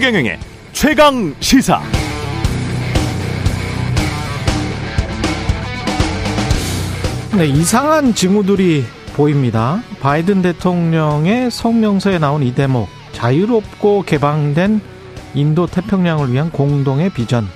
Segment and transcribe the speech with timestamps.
[0.00, 0.38] 최경영의
[0.72, 1.78] 최강 시사.
[7.36, 9.82] 네, 이상한 징후들이 보입니다.
[10.00, 14.80] 바이든 대통령의 성명서에 나온 이 대목, 자유롭고 개방된
[15.34, 17.46] 인도 태평양을 위한 공동의 비전.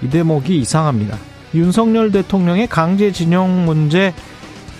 [0.00, 1.18] 이 대목이 이상합니다.
[1.56, 4.14] 윤석열 대통령의 강제징용 문제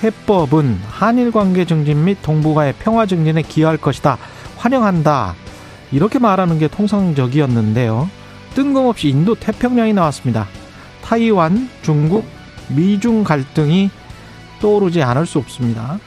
[0.04, 4.16] 해법은 한일 관계 증진 및 동북아의 평화 증진에 기여할 것이다.
[4.58, 5.34] 환영한다.
[5.92, 8.08] 이렇게 말하는 게 통상적이었는데요.
[8.54, 10.46] 뜬금없이 인도 태평양이 나왔습니다.
[11.02, 12.24] 타이완, 중국,
[12.68, 13.90] 미중 갈등이
[14.60, 15.98] 떠오르지 않을 수 없습니다.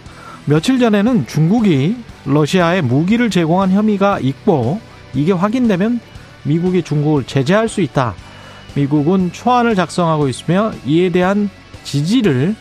[0.46, 4.80] 며칠 전에는 중국이 러시아에 무기를 제공한 혐의가 있고
[5.14, 6.00] 이게 확인되면
[6.44, 8.14] 미국이 중국을 제재할 수 있다.
[8.76, 11.50] 미국은 초안을 작성하고 있으며 이에 대한
[11.84, 12.56] 지지를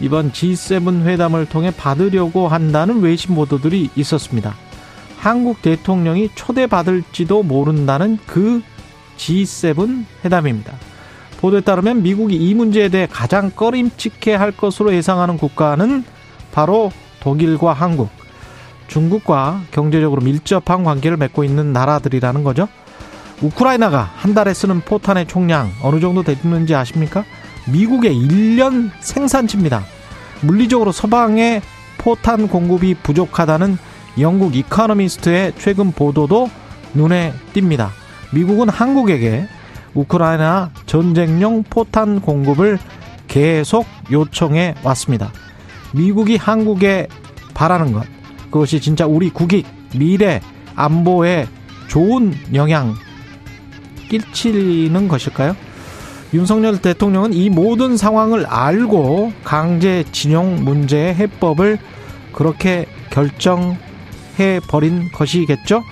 [0.00, 4.54] 이번 G7 회담을 통해 받으려고 한다는 외신 보도들이 있었습니다.
[5.22, 8.60] 한국 대통령이 초대받을지도 모른다는 그
[9.16, 10.72] G7 회담입니다.
[11.40, 16.02] 보도에 따르면 미국이 이 문제에 대해 가장 꺼림칙해 할 것으로 예상하는 국가는
[16.50, 18.08] 바로 독일과 한국,
[18.88, 22.66] 중국과 경제적으로 밀접한 관계를 맺고 있는 나라들이라는 거죠.
[23.42, 27.24] 우크라이나가 한 달에 쓰는 포탄의 총량 어느 정도 되는지 아십니까?
[27.72, 29.84] 미국의 1년 생산치입니다.
[30.40, 31.62] 물리적으로 서방의
[31.98, 33.78] 포탄 공급이 부족하다는
[34.18, 36.50] 영국 이카노미스트의 최근 보도도
[36.94, 37.88] 눈에 띕니다.
[38.32, 39.46] 미국은 한국에게
[39.94, 42.78] 우크라이나 전쟁용 포탄 공급을
[43.28, 45.32] 계속 요청해 왔습니다.
[45.94, 47.08] 미국이 한국에
[47.54, 48.06] 바라는 것,
[48.50, 50.40] 그것이 진짜 우리 국익, 미래,
[50.74, 51.46] 안보에
[51.88, 52.94] 좋은 영향
[54.08, 55.56] 끼치는 것일까요?
[56.34, 61.78] 윤석열 대통령은 이 모든 상황을 알고 강제징용 문제의 해법을
[62.32, 63.76] 그렇게 결정
[64.38, 65.84] 해 버린 것이겠죠?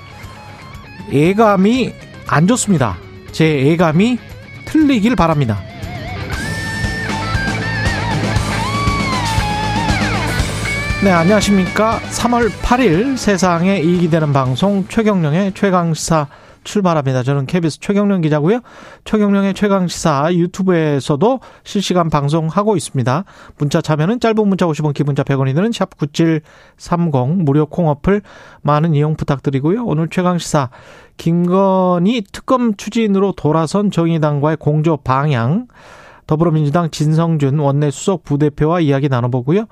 [1.13, 1.93] 예감이
[2.27, 2.97] 안 좋습니다.
[3.33, 4.19] 제 예감이
[4.65, 5.61] 틀리길 바랍니다.
[11.03, 11.99] 네, 안녕하십니까.
[12.11, 16.27] 3월 8일 세상에 이익이 되는 방송 최경령의 최강시사
[16.65, 17.23] 출발합니다.
[17.23, 18.61] 저는 KBS 최경령 기자고요.
[19.05, 23.25] 최경령의 최강시사 유튜브에서도 실시간 방송하고 있습니다.
[23.59, 28.23] 문자 참여는 짧은 문자 50원, 기본자 100원이 드는 샵9730 무료 콩어플
[28.63, 29.85] 많은 이용 부탁드리고요.
[29.85, 30.71] 오늘 최강시사
[31.17, 35.67] 김건희 특검 추진으로 돌아선 정의당과의 공조 방향
[36.27, 39.67] 더불어민주당 진성준 원내 수석 부대표와 이야기 나눠보고요.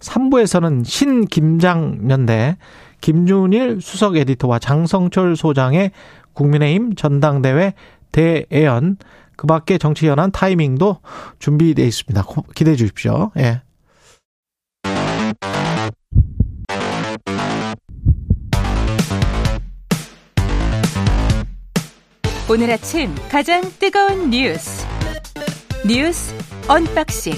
[0.00, 2.56] 3부에서는 신김장연대
[3.00, 5.90] 김준일 수석 에디터와 장성철 소장의
[6.34, 7.74] 국민의힘 전당대회
[8.12, 8.96] 대예언
[9.36, 10.98] 그 밖에 정치 연한 타이밍도
[11.38, 12.24] 준비되어 있습니다.
[12.54, 13.30] 기대해 주십시오.
[13.38, 13.62] 예.
[22.50, 24.86] 오늘 아침 가장 뜨거운 뉴스
[25.86, 26.34] 뉴스
[26.68, 27.32] unboxing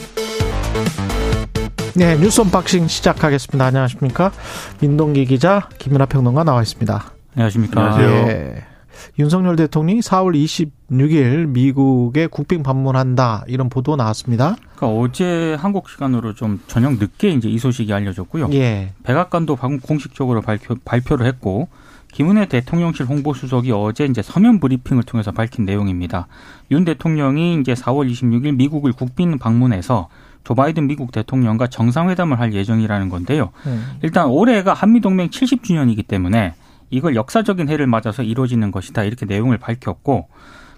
[1.97, 3.65] 네, 뉴스 언박싱 시작하겠습니다.
[3.65, 4.33] 안녕하십니까?
[4.81, 7.13] 민동기 기자, 김민아 평론가 나와 있습니다.
[7.37, 7.81] 안녕하십니까?
[7.81, 8.29] 안녕하세요.
[8.29, 8.74] 예.
[9.19, 14.57] 윤석열 대통령이 4월 26일 미국에 국빈 방문한다 이런 보도 나왔습니다.
[14.77, 18.49] 그러니까 어제 한국 시간으로 좀 저녁 늦게 이제 이 소식이 알려졌고요.
[18.53, 18.93] 예.
[19.03, 21.69] 백악관도 방금 공식적으로 발표, 발표를 했고
[22.13, 26.29] 김은혜 대통령실 홍보수석이 어제 이제 서면 브리핑을 통해서 밝힌 내용입니다.
[26.71, 30.09] 윤 대통령이 이제 4월 26일 미국을 국빈 방문해서
[30.45, 33.51] 조 바이든 미국 대통령과 정상회담을 할 예정이라는 건데요.
[33.67, 33.99] 음.
[34.03, 36.55] 일단 올해가 한미동맹 70주년이기 때문에
[36.95, 39.03] 이걸 역사적인 해를 맞아서 이루어지는 것이다.
[39.03, 40.29] 이렇게 내용을 밝혔고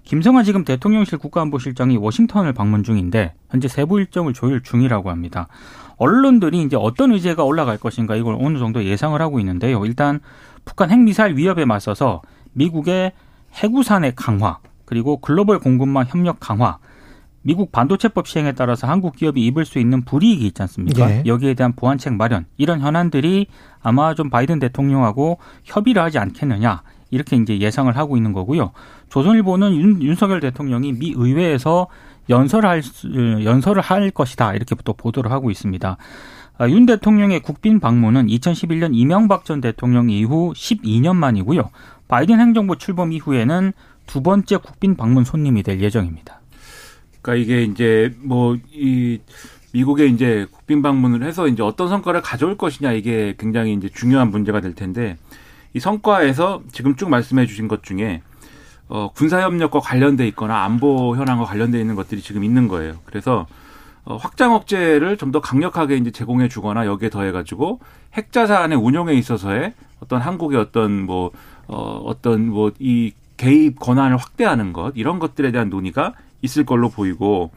[0.04, 5.48] 김성환 지금 대통령실 국가안보실장이 워싱턴을 방문 중인데 현재 세부 일정을 조율 중이라고 합니다.
[5.98, 9.84] 언론들이 이제 어떤 의제가 올라갈 것인가 이걸 어느 정도 예상을 하고 있는데요.
[9.84, 10.20] 일단
[10.64, 12.22] 북한 핵미사일 위협에 맞서서
[12.52, 13.12] 미국의
[13.54, 16.78] 해구산의 강화 그리고 글로벌 공급망 협력 강화
[17.46, 21.08] 미국 반도체법 시행에 따라서 한국 기업이 입을 수 있는 불이익이 있지 않습니까?
[21.08, 21.22] 예.
[21.26, 23.46] 여기에 대한 보완책 마련 이런 현안들이
[23.80, 28.72] 아마 좀 바이든 대통령하고 협의를 하지 않겠느냐 이렇게 이제 예상을 하고 있는 거고요.
[29.10, 31.86] 조선일보는 윤, 윤석열 대통령이 미 의회에서
[32.28, 32.82] 연설을 할
[33.44, 35.96] 연설을 할 것이다 이렇게 또 보도를 하고 있습니다.
[36.58, 41.70] 아, 윤 대통령의 국빈 방문은 2011년 이명박 전 대통령 이후 12년 만이고요.
[42.08, 43.72] 바이든 행정부 출범 이후에는
[44.06, 46.40] 두 번째 국빈 방문 손님이 될 예정입니다.
[47.26, 49.18] 그러니까 이게 이제 뭐 이
[49.72, 54.60] 미국에 이제 국빈 방문을 해서 이제 어떤 성과를 가져올 것이냐 이게 굉장히 이제 중요한 문제가
[54.60, 55.16] 될 텐데
[55.74, 58.22] 이 성과에서 지금 쭉 말씀해 주신 것 중에
[58.88, 62.94] 어 군사 협력과 관련돼 있거나 안보 현황과 관련돼 있는 것들이 지금 있는 거예요.
[63.04, 63.46] 그래서
[64.04, 67.80] 어 확장 억제를 좀 더 강력하게 이제 제공해 주거나 여기에 더해 가지고
[68.14, 71.32] 핵 자산의 운용에 있어서의 어떤 한국의 어떤 뭐
[71.68, 77.50] 어 어떤 뭐 이 개입 권한을 확대하는 것 이런 것들에 대한 논의가 있을 걸로 보이고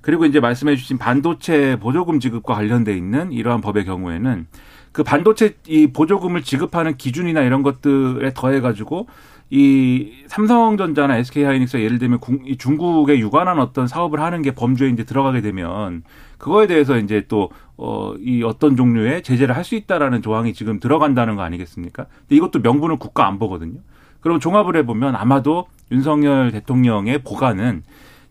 [0.00, 4.46] 그리고 이제 말씀해 주신 반도체 보조금 지급과 관련돼 있는 이러한 법의 경우에는
[4.92, 9.08] 그 반도체 이 보조금을 지급하는 기준이나 이런 것들에 더해 가지고
[9.50, 12.20] 이 삼성전자나 SK하이닉스 예를 들면
[12.58, 16.02] 중국에 유관한 어떤 사업을 하는 게 범주에 이제 들어가게 되면
[16.38, 21.36] 그거에 대해서 이제 또 어, 이 어떤 종류의 제재를 할 수 있다라는 조항이 지금 들어간다는
[21.36, 22.06] 거 아니겠습니까?
[22.20, 23.80] 근데 이것도 명분을 국가 안보거든요.
[24.20, 27.82] 그럼 종합을 해보면 아마도 윤석열 대통령의 보관은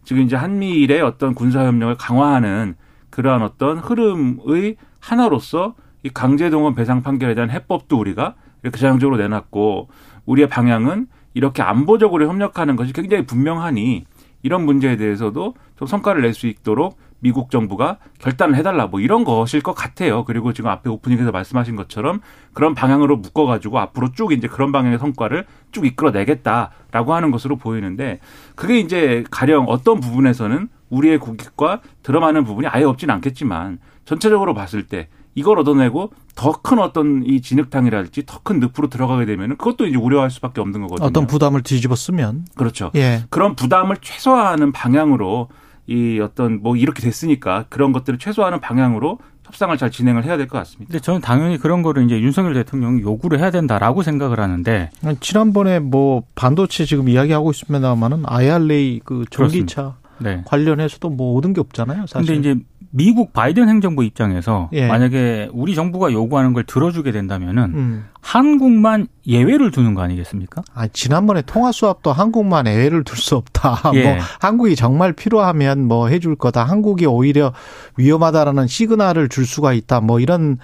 [0.05, 2.75] 지금 이제 한미일의 어떤 군사협력을 강화하는
[3.09, 9.89] 그러한 어떤 흐름의 하나로서 이 강제동원 배상 판결에 대한 해법도 우리가 이렇게 전향적으로 내놨고
[10.25, 14.05] 우리의 방향은 이렇게 안보적으로 협력하는 것이 굉장히 분명하니
[14.43, 19.61] 이런 문제에 대해서도 좀 성과를 낼 수 있도록 미국 정부가 결단을 해달라 뭐 이런 것일
[19.61, 20.25] 것 같아요.
[20.25, 22.21] 그리고 지금 앞에 오프닝에서 말씀하신 것처럼
[22.53, 28.19] 그런 방향으로 묶어가지고 앞으로 쭉 이제 그런 방향의 성과를 쭉 이끌어내겠다라고 하는 것으로 보이는데
[28.55, 35.07] 그게 이제 가령 어떤 부분에서는 우리의 국익과 들어맞는 부분이 아예 없진 않겠지만 전체적으로 봤을 때
[35.33, 40.29] 이걸 얻어내고 더 큰 어떤 이 진흙탕이랄지 더 큰 늪으로 들어가게 되면은 그것도 이제 우려할
[40.29, 41.07] 수밖에 없는 거거든요.
[41.07, 42.91] 어떤 부담을 뒤집어 쓰면 그렇죠.
[42.95, 43.23] 예.
[43.29, 45.49] 그런 부담을 최소화하는 방향으로
[45.87, 50.57] 이 어떤 뭐 이렇게 됐으니까 그런 것들을 최소화하는 방향으로 협상을 잘 진행을 해야 될 것
[50.59, 50.91] 같습니다.
[50.91, 54.89] 근데 저는 당연히 그런 거를 이제 윤석열 대통령이 요구를 해야 된다라고 생각을 하는데
[55.19, 60.41] 지난번에 뭐 반도체 지금 이야기하고 있습니다만은 IRA 그 전기차 네.
[60.45, 62.07] 관련해서도 뭐 얻은 게 없잖아요.
[62.07, 62.33] 사실.
[62.33, 62.59] 근데 이제
[62.97, 64.87] 미국 바이든 행정부 입장에서 예.
[64.87, 68.05] 만약에 우리 정부가 요구하는 걸 들어주게 된다면은 음.
[68.21, 70.61] 한국만 예외를 두는 거 아니겠습니까?
[70.73, 73.91] 아, 지난번에 통화 스왑도 한국만 예외를 둘 수 없다.
[73.95, 74.03] 예.
[74.03, 76.63] 뭐 한국이 정말 필요하면 뭐 해줄 거다.
[76.63, 77.51] 한국이 오히려
[77.97, 79.99] 위험하다라는 시그널을 줄 수가 있다.
[79.99, 80.57] 뭐 이런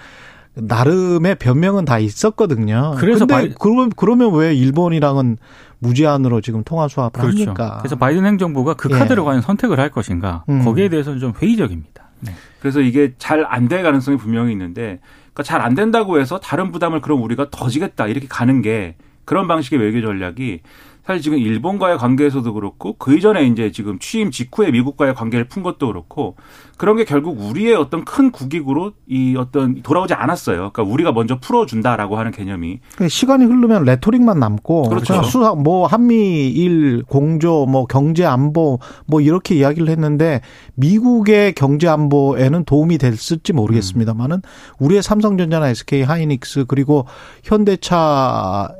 [0.54, 2.94] 나름의 변명은 다 있었거든요.
[2.96, 3.52] 그래서 바이...
[3.60, 5.36] 그러면 그러면 왜 일본이랑은
[5.80, 7.42] 무제한으로 지금 통화 스왑을 그렇죠.
[7.42, 7.76] 합니까?
[7.80, 9.26] 그래서 바이든 행정부가 그 카드를 예.
[9.26, 10.44] 과연 선택을 할 것인가?
[10.48, 10.64] 음.
[10.64, 12.02] 거기에 대해서는 좀 회의적입니다.
[12.22, 12.32] 네.
[12.60, 15.00] 그래서 이게 잘 안 될 가능성이 분명히 있는데
[15.34, 19.46] 그러니까 잘 안 된다고 해서 다른 부담을 그럼 우리가 더 지겠다 이렇게 가는 게 그런
[19.48, 20.60] 방식의 외교 전략이
[21.04, 25.88] 사실 지금 일본과의 관계에서도 그렇고 그 이전에 이제 지금 취임 직후에 미국과의 관계를 푼 것도
[25.88, 26.36] 그렇고
[26.76, 30.70] 그런 게 결국 우리의 어떤 큰 국익으로 이 어떤 돌아오지 않았어요.
[30.72, 35.22] 그러니까 우리가 먼저 풀어준다라고 하는 개념이 그러니까 시간이 흐르면 레토릭만 남고 그렇죠.
[35.24, 40.40] 수사 뭐 한미일 공조 뭐 경제 안보 뭐 이렇게 이야기를 했는데
[40.74, 44.42] 미국의 경제 안보에는 도움이 됐을지 모르겠습니다만은
[44.78, 47.06] 우리의 삼성전자나 SK 하이닉스 그리고
[47.42, 48.74] 현대차가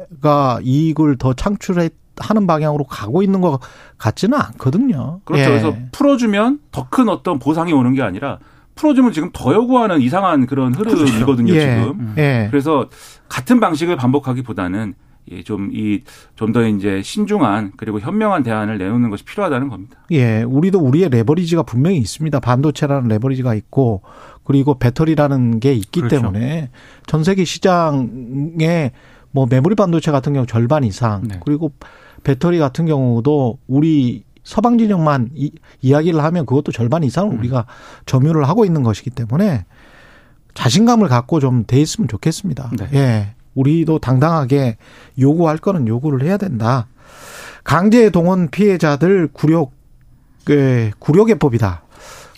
[0.63, 3.61] 이익을 더 창출했 하는 방향으로 가고 있는 것
[3.99, 5.21] 같지는 않거든요.
[5.25, 5.43] 그렇죠.
[5.43, 5.49] 예.
[5.49, 8.39] 그래서 풀어주면 더 큰 어떤 보상이 오는 게 아니라
[8.75, 11.53] 풀어주면 지금 더 요구하는 이상한 그런 흐름이거든요.
[11.53, 11.69] 그렇죠.
[11.69, 11.81] 예.
[11.81, 12.15] 지금.
[12.19, 12.49] 예.
[12.51, 12.89] 그래서
[13.29, 14.95] 같은 방식을 반복하기보다는
[15.31, 16.03] 예, 좀이
[16.35, 19.97] 좀 더 이제 신중한 그리고 현명한 대안을 내놓는 것이 필요하다는 겁니다.
[20.11, 22.41] 예, 우리도 우리의 레버리지가 분명히 있습니다.
[22.41, 24.03] 반도체라는 레버리지가 있고
[24.45, 26.17] 그리고 배터리라는 게 있기 그렇죠.
[26.17, 26.71] 때문에
[27.07, 28.91] 전 세계 시장에
[29.33, 31.41] 뭐 메모리 반도체 같은 경우 절반 이상 네.
[31.45, 31.73] 그리고
[32.23, 35.51] 배터리 같은 경우도 우리 서방 진영만 이,
[35.81, 37.39] 이야기를 하면 그것도 절반 이상을 음.
[37.39, 37.67] 우리가
[38.07, 39.65] 점유를 하고 있는 것이기 때문에
[40.55, 42.71] 자신감을 갖고 좀 돼 있으면 좋겠습니다.
[42.79, 42.89] 네.
[42.95, 43.35] 예.
[43.55, 44.77] 우리도 당당하게
[45.19, 46.87] 요구할 거는 요구를 해야 된다.
[47.65, 49.73] 강제 동원 피해자들 굴욕
[50.51, 51.83] 예, 굴욕의법이다.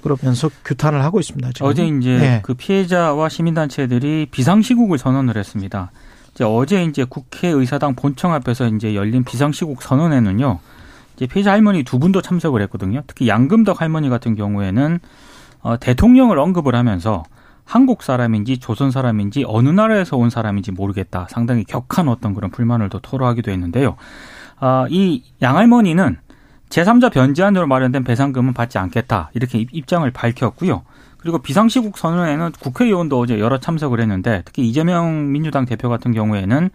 [0.03, 1.53] 그러면서 규탄을 하고 있습니다.
[1.53, 1.67] 지금.
[1.67, 2.41] 어제 이제 예.
[2.43, 5.91] 그 피해자와 시민단체들이 비상시국을 선언을 했습니다.
[6.35, 10.59] 이제 어제 이제 국회의사당 본청 앞에서 이제 열린 비상시국 선언에는요.
[11.17, 13.03] 이제 피해자 할머니 두 분도 참석을 했거든요.
[13.07, 14.99] 특히 양금덕 할머니 같은 경우에는
[15.63, 17.23] 어, 대통령을 언급을 하면서
[17.65, 21.27] 한국 사람인지 조선 사람인지 어느 나라에서 온 사람인지 모르겠다.
[21.31, 23.97] 상당히 격한 어떤 그런 불만을 또 토로하기도 했는데요.
[24.59, 26.19] 아, 이 양할머니는
[26.69, 29.31] 제3자 변제안으로 마련된 배상금은 받지 않겠다.
[29.35, 30.83] 이렇게 입장을 밝혔고요.
[31.25, 36.69] 그리고 비상시국 선언에는 국회의원도 어제 여러 참석을 했는데 특히 이재명 민주당 대표 같은 경우에는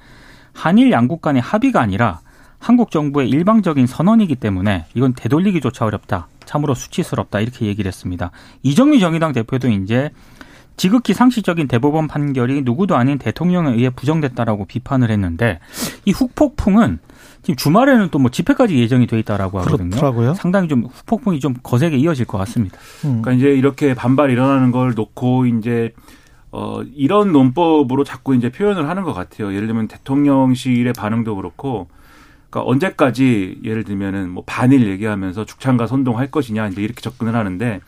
[0.53, 2.19] 한일 양국 간의 합의가 아니라
[2.57, 6.29] 한국 정부의 일방적인 선언이기 때문에 이건 되돌리기조차 어렵다.
[6.45, 7.41] 참으로 수치스럽다.
[7.41, 8.31] 이렇게 얘기를 했습니다.
[8.63, 10.09] 이정미 정의당 대표도 이제
[10.77, 15.59] 지극히 상식적인 대법원 판결이 누구도 아닌 대통령에 의해 부정됐다라고 비판을 했는데
[16.05, 16.97] 이 후폭풍은
[17.41, 19.89] 지금 주말에는 또 뭐 집회까지 예정이 돼 있다라고 하거든요.
[19.91, 20.33] 그렇더라고요.
[20.33, 22.77] 상당히 좀 후폭풍이 좀 거세게 이어질 것 같습니다.
[23.05, 23.21] 음.
[23.21, 25.93] 그러니까 이제 이렇게 반발 일어나는 걸 놓고 이제
[26.51, 29.53] 어 이런 논법으로 자꾸 이제 표현을 하는 것 같아요.
[29.53, 31.87] 예를 들면 대통령실의 반응도 그렇고
[32.49, 37.79] 그러니까 언제까지 예를 들면은 뭐 반일 얘기하면서 죽창과 선동할 것이냐 이제 이렇게 접근을 하는데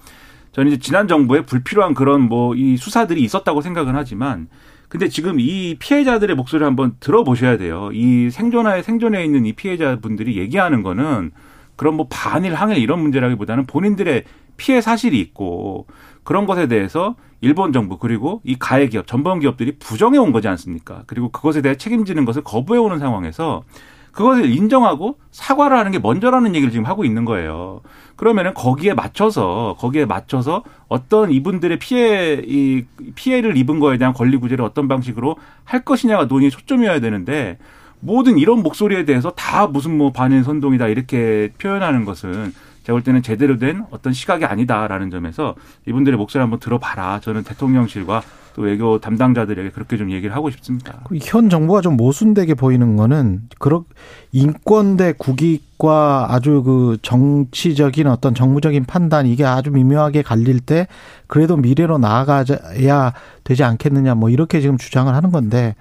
[0.53, 4.48] 저는 이제 지난 정부에 불필요한 그런 뭐 이 수사들이 있었다고 생각은 하지만
[4.91, 7.91] 근데 지금 이 피해자들의 목소리를 한번 들어보셔야 돼요.
[7.93, 11.31] 이 생존하에 생존해 있는 이 피해자분들이 얘기하는 거는
[11.77, 14.25] 그런 뭐 반일 항일 이런 문제라기보다는 본인들의
[14.57, 15.88] 피해 사실이 있고
[16.25, 21.03] 그런 것에 대해서 일본 정부 그리고 이 가해 기업 전범 기업들이 부정해 온 거지 않습니까?
[21.07, 23.63] 그리고 그것에 대해 책임지는 것을 거부해 오는 상황에서
[24.12, 27.82] 그것을 인정하고 사과를 하는 게 먼저라는 얘기를 지금 하고 있는 거예요.
[28.15, 34.63] 그러면은 거기에 맞춰서 거기에 맞춰서 어떤 이분들의 피해 이 피해를 입은 거에 대한 권리 구제를
[34.63, 37.58] 어떤 방식으로 할 것이냐가 논의의 초점이어야 되는데
[38.00, 43.21] 모든 이런 목소리에 대해서 다 무슨 뭐 반일 선동이다 이렇게 표현하는 것은 제가 볼 때는
[43.21, 45.55] 제대로 된 어떤 시각이 아니다라는 점에서
[45.88, 47.19] 이분들의 목소리 한번 들어봐라.
[47.19, 48.23] 저는 대통령실과
[48.53, 51.00] 또 외교 담당자들에게 그렇게 좀 얘기를 하고 싶습니다.
[51.21, 53.85] 현 정부가 좀 모순되게 보이는 거는 그런
[54.31, 60.88] 인권 대 국익과 아주 그 정치적인 어떤 정무적인 판단 이게 아주 미묘하게 갈릴 때
[61.27, 65.75] 그래도 미래로 나아가야 되지 않겠느냐 뭐 이렇게 지금 주장을 하는 건데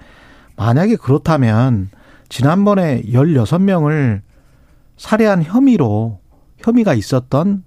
[0.55, 1.89] 만약에 그렇다면
[2.29, 4.21] 지난번에 16명을
[4.95, 6.20] 살해한 혐의로
[6.61, 7.63] 혐의가 있었던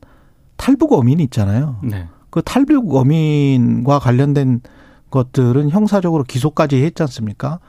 [0.56, 1.76] 탈북 어민 있잖아요.
[1.82, 2.06] 네.
[2.30, 4.60] 그 탈북 어민과 관련된
[5.10, 7.60] 것들은 형사적으로 기소까지 했지 않습니까?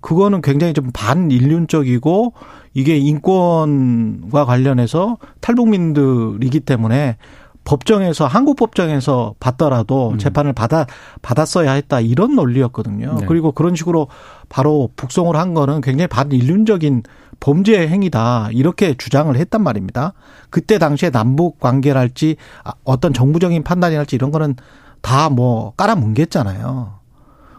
[0.00, 2.32] 그거는 굉장히 좀 반인륜적이고
[2.74, 7.16] 이게 인권과 관련해서 탈북민들이기 때문에
[7.64, 10.18] 법정에서 한국 법정에서 받더라도 음.
[10.18, 10.86] 재판을 받아
[11.20, 13.18] 받았어야 했다 이런 논리였거든요.
[13.20, 13.26] 네.
[13.26, 14.08] 그리고 그런 식으로
[14.48, 17.02] 바로 북송을 한 거는 굉장히 반인륜적인
[17.40, 20.12] 범죄 행위다 이렇게 주장을 했단 말입니다.
[20.50, 24.56] 그때 당시에 남북 관계랄지 아, 어떤 정부적인 판단이랄지 이런 거는
[25.00, 26.98] 다 뭐 깔아뭉갰잖아요.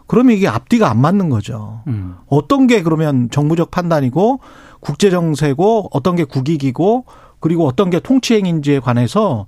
[0.07, 1.83] 그러면 이게 앞뒤가 안 맞는 거죠.
[1.87, 2.15] 음.
[2.27, 4.39] 어떤 게 그러면 정부적 판단이고
[4.79, 7.05] 국제 정세고 어떤 게 국익이고
[7.39, 9.47] 그리고 어떤 게 통치 행인지에 관해서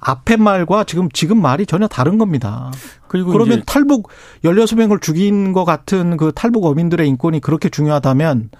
[0.00, 2.72] 앞에 말과 지금 지금 말이 전혀 다른 겁니다.
[3.06, 4.08] 그리고 그러면 탈북
[4.44, 8.50] 16명을 죽인 것 같은 그 탈북 어민들의 인권이 그렇게 중요하다면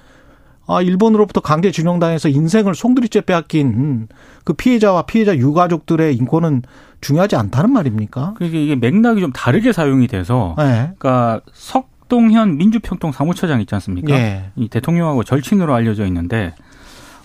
[0.70, 4.06] 아, 일본으로부터 강제 진용당해서 인생을 송두리째 빼앗긴
[4.44, 6.62] 그 피해자와 피해자 유가족들의 인권은
[7.00, 8.34] 중요하지 않다는 말입니까?
[8.36, 10.92] 그게 이게 맥락이 좀 다르게 사용이 돼서 네.
[10.96, 14.14] 그러니까 석동현 민주평통 사무처장 있지 않습니까?
[14.14, 14.50] 예.
[14.54, 16.54] 이 대통령하고 절친으로 알려져 있는데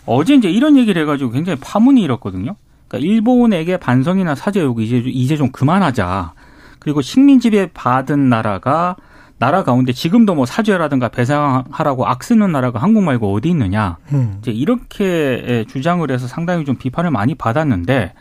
[0.07, 2.55] 어제 이제 이런 얘기를 해가지고 굉장히 파문이 일었거든요.
[2.87, 6.33] 그러니까 일본에게 반성이나 사죄 요구 이제 이제 좀 그만하자.
[6.79, 8.95] 그리고 식민 지배 받은 나라가
[9.37, 13.97] 나라 가운데 지금도 뭐 사죄라든가 배상하라고 악쓰는 나라가 한국 말고 어디 있느냐.
[14.13, 14.37] 음.
[14.39, 18.13] 이제 이렇게 주장을 해서 상당히 좀 비판을 많이 받았는데,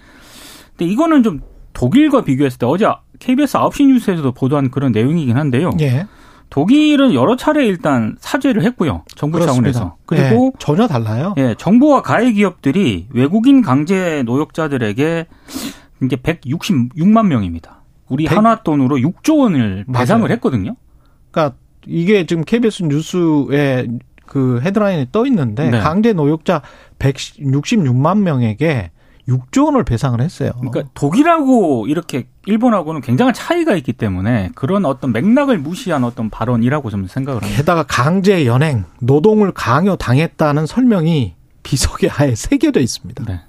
[0.77, 1.41] 근데 이거는 좀
[1.73, 2.87] 독일과 비교했을 때 어제
[3.21, 5.71] KBS 9시 뉴스에서도 보도한 그런 내용이긴 한데요.
[5.81, 6.07] 예.
[6.51, 9.03] 독일은 여러 차례 일단 사죄를 했고요.
[9.15, 9.97] 정부 차원에서.
[10.07, 10.59] 그리고 예.
[10.59, 11.35] 전혀 달라요.
[11.37, 15.27] 예, 정부와 가해 기업들이 외국인 강제 노역자들에게
[16.05, 17.83] 이제 166만 명입니다.
[18.09, 20.33] 우리 백- 한화 돈으로 6조 원을 배상을 맞아요.
[20.35, 20.77] 했거든요.
[21.35, 23.89] 그러니까 이게 지금 KBS 뉴스에
[24.25, 25.81] 그 헤드라인에 떠 있는데 네.
[25.81, 26.63] 강제 노역자
[27.01, 28.93] 166만 명에게
[29.29, 30.53] 6조 원을 배상을 했어요.
[30.59, 37.09] 그러니까 독일하고 이렇게 일본하고는 굉장한 차이가 있기 때문에 그런 어떤 맥락을 무시한 어떤 발언이라고 저는
[37.09, 37.57] 생각을 합니다.
[37.59, 43.25] 게다가 강제 연행, 노동을 강요 당했다는 설명이 비석에 아예 새겨져 있습니다.
[43.25, 43.41] 네.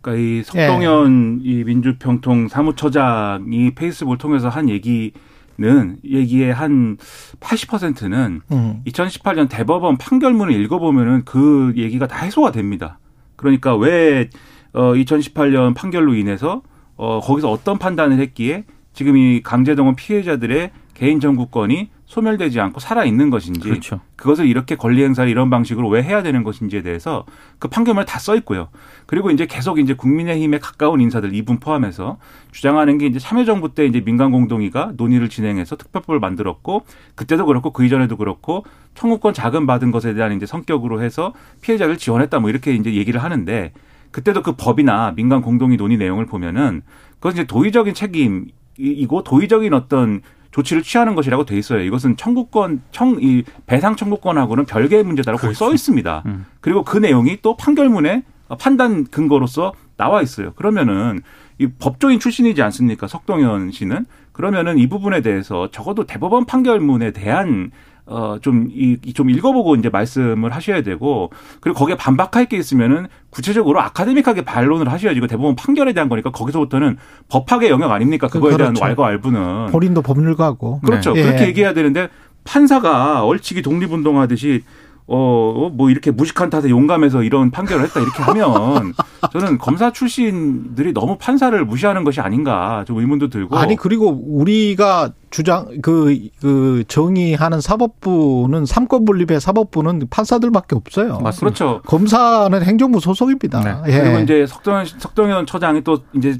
[0.00, 5.12] 그러니까 이 석동현 이 민주평통 사무처장이 페이스북을 통해서 한 얘기
[5.60, 6.96] 는 얘기의 한
[7.40, 8.80] 80%는 음.
[8.86, 13.00] 2018년 대법원 판결문을 읽어보면은 그 얘기가 다 해소가 됩니다.
[13.34, 14.30] 그러니까 왜
[14.72, 16.62] 어, 2018년 판결로 인해서
[16.94, 23.28] 어, 거기서 어떤 판단을 했기에 지금 이 강제동원 피해자들의 개인 정구권이 소멸되지 않고 살아 있는
[23.28, 24.00] 것인지 그렇죠.
[24.16, 27.26] 그것을 이렇게 권리 행사를 이런 방식으로 왜 해야 되는 것인지에 대해서
[27.58, 28.68] 그 판결문에 다 써 있고요.
[29.06, 32.18] 그리고 이제 계속 이제 국민의힘에 가까운 인사들 이분 포함해서
[32.50, 36.84] 주장하는 게 이제 참여정부 때 이제 민간 공동위가 논의를 진행해서 특별법을 만들었고
[37.14, 42.40] 그때도 그렇고 그 이전에도 그렇고 청구권 자금 받은 것에 대한 이제 성격으로 해서 피해자를 지원했다
[42.40, 43.72] 뭐 이렇게 이제 얘기를 하는데
[44.10, 46.82] 그때도 그 법이나 민간 공동위 논의 내용을 보면은
[47.20, 48.46] 그것은 이제 도의적인 책임
[48.78, 51.80] 이고 도의적인 어떤 조치를 취하는 것이라고 돼 있어요.
[51.82, 56.22] 이것은 청구권 청 이 배상 청구권하고는 별개의 문제다라고 거기 써 있습니다.
[56.26, 56.46] 음.
[56.60, 58.22] 그리고 그 내용이 또 판결문에
[58.58, 60.52] 판단 근거로서 나와 있어요.
[60.54, 61.20] 그러면은
[61.58, 63.06] 이 법조인 출신이지 않습니까?
[63.08, 67.72] 석동현 씨는 그러면은 이 부분에 대해서 적어도 대법원 판결문에 대한
[68.08, 75.18] 어좀이좀 읽어보고 이제 말씀을 하셔야 되고 그리고 거기에 반박할 게 있으면은 구체적으로 아카데믹하게 반론을 하셔야지
[75.18, 76.96] 이거 대법원 판결에 대한 거니까 거기서부터는
[77.28, 78.28] 법학의 영역 아닙니까?
[78.28, 78.84] 그거에 대한 그렇죠.
[78.84, 80.80] 왈가왈부는 본인도 법률가고.
[80.80, 81.12] 그렇죠.
[81.12, 81.22] 네.
[81.22, 81.48] 그렇게 예.
[81.48, 82.08] 얘기해야 되는데
[82.44, 84.62] 판사가 얼치기 독립운동하듯이
[85.10, 88.92] 어, 뭐 이렇게 무식한 탓에 용감해서 이런 판결을 했다 이렇게 하면
[89.32, 93.56] 저는 검사 출신들이 너무 판사를 무시하는 것이 아닌가 좀 의문도 들고.
[93.56, 101.20] 아니, 그리고 우리가 주장, 그, 그 정의하는 사법부는 삼권 분립의 사법부는 판사들밖에 없어요.
[101.20, 101.38] 맞습니다.
[101.38, 101.82] 그렇죠.
[101.86, 103.60] 검사는 행정부 소속입니다.
[103.60, 103.92] 네.
[103.92, 104.00] 예.
[104.02, 106.38] 그리고 이제 석동, 석동현 처장이 또 이제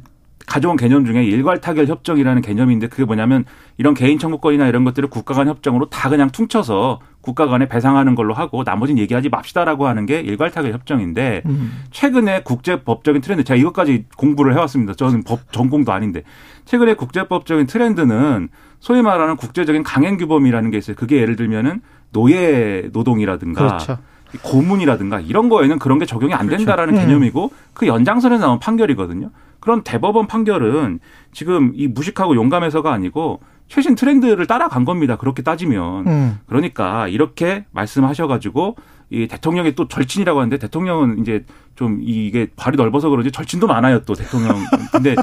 [0.48, 3.44] 가져온 개념 중에 일괄 타결 협정이라는 개념인데 그게 뭐냐면
[3.76, 8.32] 이런 개인 청구권이나 이런 것들을 국가 간 협정으로 다 그냥 퉁쳐서 국가 간에 배상하는 걸로
[8.32, 11.82] 하고 나머지는 얘기하지 맙시다라고 하는 게 일괄 타결 협정인데 음.
[11.90, 14.94] 최근에 국제법적인 트렌드 제가 이것까지 공부를 해왔습니다.
[14.94, 16.22] 저는 법 전공도 아닌데
[16.64, 18.48] 최근에 국제법적인 트렌드는
[18.80, 20.96] 소위 말하는 국제적인 강행 규범이라는 게 있어요.
[20.96, 21.82] 그게 예를 들면은
[22.14, 23.98] 노예 노동이라든가 그렇죠.
[24.42, 26.64] 고문이라든가 이런 거에는 그런 게 적용이 안 그렇죠.
[26.64, 27.08] 된다라는 그렇죠.
[27.08, 29.30] 개념이고 그 연장선에 나온 판결이거든요.
[29.60, 30.98] 그런 대법원 판결은
[31.32, 35.16] 지금 이 무식하고 용감해서가 아니고 최신 트렌드를 따라간 겁니다.
[35.16, 36.06] 그렇게 따지면.
[36.06, 36.38] 음.
[36.46, 38.76] 그러니까 이렇게 말씀하셔가지고
[39.10, 41.44] 이 대통령이 또 절친이라고 하는데 대통령은 이제
[41.76, 44.56] 좀 이게 발이 넓어서 그런지 절친도 많아요 또 대통령.
[44.92, 45.14] 근데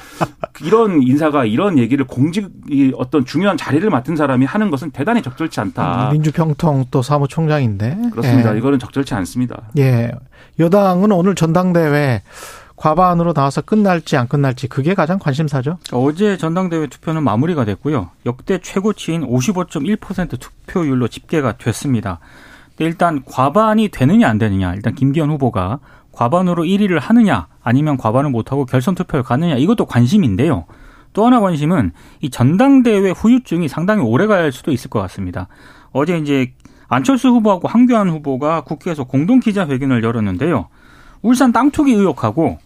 [0.64, 5.60] 이런 인사가 이런 얘기를 공직 이 어떤 중요한 자리를 맡은 사람이 하는 것은 대단히 적절치
[5.60, 6.08] 않다.
[6.08, 8.54] 음, 민주평통 또 사무총장인데 그렇습니다.
[8.54, 8.58] 예.
[8.58, 9.64] 이거는 적절치 않습니다.
[9.78, 10.12] 예.
[10.60, 12.24] 여당은 오늘 전당대회
[12.76, 15.78] 과반으로 나와서 끝날지 안 끝날지 그게 가장 관심사죠.
[15.92, 18.10] 어제 전당대회 투표는 마무리가 됐고요.
[18.26, 22.20] 역대 최고치인 55.1% 투표율로 집계가 됐습니다.
[22.80, 25.80] 일단 과반이 되느냐 안 되느냐 일단 김기현 후보가
[26.12, 30.66] 과반으로 1위를 하느냐 아니면 과반을 못하고 결선 투표를 가느냐 이것도 관심인데요.
[31.14, 31.92] 또 하나 관심은
[32.22, 35.48] 이 전당대회 후유증이 상당히 오래 갈 수도 있을 것 같습니다.
[35.92, 36.54] 어제 이제
[36.90, 40.68] 안철수 후보하고 황교안 후보가 국회에서 공동 기자회견을 열었는데요.
[41.22, 42.60] 울산 땅 투기 의혹하고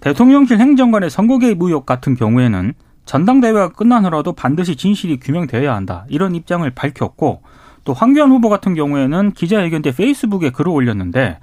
[0.00, 2.74] 대통령실 행정관의 선거 개입 의혹 같은 경우에는
[3.04, 6.04] 전당대회가 끝난 후라도 반드시 진실이 규명되어야 한다.
[6.08, 7.42] 이런 입장을 밝혔고
[7.84, 11.38] 또 황교안 후보 같은 경우에는 기자회견 때 페이스북에 글을 올렸는데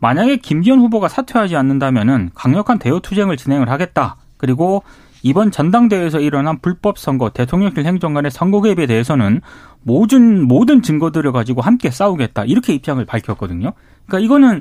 [0.00, 4.16] 만약에 김기현 후보가 사퇴하지 않는다면은 강력한 대여 투쟁을 진행을 하겠다.
[4.36, 4.82] 그리고
[5.22, 9.40] 이번 전당대회에서 일어난 불법 선거 대통령실 행정관의 선거 개입에 대해서는
[9.82, 12.44] 모든 모든 증거들을 가지고 함께 싸우겠다.
[12.44, 13.72] 이렇게 입장을 밝혔거든요.
[14.06, 14.60] 그러니까 이거는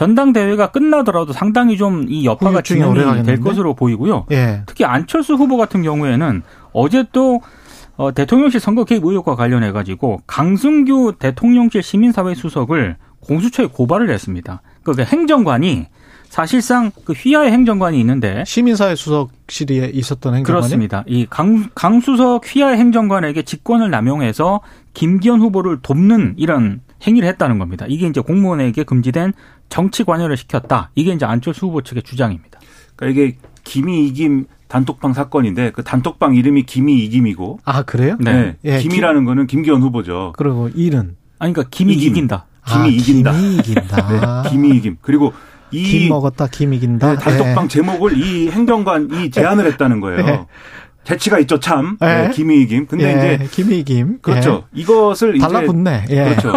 [0.00, 4.26] 전당대회가 끝나더라도 상당히 좀 이 여파가 진행이 될 것으로 보이고요.
[4.30, 4.62] 예.
[4.66, 7.42] 특히 안철수 후보 같은 경우에는 어제 또
[7.96, 14.62] 어, 대통령실 선거 개입 의혹과 관련해 가지고 강승규 대통령실 시민사회 수석을 공수처에 고발을 했습니다.
[14.82, 15.86] 그러니까 행정관이
[16.30, 21.04] 사실상 그 휘하의 행정관이 있는데 시민사회 수석실에 있었던 행정관이 그렇습니다.
[21.06, 24.60] 이 강, 강수석 휘하의 행정관에게 직권을 남용해서
[24.94, 27.84] 김기현 후보를 돕는 이런 행위를 했다는 겁니다.
[27.88, 29.32] 이게 이제 공무원에게 금지된
[29.70, 30.90] 정치 관여를 시켰다.
[30.94, 32.60] 이게 이제 안철수 후보 측의 주장입니다.
[32.96, 38.16] 그러니까 이게 김이 이김 단톡방 사건인데 그 단톡방 이름이 김이 이김이고 아 그래요?
[38.20, 38.56] 네, 네.
[38.64, 39.24] 예, 김이라는 김...
[39.24, 40.32] 거는 김기현 후보죠.
[40.36, 42.10] 그리고 일은 아니 그러니까 김이 이김.
[42.10, 42.44] 이긴다.
[42.66, 43.32] 김이 아, 이긴다.
[43.32, 44.42] 김이 이긴다.
[44.44, 44.96] 네, 김이 이김.
[45.00, 45.32] 그리고
[45.72, 47.14] 이 김 먹었다 김 이긴다.
[47.14, 47.68] 네, 단톡방 네.
[47.68, 50.24] 제목을 이 행정관이 제안을 했다는 거예요.
[50.26, 50.46] 네.
[51.04, 51.96] 재치가 있죠, 참.
[52.00, 52.28] 네.
[52.28, 52.86] 네, 김이김.
[52.86, 54.18] 근데 예, 이제 김이김.
[54.20, 54.64] 그렇죠.
[54.76, 54.80] 예.
[54.80, 56.06] 이것을 달라붙네.
[56.10, 56.24] 예.
[56.24, 56.52] 그렇죠.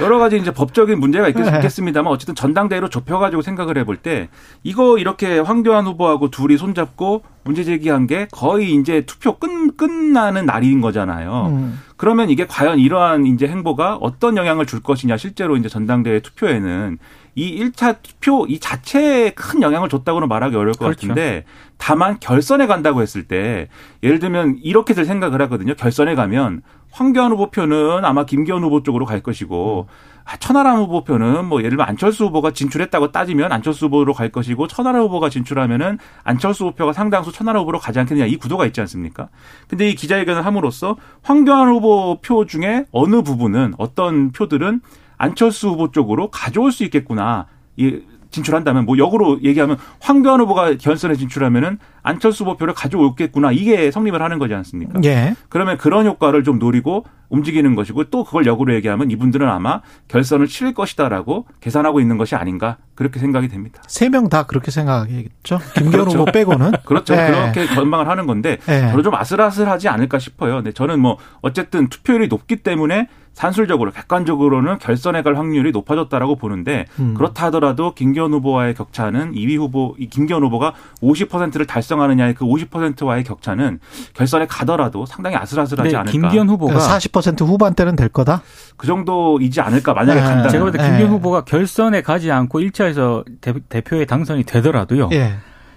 [0.00, 1.68] 여러 가지 이제 법적인 문제가 있겠, 네.
[1.68, 4.28] 습니다만 어쨌든 전당대회로 좁혀가지고 생각을 해볼 때
[4.62, 10.80] 이거 이렇게 황교안 후보하고 둘이 손잡고 문제 제기한 게 거의 이제 투표 끝, 끝나는 날인
[10.80, 11.46] 거잖아요.
[11.50, 11.80] 음.
[11.96, 16.98] 그러면 이게 과연 이러한 이제 행보가 어떤 영향을 줄 것이냐 실제로 이제 전당대회 투표에는
[17.34, 21.08] 이 1차 투표 이 자체에 큰 영향을 줬다고는 말하기 어려울 것 그렇죠.
[21.08, 21.44] 같은데
[21.78, 23.68] 다만 결선에 간다고 했을 때
[24.02, 25.74] 예를 들면 이렇게들 생각을 하거든요.
[25.74, 29.86] 결선에 가면 황교안 후보 표는 아마 김기현 후보 쪽으로 갈 것이고
[30.24, 34.66] 아, 천하람 후보 표는 뭐 예를 들면 안철수 후보가 진출했다고 따지면 안철수 후보로 갈 것이고
[34.66, 39.28] 천하람 후보가 진출하면은 안철수 후보가 상당수 천하람 후보로 가지 않겠느냐 이 구도가 있지 않습니까?
[39.68, 44.80] 근데 이 기자회견을 함으로써 황교안 후보 표 중에 어느 부분은 어떤 표들은
[45.20, 47.46] 안철수 후보 쪽으로 가져올 수 있겠구나.
[47.76, 54.22] 이 진출한다면 뭐 역으로 얘기하면 황교안 후보가 결선에 진출하면은 안철수 후보 표를 가져오겠구나 이게 성립을
[54.22, 55.00] 하는 거지 않습니까?
[55.04, 55.34] 예.
[55.48, 60.74] 그러면 그런 효과를 좀 노리고 움직이는 것이고 또 그걸 역으로 얘기하면 이분들은 아마 결선을 치를
[60.74, 63.82] 것이다라고 계산하고 있는 것이 아닌가 그렇게 생각이 됩니다.
[63.88, 65.58] 세 명 다 그렇게 생각하겠죠.
[65.74, 66.18] 김기현 그렇죠.
[66.20, 67.16] 후보 빼고는 그렇죠.
[67.16, 67.26] 네.
[67.32, 68.90] 그렇게 전망을 하는 건데 네.
[68.90, 70.54] 저는 좀 아슬아슬하지 않을까 싶어요.
[70.56, 77.14] 근데 저는 뭐 어쨌든 투표율이 높기 때문에 산술적으로 객관적으로는 결선에 갈 확률이 높아졌다라고 보는데 음.
[77.14, 83.78] 그렇다 하더라도 김기현 후보와의 격차는 2위 후보 이 김기현 후보가 50%를 달성하느냐의 그 50%와의 격차는
[84.14, 86.12] 결선에 가더라도 상당히 아슬아슬하지 네, 않을까.
[86.12, 88.42] 김기현 후보가 40% 후반대는 될 거다.
[88.76, 90.26] 그 정도이지 않을까 만약에 네.
[90.26, 90.48] 간다.
[90.48, 91.06] 제가 볼 때 김기현 네.
[91.08, 95.08] 후보가 결선에 가지 않고 1차에서 대, 표에 당선이 되더라도요.
[95.08, 95.34] 네.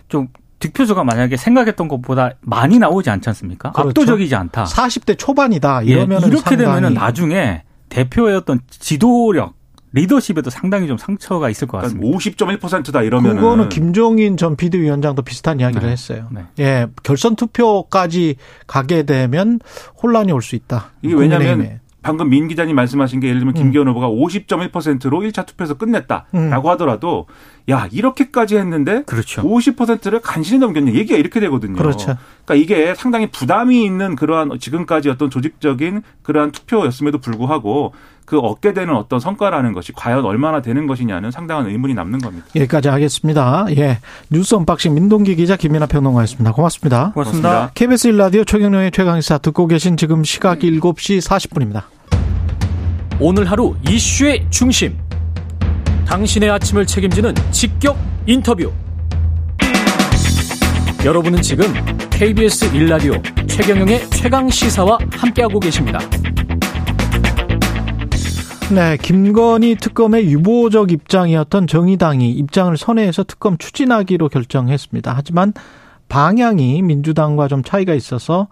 [0.10, 0.28] 좀
[0.63, 3.71] 득표수가 만약에 생각했던 것보다 많이 나오지 않지 않습니까?
[3.73, 3.89] 그렇죠.
[3.89, 4.63] 압도적이지 않다.
[4.63, 5.82] 40대 초반이다.
[5.84, 9.54] 이러면 예, 이렇게 되면은 나중에 대표의 어떤 지도력
[9.95, 12.17] 리더십에도 상당히 좀 상처가 있을 것 같습니다.
[12.17, 15.91] 50.1%다 이러면은 그거는 김종인 전 비대위원장도 비슷한 이야기를 네.
[15.91, 16.28] 했어요.
[16.32, 16.41] 네.
[16.60, 19.60] 예, 결선 투표까지 가게 되면
[20.02, 20.91] 혼란이 올 수 있다.
[21.04, 21.80] 이게 왜냐하면 국민의힘에.
[22.02, 23.62] 방금 민 기자님 말씀하신 게 예를 들면 음.
[23.62, 26.71] 김기현 후보가 50.1%로 1차 투표에서 끝냈다라고 음.
[26.71, 27.28] 하더라도
[27.69, 29.41] 야 이렇게까지 했는데 그렇죠.
[29.41, 31.76] 50%를 간신히 넘겼냐 얘기가 이렇게 되거든요.
[31.76, 32.17] 그렇죠.
[32.45, 37.93] 그러니까 이게 상당히 부담이 있는 그러한 지금까지 어떤 조직적인 그러한 투표였음에도 불구하고
[38.26, 42.45] 그 얻게 되는 어떤 성과라는 것이 과연 얼마나 되는 것이냐는 상당한 의문이 남는 겁니다.
[42.56, 43.65] 여기까지 하겠습니다.
[43.78, 43.99] 예.
[44.30, 46.52] 뉴스 언박싱 민동기 기자 김민아 평론가였습니다.
[46.54, 47.12] 고맙습니다.
[47.13, 47.71] 고맙습니다.
[47.73, 51.84] KBS 1라디오 최경영의 최강시사 듣고 계신 지금 시각 7시 40분입니다.
[53.19, 54.97] 오늘 하루 이슈의 중심.
[56.06, 58.72] 당신의 아침을 책임지는 직격 인터뷰.
[61.06, 61.66] 여러분은 지금
[62.10, 66.00] KBS 1라디오 최경영의 최강 시사와 함께하고 계십니다.
[68.74, 75.13] 네, 김건희 특검의 유보적 입장이었던 정의당이 입장을 선회해서 특검 추진하기로 결정했습니다.
[75.16, 75.54] 하지만
[76.10, 78.48] 방향이 민주당과 좀 차이가 있어서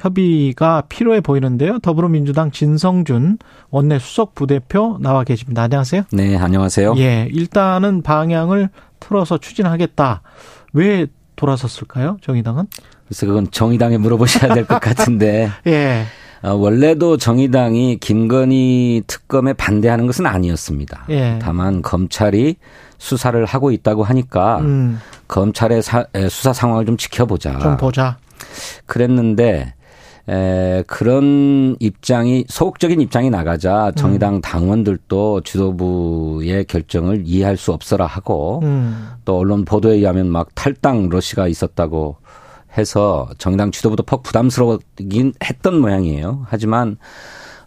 [0.00, 1.78] 협의가 필요해 보이는데요.
[1.80, 3.38] 더불어민주당 진성준
[3.70, 5.62] 원내 수석 부대표 나와 계십니다.
[5.62, 6.02] 안녕하세요.
[6.12, 6.94] 네, 안녕하세요.
[6.98, 10.22] 예, 일단은 방향을 틀어서 추진하겠다.
[10.72, 12.16] 왜 돌아섰을까요?
[12.22, 12.66] 정의당은?
[13.06, 16.04] 그래서 그건 정의당에 물어보셔야 될 것 같은데 예.
[16.42, 21.04] 어, 원래도 정의당이 김건희 특검에 반대하는 것은 아니었습니다.
[21.10, 21.38] 예.
[21.42, 22.56] 다만 검찰이
[22.96, 27.58] 수사를 하고 있다고 하니까 음, 검찰의 사- 에, 수사 상황을 좀 지켜보자.
[27.58, 28.16] 좀 보자.
[28.86, 29.74] 그랬는데
[30.30, 34.40] 에, 그런 입장이 소극적인 입장이 나가자 정의당 음.
[34.40, 41.48] 당원들도 지도부의 결정을 이해할 수 없어라 하고 음, 또 언론 보도에 의하면 막 탈당 러시가
[41.48, 42.16] 있었다고
[42.78, 46.46] 해서 정당 지도부도 퍽 부담스러웠긴 했던 모양이에요.
[46.48, 46.96] 하지만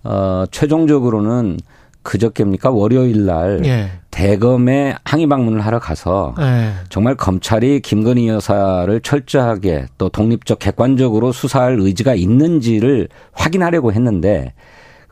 [0.05, 1.57] 어 최종적으로는
[2.03, 3.89] 그저께입니까 월요일 날 예.
[4.11, 6.71] 대검에 항의 방문을 하러 가서 예.
[6.89, 14.53] 정말 검찰이 김건희 여사를 철저하게 또 독립적 객관적으로 수사할 의지가 있는지를 확인하려고 했는데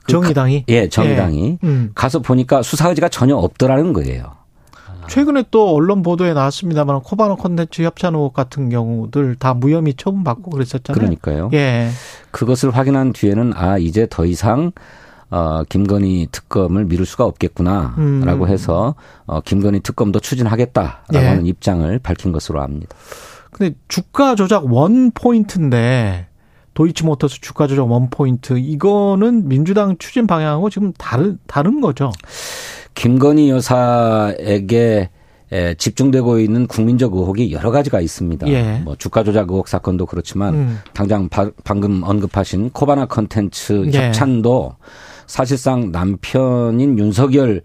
[0.03, 0.59] 그 정의당이?
[0.61, 1.67] 가- 예, 정의당이 예.
[1.67, 1.91] 음.
[1.95, 4.39] 가서 보니까 수사 의지가 전혀 없더라는 거예요.
[5.07, 10.93] 최근에 또 언론 보도에 나왔습니다만 코바노 콘텐츠 협찬 의혹 같은 경우들 다 무혐의 처분받고 그랬었잖아요.
[10.97, 11.49] 그러니까요.
[11.53, 11.89] 예.
[12.29, 14.71] 그것을 확인한 뒤에는 아 이제 더 이상
[15.31, 18.47] 어 김건희 특검을 미룰 수가 없겠구나라고 음.
[18.47, 21.17] 해서 어 김건희 특검도 추진하겠다라고 예.
[21.25, 22.95] 하는 입장을 밝힌 것으로 압니다.
[23.51, 26.27] 근데 주가 조작 원 포인트인데
[26.73, 32.11] 도이치모터스 주가 조작 원 포인트 이거는 민주당 추진 방향하고 지금 다른 다른 거죠.
[32.95, 35.09] 김건희 여사에게
[35.53, 38.47] 에, 집중되고 있는 국민적 의혹이 여러 가지가 있습니다.
[38.47, 38.81] 예.
[38.85, 40.79] 뭐 주가 조작 의혹 사건도 그렇지만 음.
[40.93, 44.07] 당장 바- 방금 언급하신 코바나 컨텐츠 예.
[44.07, 44.75] 협찬도
[45.31, 47.61] 사실상 남편인 윤석열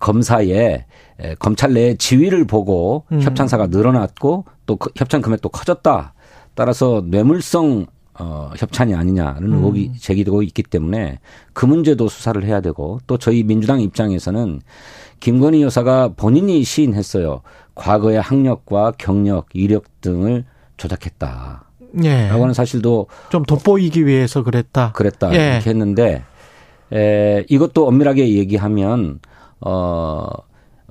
[0.00, 0.84] 검사의
[1.20, 3.22] 에, 검찰 내 지위를 보고 음.
[3.22, 6.14] 협찬사가 늘어났고 또 그 협찬 금액도 커졌다.
[6.54, 7.86] 따라서 뇌물성
[8.18, 9.58] 어, 협찬이 아니냐는 음.
[9.58, 11.20] 의혹이 제기되고 있기 때문에
[11.52, 14.60] 그 문제도 수사를 해야 되고 또 저희 민주당 입장에서는
[15.20, 17.42] 김건희 여사가 본인이 시인했어요.
[17.74, 20.44] 과거의 학력과 경력, 이력 등을
[20.76, 21.64] 조작했다.
[22.02, 22.28] 예.
[22.28, 24.92] 라고 하는 사실도 좀 돋보이기 위해서 그랬다.
[24.92, 25.54] 그랬다 예.
[25.54, 26.24] 이렇게 했는데
[26.92, 29.20] 에, 이것도 엄밀하게 얘기하면
[29.60, 30.26] 어.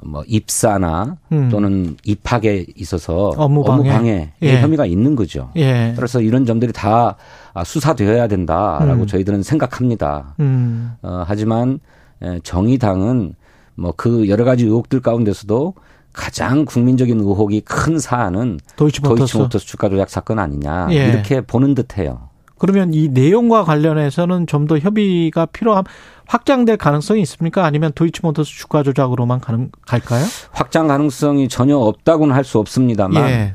[0.07, 1.49] 뭐 입사나 음.
[1.49, 4.33] 또는 입학에 있어서 업무 방해.
[4.43, 4.61] 예.
[4.61, 5.49] 혐의가 있는 거죠.
[5.55, 5.93] 예.
[5.95, 7.15] 그래서 이런 점들이 다
[7.55, 9.07] 아, 수사되어야 된다라고 음.
[9.07, 10.35] 저희들은 생각합니다.
[10.41, 10.91] 음.
[11.01, 11.79] 어, 하지만
[12.21, 13.33] 에, 정의당은
[13.75, 15.73] 뭐 그 여러 가지 의혹들 가운데서도
[16.13, 19.17] 가장 국민적인 의혹이 큰 사안은 도이치모터스.
[19.19, 21.07] 도이치모터스 주가 조작 사건 아니냐 예.
[21.07, 22.29] 이렇게 보는 듯해요.
[22.57, 25.83] 그러면 이 내용과 관련해서는 좀 더 협의가 필요함
[26.25, 27.65] 확장될 가능성이 있습니까?
[27.65, 30.25] 아니면 도이치모터스 주가 조작으로만 가능 갈까요?
[30.51, 33.53] 확장 가능성이 전혀 없다고는 할 수 없습니다만 예.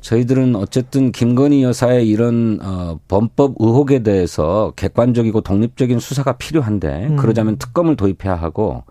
[0.00, 7.16] 저희들은 어쨌든 김건희 여사의 이런 어 범법 의혹에 대해서 객관적이고 독립적인 수사가 필요한데 음.
[7.16, 8.84] 그러자면 특검을 도입해야 하고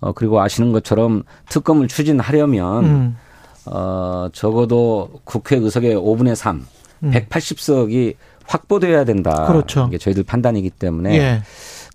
[0.00, 3.16] 어 그리고 아시는 것처럼 특검을 추진하려면 음.
[3.66, 6.66] 어 적어도 국회 의석의 5분의 3,
[7.04, 7.10] 음.
[7.10, 8.16] 180석이
[8.50, 9.46] 확보돼야 된다.
[9.46, 9.86] 그렇죠.
[9.88, 11.42] 이게 저희들 판단이기 때문에 예.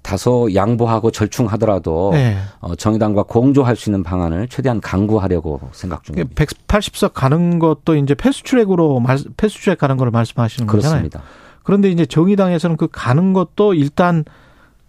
[0.02, 2.38] 다소 양보하고 절충하더라도 예.
[2.60, 6.46] 어, 정의당과 공조할 수 있는 방안을 최대한 강구하려고 생각 중입니다.
[6.46, 11.02] 180석 가는 것도 이제 패스트트랙으로 말, 패스트트랙 가는 걸 말씀하시는 거잖아요.
[11.02, 11.22] 그렇습니다.
[11.64, 14.24] 그런데 이제 정의당에서는 그 가는 것도 일단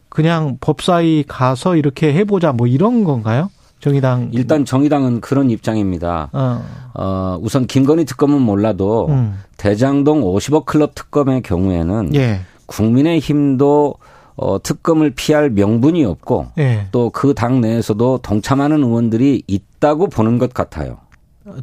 [0.08, 3.50] 그냥 법사위 가서 이렇게 해보자 뭐 이런 건가요?
[3.80, 6.30] 정의당 일단 정의당은 그런 입장입니다.
[6.32, 6.62] 어,
[6.94, 13.94] 어, 우선 김건희 특검은 몰라도 음, 대장동 50억 클럽 특검의 경우에는 예, 국민의힘도
[14.36, 16.88] 어, 특검을 피할 명분이 없고 예.
[16.92, 20.98] 또그 당 내에서도 동참하는 의원들이 있다고 보는 것 같아요.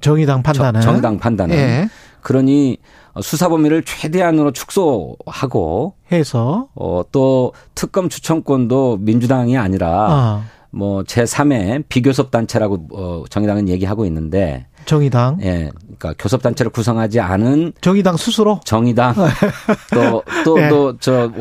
[0.01, 1.55] 정의당 판단은 정, 당 판단은.
[1.55, 1.89] 예.
[2.21, 2.77] 그러니
[3.21, 10.43] 수사 범위를 최대한으로 축소하고 해서 어, 또 특검 추천권도 민주당이 아니라 아,
[10.73, 15.69] 뭐 제3의 비교섭 단체라고 어, 정의당은 얘기하고 있는데 정의당 예.
[15.81, 19.13] 그러니까 교섭 단체를 구성하지 않은 정의당 스스로 정의당
[19.93, 20.69] 또또 예.
[20.69, 21.31] 또저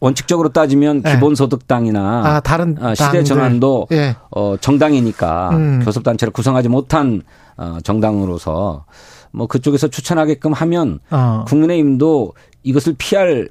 [0.00, 1.12] 원칙적으로 따지면 예.
[1.12, 3.22] 기본소득당이나 아 다른 아, 시대.
[3.22, 4.16] 전환도 예.
[4.30, 5.82] 어 정당이니까 음.
[5.84, 7.22] 교섭 단체를 구성하지 못한
[7.56, 8.86] 어 정당으로서
[9.30, 11.44] 뭐 그쪽에서 추천하게끔 하면 어.
[11.46, 12.32] 국민의힘도
[12.64, 13.48] 이것을 피할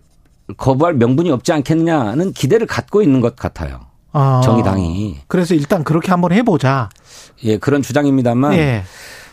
[0.58, 3.88] 거부할 명분이 없지 않겠냐는 기대를 갖고 있는 것 같아요.
[4.12, 4.41] 아.
[4.43, 6.89] 정의당이 그래서 일단 그렇게 한번 해보자.
[7.43, 8.84] 예 그런 주장입니다만 예.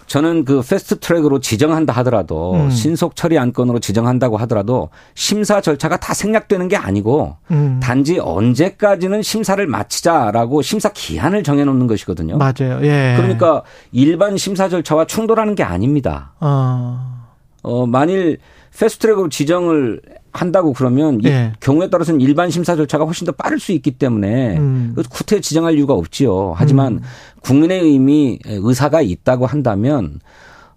[0.06, 2.70] 저는 그 패스트 트랙으로 지정한다 하더라도 음.
[2.70, 7.80] 신속 처리 안건으로 지정한다고 하더라도 심사 절차가 다 생략되는 게 아니고 음.
[7.82, 12.38] 단지 언제까지는 심사를 마치자라고 심사 기한을 정해놓는 것이거든요.
[12.38, 12.78] 맞아요.
[12.82, 13.14] 예.
[13.16, 16.32] 그러니까 일반 심사 절차와 충돌하는 게 아닙니다.
[16.40, 17.16] 어.
[17.62, 18.38] 어, 만일
[18.78, 20.00] 패스트트랙으로 지정을
[20.32, 21.52] 한다고 그러면 이 예.
[21.60, 24.94] 경우에 따라서는 일반 심사 절차가 훨씬 더 빠를 수 있기 때문에 음.
[25.10, 26.54] 구태 지정할 이유가 없지요.
[26.56, 27.00] 하지만
[27.40, 30.20] 국민의힘이 의사가 있다고 한다면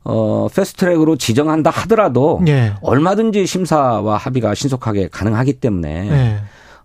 [0.03, 2.73] 어, 패스트트랙으로 지정한다 하더라도 예.
[2.81, 6.37] 얼마든지 심사와 합의가 신속하게 가능하기 때문에 예.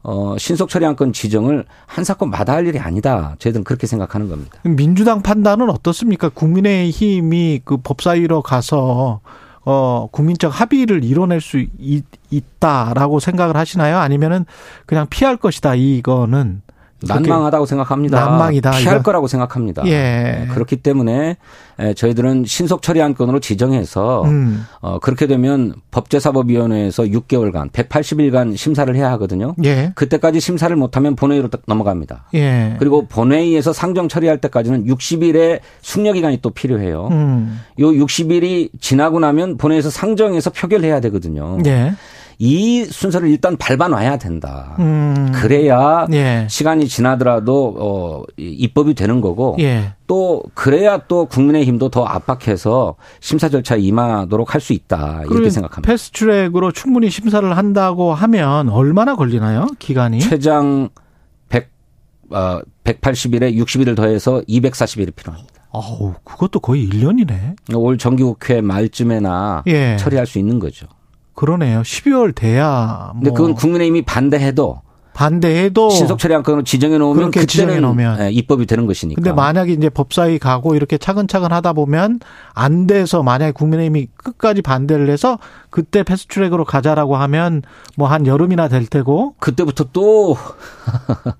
[0.02, 3.36] 어, 신속 처리 안건 지정을 한 사건 마다 할 일이 아니다.
[3.38, 4.58] 저희들은 그렇게 생각하는 겁니다.
[4.62, 6.28] 민주당 판단은 어떻습니까?
[6.28, 9.20] 국민의힘이 그 법사위로 가서
[9.64, 13.98] 어 국민적 합의를 이뤄낼 수 있, 있다라고 생각을 하시나요?
[13.98, 14.44] 아니면은
[14.86, 16.62] 그냥 피할 것이다 이거는
[17.06, 18.20] 난망하다고 생각합니다.
[18.20, 19.02] 난망이다, 피할 이거.
[19.02, 19.86] 거라고 생각합니다.
[19.86, 20.46] 예.
[20.52, 21.36] 그렇기 때문에
[21.78, 24.64] 에, 저희들은 신속 처리 안건으로 지정해서 음.
[24.80, 29.54] 어, 그렇게 되면 법제사법위원회에서 6개월간 180일간 심사를 해야 하거든요.
[29.64, 29.92] 예.
[29.94, 32.26] 그때까지 심사를 못하면 본회의로 넘어갑니다.
[32.34, 32.76] 예.
[32.78, 37.08] 그리고 본회의에서 상정 처리할 때까지는 60일의 숙려 기간이 또 필요해요.
[37.10, 37.60] 음.
[37.80, 41.58] 요 60일이 지나고 나면 본회의에서 상정해서 표결해야 되거든요.
[41.66, 41.94] 예.
[42.38, 44.74] 이 순서를 일단 밟아놔야 된다.
[44.78, 45.30] 음.
[45.34, 46.46] 그래야 예.
[46.50, 49.92] 시간이 지나더라도 어 이- 입법이 되는 거고 예.
[50.06, 55.90] 또 그래야 또 국민의힘도 더 압박해서 심사 절차에 임하도록 할 수 있다 이렇게 생각합니다.
[55.90, 59.66] 패스트트랙으로 충분히 심사를 한다고 하면 얼마나 걸리나요?
[59.78, 60.20] 기간이?
[60.20, 60.88] 최장
[61.50, 61.68] 100
[62.30, 65.52] 어, 180일에 60일을 더해서 240일이 필요합니다.
[65.70, 67.74] 어우, 그것도 거의 1년이네.
[67.74, 69.96] 올 정기국회 말쯤에나 예.
[69.98, 70.86] 처리할 수 있는 거죠.
[71.34, 71.82] 그러네요.
[71.82, 74.80] 12월 돼야 뭐 근데 그건 국민의힘이 반대해도
[75.14, 78.20] 반대해도 신속 처리 안건으로 지정해 놓으면 그렇게 지정해 놓으면.
[78.20, 79.20] 예, 입법이 되는 것이니까.
[79.22, 82.18] 근데 만약에 이제 법사위 가고 이렇게 차근차근 하다 보면
[82.52, 85.38] 안 돼서 만약에 국민의힘이 끝까지 반대를 해서
[85.70, 87.62] 그때 패스트트랙으로 가자라고 하면
[87.96, 90.36] 뭐 한 여름이나 될 테고 그때부터 또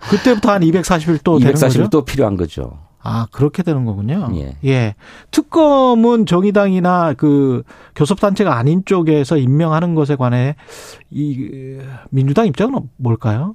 [0.09, 1.88] 그때부터 한 240일 또 되는 240일 거죠.
[1.90, 2.78] 또 필요한 거죠.
[3.05, 4.31] 아 그렇게 되는 거군요.
[4.64, 4.95] 예.
[5.31, 7.62] 특검은 정의당이나 그
[7.95, 10.57] 교섭단체가 아닌 쪽에서 임명하는 것에 관해
[11.11, 11.79] 이
[12.11, 13.55] 민주당 입장은 뭘까요?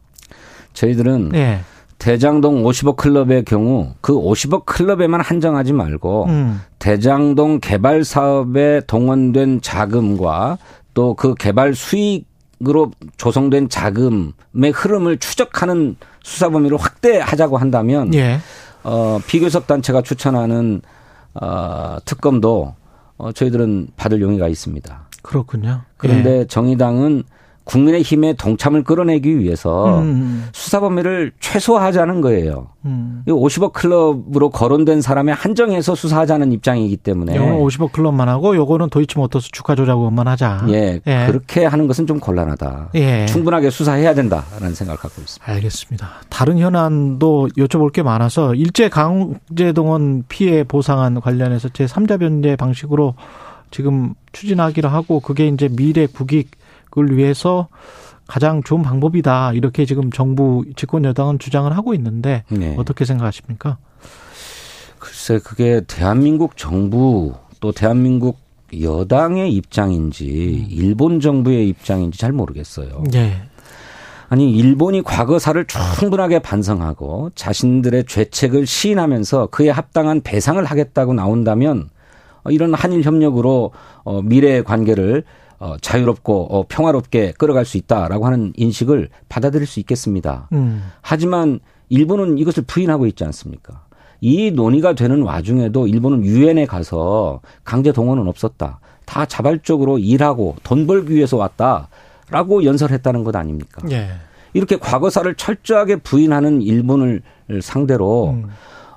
[0.73, 1.61] 저희들은 예.
[1.97, 6.61] 대장동 50억 클럽의 경우 그 50억 클럽에만 한정하지 말고 음.
[6.77, 10.59] 대장동 개발 사업에 동원된 자금과
[10.93, 12.29] 또 그 개발 수익
[12.67, 18.39] 으로 조성된 자금의 흐름을 추적하는 수사 범위를 확대하자고 한다면 예.
[18.83, 20.81] 어, 비교섭 단체가 추천하는
[21.33, 22.75] 어, 특검도
[23.17, 25.07] 어, 저희들은 받을 용의가 있습니다.
[25.21, 25.81] 그렇군요.
[25.97, 26.45] 그런데 예.
[26.45, 27.23] 정의당은
[27.69, 30.47] 국민의힘의 동참을 끌어내기 위해서 음.
[30.53, 32.69] 수사 범위를 최소화하자는 거예요.
[32.85, 33.21] 음.
[33.27, 39.51] 이 50억 클럽으로 거론된 사람에 한정해서 수사하자는 입장이기 때문에 요거는 50억 클럽만 하고 요거는 도이치모터스
[39.51, 40.65] 주가 조작 의원만 하자.
[40.69, 41.25] 예, 예.
[41.27, 42.89] 그렇게 하는 것은 좀 곤란하다.
[42.95, 43.27] 예.
[43.27, 45.51] 충분하게 수사해야 된다라는 생각을 갖고 있습니다.
[45.51, 46.09] 알겠습니다.
[46.29, 53.13] 다른 현안도 여쭤볼 게 많아서 일제 강제동원 피해 보상안 관련해서 제 3자 변제 방식으로
[53.69, 56.49] 지금 추진하기로 하고 그게 이제 미래 국익
[56.97, 57.67] 을 위해서
[58.27, 59.53] 가장 좋은 방법이다.
[59.53, 62.75] 이렇게 지금 정부 집권 여당은 주장을 하고 있는데 네.
[62.77, 63.77] 어떻게 생각하십니까?
[64.99, 68.37] 글쎄 그게 대한민국 정부 또 대한민국
[68.79, 73.03] 여당의 입장인지 일본 정부의 입장인지 잘 모르겠어요.
[73.15, 73.41] 예.
[74.29, 81.89] 아니 일본이 과거사를 충분하게 반성하고 자신들의 죄책을 시인하면서 그에 합당한 배상을 하겠다고 나온다면
[82.43, 83.71] 어, 이런 한일 협력으로
[84.03, 85.23] 어, 미래의 관계를
[85.59, 90.47] 어, 자유롭고 어, 평화롭게 끌어갈 수 있다라고 하는 인식을 받아들일 수 있겠습니다.
[90.53, 90.83] 음.
[91.01, 93.83] 하지만 일본은 이것을 부인하고 있지 않습니까?
[94.21, 98.79] 이 논의가 되는 와중에도 일본은 유엔에 가서 강제 동원은 없었다.
[99.05, 103.81] 다 자발적으로 일하고 돈 벌기 위해서 왔다라고 연설했다는 것 아닙니까?
[103.91, 104.09] 예.
[104.53, 107.21] 이렇게 과거사를 철저하게 부인하는 일본을
[107.61, 108.49] 상대로 음.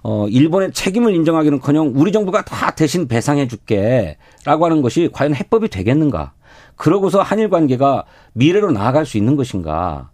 [0.02, 6.32] 어 일본의 책임을 인정하기는커녕 우리 정부가 다 대신 배상해 줄게라고 하는 것이 과연 해법이 되겠는가?
[6.76, 10.10] 그러고서 한일 관계가 미래로 나아갈 수 있는 것인가?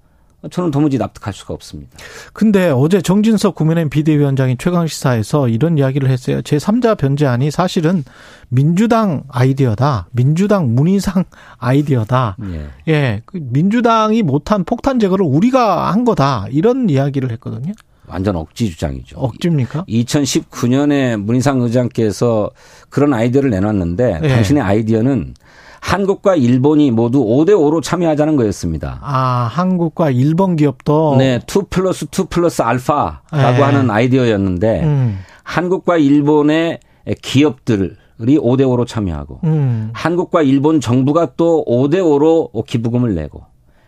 [0.52, 1.90] 저는 도무지 납득할 수가 없습니다.
[2.32, 6.42] 근데 어제 정진석 국민의힘 비대위원장이 최강시사에서 이런 이야기를 했어요.
[6.42, 8.04] 제3자 변제안이 사실은
[8.48, 10.06] 민주당 아이디어다.
[10.12, 11.24] 민주당 문희상
[11.58, 12.36] 아이디어다.
[12.52, 12.66] 예.
[12.92, 13.22] 예.
[13.26, 16.46] 그 민주당이 못한 폭탄 제거를 우리가 한 거다.
[16.50, 17.72] 이런 이야기를 했거든요.
[18.06, 19.18] 완전 억지 주장이죠.
[19.18, 19.84] 억지입니까?
[19.88, 22.50] 2019년에 문희상 의장께서
[22.90, 24.28] 그런 아이디어를 내놨는데 예.
[24.28, 25.34] 당신의 아이디어는
[25.80, 28.98] 한국과 일본이 모두 5대 5로 참여하자는 거였습니다.
[29.02, 33.62] 아, 한국과 일본 기업도 네, 2 플러스 2 플러스 알파라고 예.
[33.62, 36.80] 하는 아이디어였는데 음, 한국과 일본의
[37.22, 39.90] 기업들 이 5대 5로 참여하고 음.
[39.92, 43.44] 한국과 일본 정부가 또 5대 5로 기부금을 내고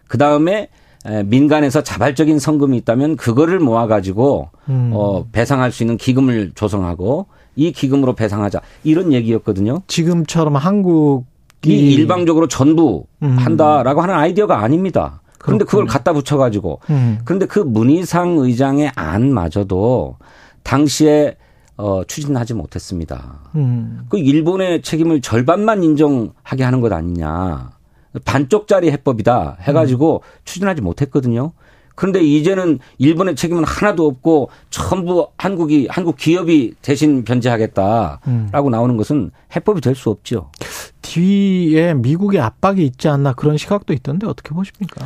[0.06, 0.68] 그 다음에
[1.24, 4.92] 민간에서 자발적인 성금이 있다면 그거를 모아 가지고 음.
[4.94, 7.26] 어, 배상할 수 있는 기금을 조성하고
[7.56, 9.82] 이 기금으로 배상하자 이런 얘기였거든요.
[9.86, 11.24] 지금처럼 한국
[11.66, 13.36] 이이 일방적으로 전부 음.
[13.36, 15.22] 한다라고 하는 아이디어가 아닙니다.
[15.38, 15.86] 그런데 그걸.
[15.86, 17.20] 갖다 붙여가지고 음.
[17.24, 20.16] 그런데 그 문희상 의장의 안마저도
[20.62, 21.36] 당시에
[21.76, 23.40] 어, 추진하지 못했습니다.
[23.54, 24.02] 음.
[24.10, 27.70] 그 일본의 책임을 절반만 인정하게 하는 것 아니냐.
[28.24, 31.52] 반쪽짜리 해법이다 해가지고 추진하지 못했거든요.
[32.00, 38.70] 그런데 이제는 일본의 책임은 하나도 없고 전부 한국이 한국 기업이 대신 변제하겠다라고 음.
[38.70, 40.50] 나오는 것은 해법이 될 수 없죠.
[41.02, 45.04] 뒤에 미국의 압박이 있지 않나 그런 시각도 있던데 어떻게 보십니까?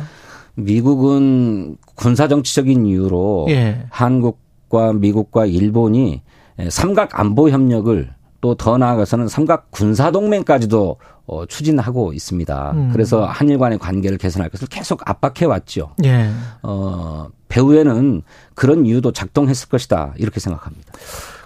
[0.53, 3.87] 미국은 군사 정치적인 이유로 예.
[3.89, 6.21] 한국과 미국과 일본이
[6.69, 8.09] 삼각 안보 협력을
[8.41, 12.71] 또 더 나아가서는 삼각 군사 동맹까지도 어, 추진하고 있습니다.
[12.71, 12.89] 음.
[12.91, 15.91] 그래서 한일 간의 관계를 개선할 것을 계속 압박해 왔죠.
[16.03, 16.29] 예.
[16.61, 18.21] 어, 배후에는
[18.53, 20.13] 그런 이유도 작동했을 것이다.
[20.17, 20.93] 이렇게 생각합니다.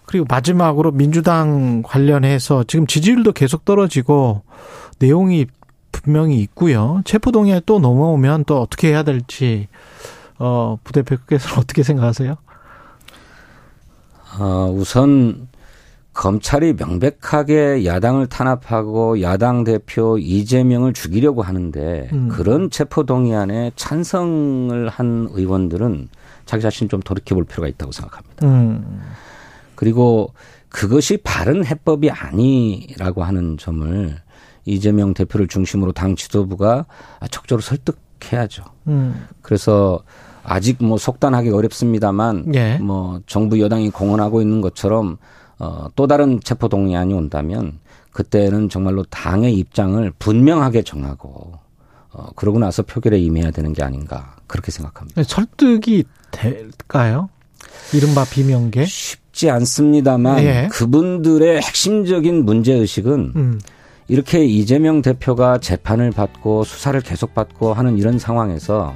[0.05, 4.41] 그리고 마지막으로 민주당 관련해서 지금 지지율도 계속 떨어지고
[4.99, 5.45] 내용이
[5.91, 7.01] 분명히 있고요.
[7.05, 9.67] 체포동의안이 또 넘어오면 또 어떻게 해야 될지
[10.37, 12.35] 어, 부대표께서는 어떻게 생각하세요?
[14.39, 15.47] 어, 우선
[16.19, 22.27] 검찰이 명백하게 야당을 탄압하고 야당 대표 이재명을 죽이려고 하는데 음.
[22.27, 26.09] 그런 체포동의안에 찬성을 한 의원들은
[26.45, 28.45] 자기 자신 좀 돌이켜 볼 필요가 있다고 생각합니다.
[28.45, 29.01] 음.
[29.75, 30.33] 그리고
[30.67, 34.17] 그것이 바른 해법이 아니라고 하는 점을
[34.65, 36.85] 이재명 대표를 중심으로 당 지도부가
[37.31, 38.65] 적극적으로 설득해야죠.
[38.89, 39.25] 음.
[39.41, 40.03] 그래서
[40.43, 42.77] 아직 뭐 속단하기 어렵습니다만 예.
[42.79, 45.17] 뭐 정부 여당이 공언하고 있는 것처럼
[45.59, 47.79] 어, 또 다른 체포 동의안이 온다면
[48.11, 51.53] 그때는 정말로 당의 입장을 분명하게 정하고
[52.11, 55.23] 어, 그러고 나서 표결에 임해야 되는 게 아닌가 그렇게 생각합니다.
[55.23, 57.29] 설득이 될까요?
[57.93, 58.85] 이른바 비명계?
[58.85, 60.67] 쉽지 않습니다만 예.
[60.71, 63.59] 그분들의 핵심적인 문제 의식은 음.
[64.07, 68.95] 이렇게 이재명 대표가 재판을 받고 수사를 계속 받고 하는 이런 상황에서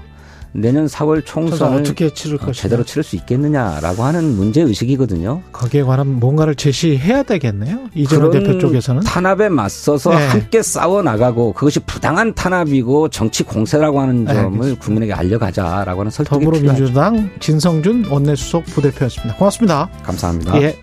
[0.56, 2.54] 내년 4월 총선 총선을 어떻게 치를 어, 것이냐.
[2.54, 5.42] 제대로 치를 수 있겠느냐라고 하는 문제 의식이거든요.
[5.52, 7.90] 거기에 관한 뭔가를 제시해야 되겠네요.
[7.96, 9.02] 이재명 대표 쪽에서는.
[9.02, 10.28] 탄압에 맞서서 네.
[10.28, 14.86] 함께 싸워 나가고 그것이 부당한 탄압이고 정치 공세라고 하는 네, 점을 알겠습니다.
[14.86, 16.62] 국민에게 알려가자라고 하는 설득이 필요하죠.
[16.62, 19.36] 더불어민주당 진성준 원내수석 부대표였습니다.
[19.38, 19.90] 고맙습니다.
[20.04, 20.62] 감사합니다.
[20.62, 20.78] 예.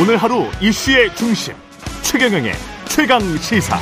[0.00, 1.54] 오늘 하루 이슈의 중심
[2.02, 2.52] 최경영의
[3.00, 3.78] 최강 시사.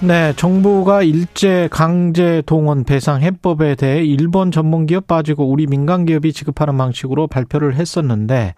[0.00, 6.34] 네, 정부가 일제 강제 동원 배상 해법에 대해 일본 전문 기업 빠지고 우리 민간 기업이
[6.34, 8.52] 지급하는 방식으로 발표를 했었는데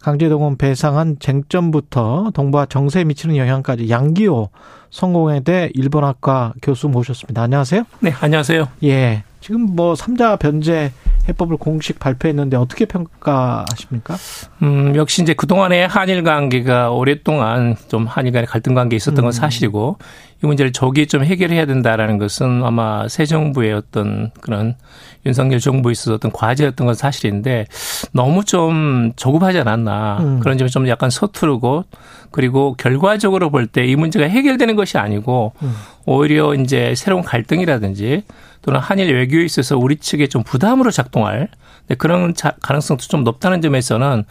[0.00, 4.50] 강제 동원 배상한 쟁점부터 동부와 정세에 미치는 영향까지 양기호
[4.90, 7.42] 성공회대 일본학과 교수 모셨습니다.
[7.42, 7.84] 안녕하세요.
[8.00, 8.66] 네, 안녕하세요.
[8.82, 9.22] 예.
[9.40, 10.90] 지금 뭐 삼자 변제
[11.28, 14.16] 해법을 공식 발표했는데 어떻게 평가하십니까?
[14.62, 19.32] 음, 역시 이제 그동안의 한일 관계가 오랫동안 좀 한일 간의 갈등 관계에 있었던 건 음.
[19.32, 19.98] 사실이고
[20.42, 24.74] 이 문제를 조기에 좀 해결해야 된다라는 것은 아마 새 정부의 어떤 그런
[25.24, 27.66] 윤석열 정부에 있어서 어떤 과제였던 건 사실인데
[28.12, 30.40] 너무 좀 조급하지 않았나 음.
[30.40, 31.84] 그런 점이 좀 약간 서투르고
[32.30, 35.74] 그리고 결과적으로 볼 때 이 문제가 해결되는 것이 아니고 음.
[36.04, 38.22] 오히려 이제 새로운 갈등이라든지
[38.66, 41.48] 또는 한일 외교에 있어서 우리 측에 좀 부담으로 작동할
[41.88, 44.24] 네, 그런 자- 가능성도 좀 높다는 점에서는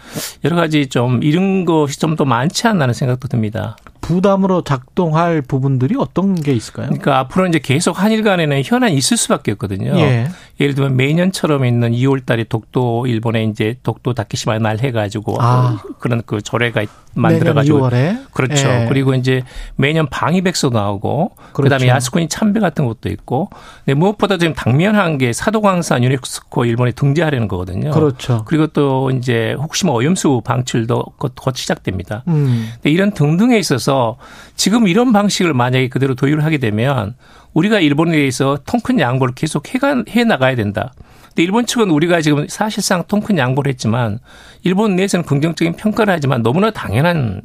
[0.44, 3.78] 여러 가지 좀 이런 것이 좀 더 많지 않나는 생각도 듭니다.
[4.06, 6.88] 부담으로 작동할 부분들이 어떤 게 있을까요?
[6.88, 9.98] 그러니까 앞으로 이제 계속 한일 간에는 현안이 있을 수밖에 없거든요.
[9.98, 10.28] 예.
[10.60, 15.82] 예를 들면 매년처럼 있는 2월 달에 독도 일본에 이제 독도 다케시마 말 해가지고 아.
[16.00, 16.86] 그런 그 조례가
[17.16, 18.68] 만들어가지고 내년 2월에 그렇죠.
[18.70, 18.86] 예.
[18.88, 19.44] 그리고 이제
[19.76, 21.64] 매년 방위백서 나오고 그렇죠.
[21.64, 23.50] 그다음에 야스쿠니 참배 같은 것도 있고
[23.84, 27.92] 근데 무엇보다 지금 당면한 게 사도광산 유네스코 일본에 등재하려는 거거든요.
[27.92, 28.44] 그렇죠.
[28.46, 32.24] 그리고 또 이제 혹시 뭐 오염수 방출도 곧, 곧 시작됩니다.
[32.28, 32.70] 음.
[32.76, 33.95] 근데 이런 등등에 있어서
[34.56, 37.16] 지금 이런 방식을 만약에 그대로 도입을 하게 되면
[37.54, 40.94] 우리가 일본에 대해서 통 큰 양보를 계속 해 나가야 된다.
[41.30, 44.20] 근데 일본 측은 우리가 지금 사실상 통 큰 양보를 했지만
[44.64, 47.42] 일본 내에서는 긍정적인 평가를 하지만 너무나 당연한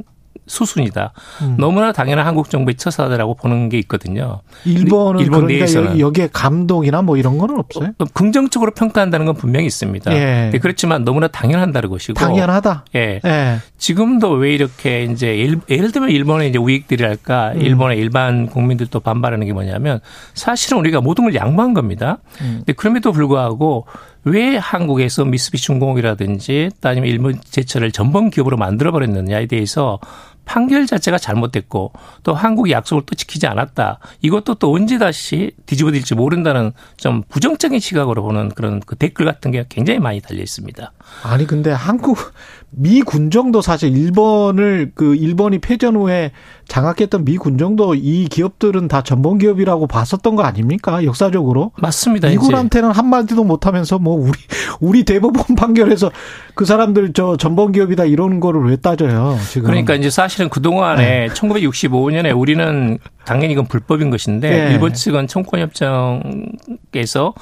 [0.51, 1.12] 수순이다.
[1.42, 1.57] 음.
[1.59, 4.40] 너무나 당연한 한국 정부의 처사다라고 보는 게 있거든요.
[4.64, 6.01] 일본은 일본 그러니까 내에서는.
[6.01, 7.90] 여- 여기에 감독이나 뭐 이런 거는 없어요?
[7.98, 10.12] 어, 긍정적으로 평가한다는 건 분명히 있습니다.
[10.12, 10.51] 예.
[10.53, 12.14] 네, 그렇지만 너무나 당연한다는 것이고.
[12.14, 12.84] 당연하다.
[12.96, 13.20] 예.
[13.24, 13.57] 예.
[13.78, 17.61] 지금도 왜 이렇게 이제 일, 예를 들면 일본의 이제 우익들이랄까 음.
[17.61, 20.01] 일본의 일반 국민들도 반발하는 게 뭐냐면
[20.34, 22.18] 사실은 우리가 모든 걸 양보한 겁니다.
[22.40, 22.57] 음.
[22.59, 23.86] 근데 그럼에도 불구하고
[24.24, 29.98] 왜 한국에서 미쓰비시 중공업이라든지 아니면 일본 제철을 전범 기업으로 만들어 버렸느냐에 대해서
[30.45, 33.99] 판결 자체가 잘못됐고 또 한국이 약속을 또 지키지 않았다.
[34.22, 39.64] 이것도 또 언제 다시 뒤집어질지 모른다는 좀 부정적인 시각으로 보는 그런 그 댓글 같은 게
[39.68, 40.93] 굉장히 많이 달려 있습니다.
[41.22, 42.32] 아니 근데 한국
[42.72, 46.30] 미 군정도 사실 일본을 그 일본이 패전 후에
[46.68, 51.04] 장악했던 미 군정도 이 기업들은 다 전범 기업이라고 봤었던 거 아닙니까?
[51.04, 52.28] 역사적으로 맞습니다.
[52.28, 52.36] 이제.
[52.36, 54.38] 미국한테는 한 마디도 못 하면서 뭐 우리
[54.80, 56.10] 우리 대법원 판결에서
[56.54, 59.36] 그 사람들 저 전범 기업이다 이런 거를 왜 따져요?
[59.48, 61.34] 지금 그러니까 이제 사실은 그동안에 네.
[61.34, 64.72] 1965년에 우리는 당연히 이건 불법인 것인데 네.
[64.72, 67.34] 일본 측은 청구협정에서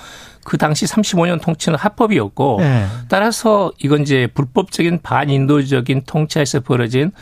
[0.45, 2.87] 그 당시 35년 통치는 합법이었고 예.
[3.09, 7.13] 따라서 이건 이제 불법적인 반인도적인 통치에서 벌어진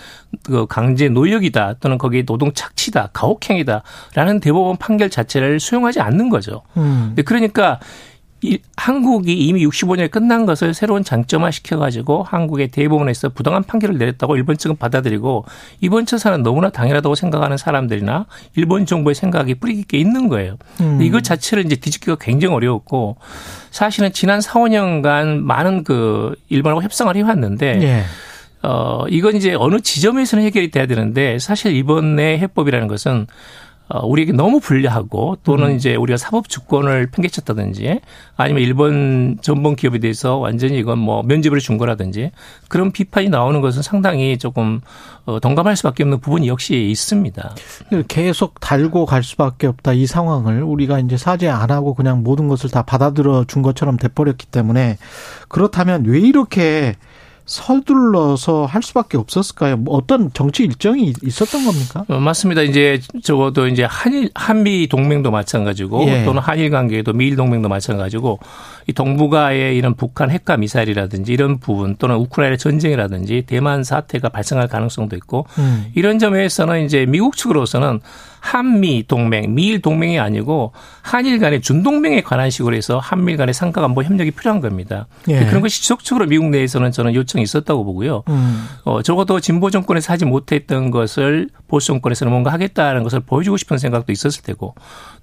[0.45, 6.63] 그 강제 노역이다 또는 거기에 노동 착취다 가혹행위다라는 대법원 판결 자체를 수용하지 않는 거죠.
[6.77, 7.17] 음.
[7.25, 7.81] 그러니까
[8.47, 14.57] 이 한국이 이미 65년에 끝난 것을 새로운 장점화 시켜가지고 한국의 대법원에서 부당한 판결을 내렸다고 일본
[14.57, 15.45] 측은 받아들이고
[15.81, 20.57] 이번 처사는 너무나 당연하다고 생각하는 사람들이나 일본 정부의 생각이 뿌리 깊게 있는 거예요.
[20.77, 23.17] 근데 이것 자체를 이제 뒤집기가 굉장히 어려웠고
[23.71, 28.05] 사실은 지난 4, 5년간 많은 그 일본하고 협상을 해왔는데 예.
[28.63, 33.27] 어, 이건 이제 어느 지점에서는 해결이 돼야 되는데 사실 이번의 해법이라는 것은 어,
[33.89, 38.01] 우리에게 너무 불리하고 또는 이제 우리가 사법 주권을 팽개쳤다든지
[38.37, 42.33] 아니면 일본 전범 기업에 대해서 완전히 이건 뭐 면죄부를 준 거라든지
[42.69, 44.81] 그런 비판이 나오는 것은 상당히 조금
[45.25, 47.55] 어, 동감할 수밖에 없는 부분이 역시 있습니다.
[48.09, 52.71] 계속 달고 갈 수밖에 없다 이 상황을 우리가 이제 사죄 안 하고 그냥 모든 것을
[52.71, 54.99] 다 받아들여 준 것처럼 돼버렸기 때문에
[55.49, 56.97] 그렇다면 왜 이렇게
[57.47, 59.77] 서둘러서 할 수밖에 없었을까요?
[59.77, 62.05] 뭐 어떤 정치 일정이 있었던 겁니까?
[62.09, 62.63] 어, 맞습니다.
[62.63, 66.25] 이제 적어도 이제 한일 한미 동맹도 마찬가지고 예.
[66.25, 68.41] 또는 한일 관계도 미일 동맹도 마찬가지고
[68.89, 75.15] 이 동북아의 이런 북한 핵과 미사일이라든지 이런 부분 또는 우크라이나 전쟁이라든지 대만 사태가 발생할 가능성도
[75.17, 75.87] 있고 음.
[75.95, 78.01] 이런 점에서는 이제 미국 측으로서는
[78.47, 80.73] 한미 동맹, 미일 동맹이 아니고
[81.03, 85.09] 한일 간의 준동맹에 관한 식으로 해서 한미일 간의 상가간보 협력이 필요한 겁니다.
[85.29, 85.45] 예.
[85.47, 88.23] 그런 것이 지속적으로 미국 내에서는 저는 요청이 있었다고 보고요.
[88.29, 88.69] 음.
[88.85, 94.13] 어, 적어도 진보 정권에서 하지 못했던 것을 보수 정권에서는 뭔가 하겠다는 것을 보여주고 싶은 생각도
[94.13, 94.75] 있었을 테고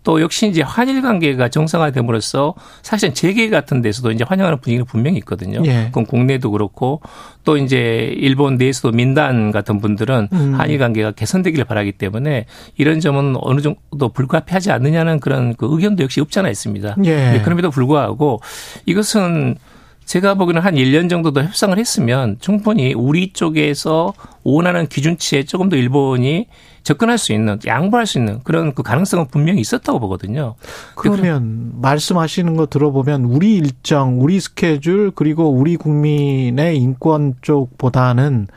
[0.04, 5.62] 또 역시 이제 한일 관계가 정상화됨으로써 사실은 재계 같은 데서도 이제 환영하는 분위기가 분명히 있거든요.
[5.66, 5.86] 예.
[5.86, 7.02] 그건 국내도 그렇고
[7.44, 10.54] 또 이제 일본 내에서도 민단 같은 분들은 음.
[10.56, 12.46] 한일 관계가 개선되기를 바라기 때문에
[12.78, 16.98] 이런 점은 어느 정도 불가피하지 않느냐는 그런 그 의견도 역시 없지 않아 있습니다.
[17.06, 17.32] 예.
[17.32, 18.42] 네, 그럼에도 불구하고
[18.86, 19.56] 이것은
[20.06, 25.78] 제가 보기에는 한 1년 정도 더 협상을 했으면 충분히 우리 쪽에서 원하는 기준치에 조금 더
[25.78, 26.48] 일본이
[26.84, 30.56] 접근할 수 있는, 양보할 수 있는 그런 그 가능성은 분명히 있었다고 보거든요.
[30.96, 38.48] 그러면 말씀하시는 거 들어보면 우리 일정, 우리 스케줄 그리고 우리 국민의 인권 쪽보다는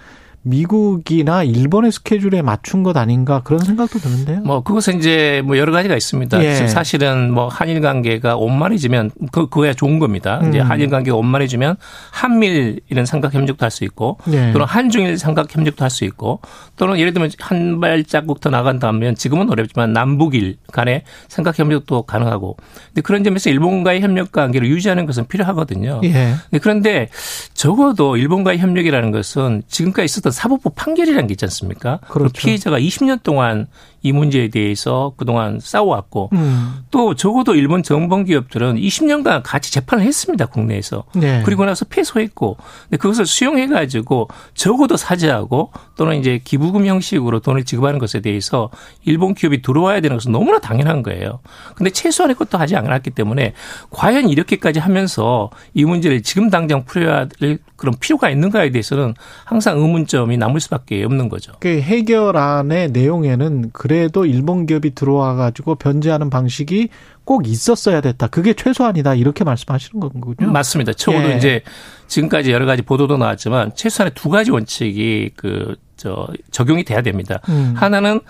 [0.46, 4.40] 미국이나 일본의 스케줄에 맞춘 것 아닌가 그런 생각도 드는데요.
[4.42, 6.42] 뭐 그것은 이제 뭐 여러 가지가 있습니다.
[6.44, 6.68] 예.
[6.68, 10.40] 사실은 뭐 한일 관계가 원만해지면 그 그거야 좋은 겁니다.
[10.48, 10.70] 이제 음.
[10.70, 11.76] 한일 관계가 원만해지면
[12.12, 14.52] 한밀 이런 삼각 협력도 할 수 있고 예.
[14.52, 16.40] 또는 한중일 삼각 협력도 할 수 있고
[16.76, 22.56] 또는 예를 들면 한 발자국 더 나간다면 지금은 어렵지만 남북일 간의 삼각 협력도 가능하고
[22.88, 26.00] 근데 그런 점에서 일본과의 협력 관계를 유지하는 것은 필요하거든요.
[26.04, 26.34] 예.
[26.50, 27.08] 네, 그런데
[27.54, 31.98] 적어도 일본과의 협력이라는 것은 지금까지 있었던 사법부 판결이라는 게 있지 않습니까?
[32.08, 32.32] 그렇죠.
[32.34, 33.66] 피해자가 20년 동안
[34.02, 36.84] 이 문제에 대해서 그동안 싸워왔고 음.
[36.90, 41.42] 또 적어도 일본 정범 기업들은 20년간 같이 재판을 했습니다 국내에서 네.
[41.44, 47.98] 그리고 나서 패소했고 근데 그것을 수용해 가지고 적어도 사죄하고 또는 이제 기부금 형식으로 돈을 지급하는
[47.98, 48.70] 것에 대해서
[49.04, 51.40] 일본 기업이 들어와야 되는 것은 너무나 당연한 거예요.
[51.74, 53.54] 근데 최소한의 것도 하지 않았기 때문에
[53.90, 59.14] 과연 이렇게까지 하면서 이 문제를 지금 당장 풀어야 될 그런 필요가 있는가에 대해서는
[59.44, 61.52] 항상 의문점 이 남을 수밖에 없는 거죠.
[61.60, 66.88] 그 해결안의 내용에는 그래도 일본 기업이 들어와 가지고 변제하는 방식이
[67.24, 68.28] 꼭 있었어야 됐다.
[68.28, 69.14] 그게 최소한이다.
[69.14, 70.50] 이렇게 말씀하시는 거군요.
[70.52, 70.92] 맞습니다.
[70.92, 71.36] 적어도 예.
[71.36, 71.62] 이제
[72.06, 77.40] 지금까지 여러 가지 보도도 나왔지만 최소한의 두 가지 원칙이 그 저 적용이 돼야 됩니다.
[77.48, 77.74] 음.
[77.76, 78.20] 하나는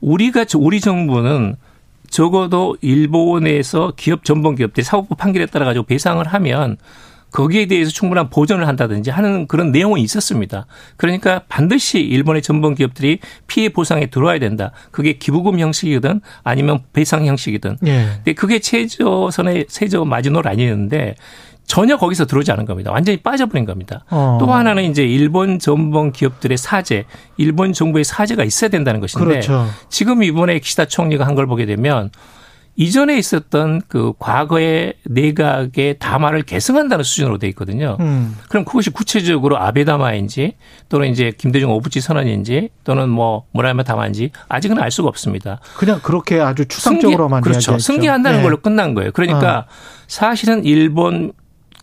[0.00, 1.56] 우리가 우리 정부는
[2.10, 6.76] 적어도 일본에서 기업 전범 기업들이 사법부 판결에 따라 가지고 배상을 하면
[7.30, 10.66] 거기에 대해서 충분한 보전을 한다든지 하는 그런 내용은 있었습니다.
[10.96, 14.72] 그러니까 반드시 일본의 전범 기업들이 피해 보상에 들어와야 된다.
[14.90, 17.78] 그게 기부금 형식이든 아니면 배상 형식이든.
[17.86, 18.06] 예.
[18.16, 21.16] 근데 그게 최저선의 최저 마지노를 아니었는데
[21.66, 22.90] 전혀 거기서 들어오지 않은 겁니다.
[22.90, 24.04] 완전히 빠져버린 겁니다.
[24.10, 24.38] 어.
[24.40, 27.04] 또 하나는 이제 일본 전범 기업들의 사죄,
[27.36, 29.66] 일본 정부의 사죄가 있어야 된다는 것인데 그렇죠.
[29.90, 32.10] 지금 이번에 기시다 총리가 한 걸 보게 되면
[32.80, 37.96] 이전에 있었던 그 과거의 내각의 담화를 계승한다는 수준으로 돼 있거든요.
[37.98, 38.36] 음.
[38.48, 40.54] 그럼 그것이 구체적으로 아베 담화인지
[40.88, 45.58] 또는 이제 김대중 오부치 선언인지 또는 뭐 뭐라면 담화인지 아직은 알 수가 없습니다.
[45.76, 47.72] 그냥 그렇게 아주 추상적으로만 그렇죠.
[47.72, 47.78] 이야기했죠.
[47.80, 48.42] 승계한다는 예.
[48.44, 49.10] 걸로 끝난 거예요.
[49.10, 49.66] 그러니까
[50.06, 51.32] 사실은 일본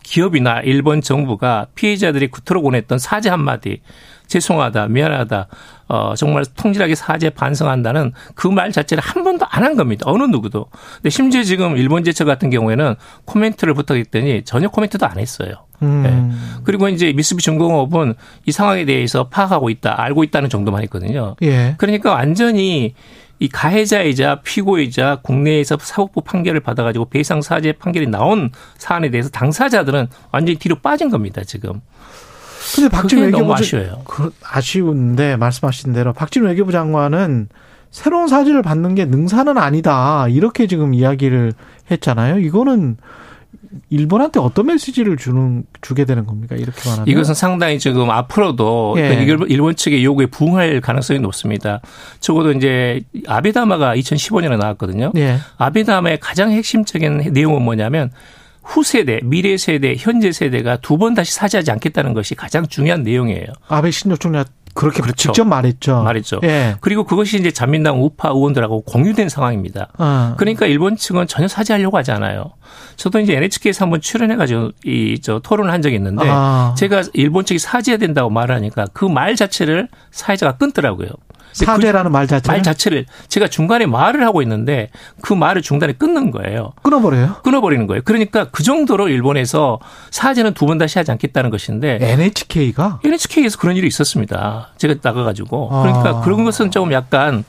[0.02, 3.82] 기업이나 일본 정부가 피해자들이 그토록 원했던 사죄 한마디,
[4.26, 5.46] 죄송하다, 미안하다,
[5.88, 10.04] 어, 정말 통질하게 사죄 반성한다는 그 말 자체를 한 번도 안 한 겁니다.
[10.06, 10.66] 어느 누구도.
[10.96, 15.52] 근데 심지어 지금 일본 제처 같은 경우에는 코멘트를 부탁했더니 전혀 코멘트도 안 했어요.
[15.82, 16.02] 음.
[16.02, 16.60] 네.
[16.64, 18.14] 그리고 이제 미쓰비 중공업은
[18.46, 21.36] 이 상황에 대해서 파악하고 있다, 알고 있다는 정도만 했거든요.
[21.42, 21.74] 예.
[21.78, 22.94] 그러니까 완전히
[23.38, 30.58] 이 가해자이자 피고이자 국내에서 사법부 판결을 받아가지고 배상 사죄 판결이 나온 사안에 대해서 당사자들은 완전히
[30.58, 31.82] 뒤로 빠진 겁니다 지금.
[32.74, 34.02] 근데 박진 외교부 아쉬워요.
[34.04, 37.48] 그, 아쉬운데 말씀하신 대로 박진 외교부 장관은
[37.90, 41.52] 새로운 사죄를 받는 게 능사는 아니다 이렇게 지금 이야기를
[41.90, 42.38] 했잖아요.
[42.40, 42.96] 이거는
[43.90, 46.56] 일본한테 어떤 메시지를 주는 주게 되는 겁니까?
[46.56, 49.22] 이렇게 말하면 이것은 상당히 지금 앞으로도 예.
[49.22, 51.80] 일본- 일본 측의 요구에 부응할 가능성이 높습니다.
[52.20, 55.12] 적어도 이제 아베다마가 2015년에 나왔거든요.
[55.16, 55.38] 예.
[55.58, 58.10] 아베다마의 가장 핵심적인 내용은 뭐냐면
[58.66, 63.46] 후세대, 미래 세대, 현재 세대가 두 번 다시 사죄하지 않겠다는 것이 가장 중요한 내용이에요.
[63.68, 64.44] 아베 신조 총리가
[64.74, 65.32] 그렇게 그렇죠.
[65.32, 66.02] 직접 말했죠.
[66.02, 66.40] 말했죠.
[66.44, 66.76] 예.
[66.82, 69.88] 그리고 그것이 이제 자민당 우파 의원들하고 공유된 상황입니다.
[69.98, 70.34] 어.
[70.36, 72.52] 그러니까 일본 측은 전혀 사죄하려고 하지 않아요.
[72.96, 76.74] 저도 이제 NHK에서 한번 출연해가지고 이 저 토론을 한 적이 있는데 아.
[76.76, 81.08] 제가 일본 측이 사죄해야 된다고 말하니까 그 말 자체를 사회자가 끊더라고요.
[81.58, 84.90] 그 사죄라는 말 자체를 말 자체를 제가 중간에 말을 하고 있는데
[85.22, 86.72] 그 말을 중간에 끊는 거예요.
[86.82, 87.36] 끊어버려요.
[87.42, 88.02] 끊어버리는 거예요.
[88.04, 89.78] 그러니까 그 정도로 일본에서
[90.10, 94.70] 사죄는 두 번 다시 하지 않겠다는 것인데 NHK가 NHK에서 그런 일이 있었습니다.
[94.78, 95.68] 제가 나가가지고.
[95.72, 95.82] 아.
[95.82, 97.44] 그러니까 그런 것은 조금 약간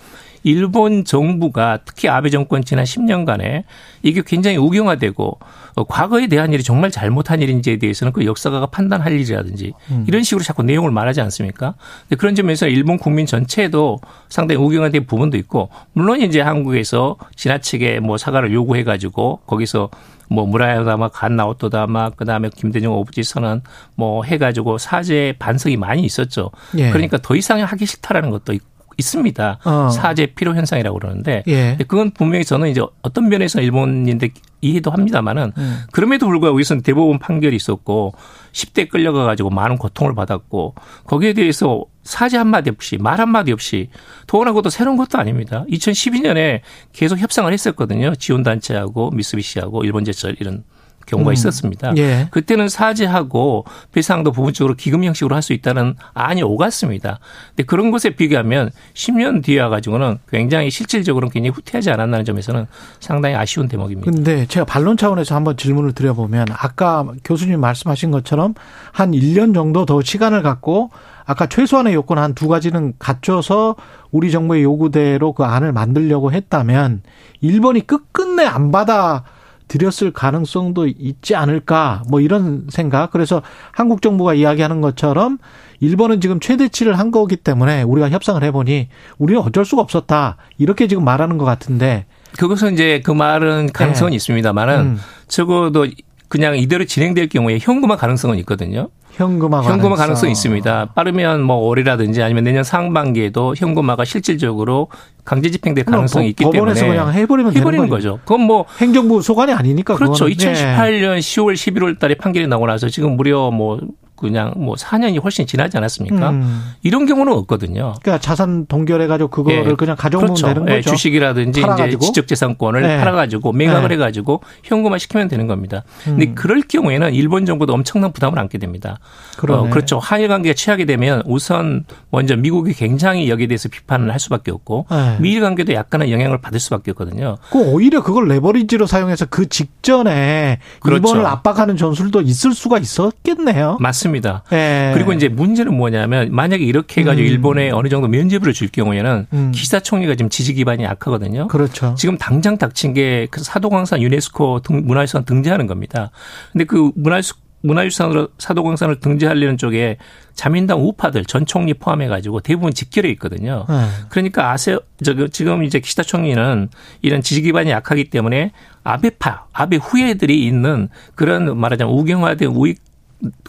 [0.49, 3.63] 일본 정부가 특히 아베 정권 지난 10년간에
[4.03, 5.39] 이게 굉장히 우경화되고
[5.75, 10.05] 어, 과거에 대한 일이 정말 잘못한 일인지에 대해서는 그 역사가가 판단할 일이라든지 음.
[10.07, 11.75] 이런 식으로 자꾸 내용을 말하지 않습니까?
[12.17, 18.53] 그런 점에서 일본 국민 전체도 상당히 우경화된 부분도 있고 물론 이제 한국에서 지나치게 뭐 사과를
[18.53, 19.89] 요구해 가지고 거기서
[20.29, 23.61] 뭐 무라야다마 간나오토다마 그다음에 김대중 오부지 선언
[23.95, 26.51] 뭐 해가지고 사죄 반성이 많이 있었죠.
[26.77, 26.89] 예.
[26.91, 28.61] 그러니까 더 이상 하기 싫다라는 것도 있-
[28.97, 29.59] 있습니다.
[29.63, 29.89] 어.
[29.89, 31.77] 사죄 필요 현상이라고 그러는데 예.
[31.87, 34.31] 그건 분명히 저는 이제 어떤 면에서 일본인들
[34.61, 35.83] 이해도 합니다만은 음.
[35.91, 38.13] 그럼에도 불구하고 여기서는 대법원 판결이 있었고
[38.51, 40.73] 10대 끌려가 가지고 많은 고통을 받았고
[41.05, 43.89] 거기에 대해서 사죄 한마디 없이 말 한마디 없이
[44.25, 45.65] 더구나 그것도 새로운 것도 아닙니다.
[45.69, 46.61] 2012년에
[46.93, 48.15] 계속 협상을 했었거든요.
[48.15, 50.63] 지원단체하고 미쓰비시하고 일본제철 이런
[51.07, 51.33] 경우가 음.
[51.33, 51.93] 있었습니다.
[51.97, 52.27] 예.
[52.29, 57.19] 그때는 사죄하고 배상도 부분적으로 기금 형식으로 할 수 있다는 안이 오갔습니다.
[57.49, 62.67] 근데 그런 것에 비교하면 10년 뒤에 와가지고는 굉장히 실질적으로는 굉장히 후퇴하지 않았다는 점에서는
[62.99, 64.11] 상당히 아쉬운 대목입니다.
[64.11, 68.53] 근데 제가 반론 차원에서 한번 질문을 드려보면 아까 교수님 말씀하신 것처럼
[68.91, 70.89] 한 1년 정도 더 시간을 갖고
[71.25, 73.75] 아까 최소한의 요건 한 두 가지는 갖춰서
[74.11, 77.01] 우리 정부의 요구대로 그 안을 만들려고 했다면
[77.41, 79.23] 일본이 끝끝내 안 받아
[79.67, 83.41] 들였을 가능성도 있지 않을까 뭐 이런 생각 그래서
[83.71, 85.37] 한국 정부가 이야기하는 것처럼
[85.79, 91.03] 일본은 지금 최대치를 한 거기 때문에 우리가 협상을 해보니 우리는 어쩔 수가 없었다 이렇게 지금
[91.03, 92.05] 말하는 것 같은데
[92.37, 94.15] 그것은 이제 그 말은 가능성은 네.
[94.15, 94.99] 있습니다만은 음.
[95.27, 95.87] 적어도
[96.27, 98.89] 그냥 이대로 진행될 경우에 현금화 가능성은 있거든요.
[99.17, 100.89] 현금화 현금화 가능성 이 있습니다.
[100.93, 104.89] 빠르면 뭐 올해라든지 아니면 내년 상반기에도 현금화가 실질적으로
[105.25, 108.19] 강제 집행될 가능성이 있기 법원에서 때문에 그냥 해버리면 해버리는 거죠.
[108.23, 110.25] 그건 뭐 행정부 소관이 아니니까 그렇죠.
[110.25, 110.35] 그거는.
[110.35, 113.79] 2018년 10월 11월 달에 판결이 나고 나서 지금 무려 뭐
[114.17, 116.31] 그냥 뭐 4년이 훨씬 지나지 않았습니까?
[116.31, 116.73] 음.
[116.83, 117.93] 이런 경우는 없거든요.
[118.01, 119.75] 그러니까 자산 동결해 가지고 그거를 예.
[119.75, 120.47] 그냥 가져오면 그렇죠.
[120.47, 120.89] 되는 예, 거죠.
[120.91, 121.97] 주식이라든지 팔아가지고?
[121.97, 122.97] 이제 지적재산권을 네.
[122.97, 123.95] 팔아가지고 매각을 네.
[123.95, 125.83] 해가지고 현금화 시키면 되는 겁니다.
[126.03, 126.35] 근데 음.
[126.35, 128.99] 그럴 경우에는 일본 정부도 엄청난 부담을 안게 됩니다.
[129.47, 129.99] 어, 그렇죠.
[129.99, 135.17] 한일 관계가 취하게 되면 우선 먼저 미국이 굉장히 여기에 대해서 비판을 할 수밖에 없고 네.
[135.19, 137.37] 미일 관계도 약간의 영향을 받을 수밖에 없거든요.
[137.51, 141.07] 그 오히려 그걸 레버리지로 사용해서 그 직전에 그렇죠.
[141.07, 143.77] 일본을 압박하는 전술도 있을 수가 있었겠네요.
[143.79, 144.06] 맞습니다.
[144.51, 144.91] 예.
[144.93, 147.31] 그리고 이제 문제는 뭐냐면 만약에 이렇게 해가지고 음.
[147.31, 149.51] 일본에 어느 정도 면제부를 줄 경우에는 음.
[149.51, 151.47] 기시다 총리가 지금 지지 기반이 약하거든요.
[151.47, 151.95] 그렇죠.
[151.97, 156.11] 지금 당장 닥친 게그 사도광산 유네스코 등, 문화유산 등재하는 겁니다.
[156.51, 159.97] 근데 그 문화유산 문화유산으로 사도광산을 등재하려는 쪽에
[160.33, 163.65] 자민당 우파들 전 총리 포함해 가지고 대부분 직결해 있거든요.
[163.69, 164.05] 예.
[164.09, 166.69] 그러니까 아세 저 지금 이제 기시다 총리는
[167.01, 168.51] 이런 지지 기반이 약하기 때문에
[168.83, 172.79] 아베파, 아베 후예들이 있는 그런 말하자면 우경화된 우익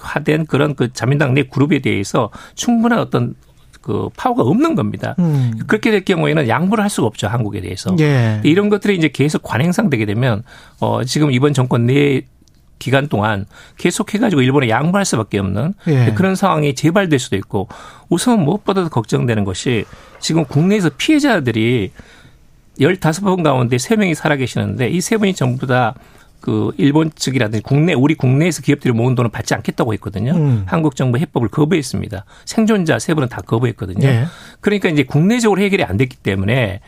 [0.01, 3.35] 화된 그런 그 자민당 내 그룹에 대해서 충분한 어떤
[3.81, 5.15] 그 파워가 없는 겁니다.
[5.19, 5.53] 음.
[5.67, 7.95] 그렇게 될 경우에는 양보를 할 수가 없죠 한국에 대해서.
[8.01, 8.41] 예.
[8.45, 10.43] 이런 것들이 이제 계속 관행상 되게 되면
[10.81, 12.23] 어 지금 이번 정권 내
[12.79, 13.47] 기간 동안
[13.79, 16.13] 계속해가지고 일본에 양보할 수밖에 없는 예.
[16.15, 17.69] 그런 상황이 재발될 수도 있고
[18.09, 19.85] 우선 무엇보다도 걱정되는 것이
[20.21, 21.91] 지금 국내에서 피해자들이
[22.79, 25.95] 15분 가운데 3명이 살아계시는데 이 세 분이 전부 다
[26.41, 30.33] 그 일본 측이라든지 국내 우리 국내에서 기업들이 모은 돈을 받지 않겠다고 했거든요.
[30.33, 30.63] 음.
[30.67, 32.25] 한국 정부 해법을 거부했습니다.
[32.45, 34.07] 생존자 세 분은 다 거부했거든요.
[34.07, 34.25] 예.
[34.61, 36.81] 그러니까 이제 국내적으로 해결이 안 됐기 때문에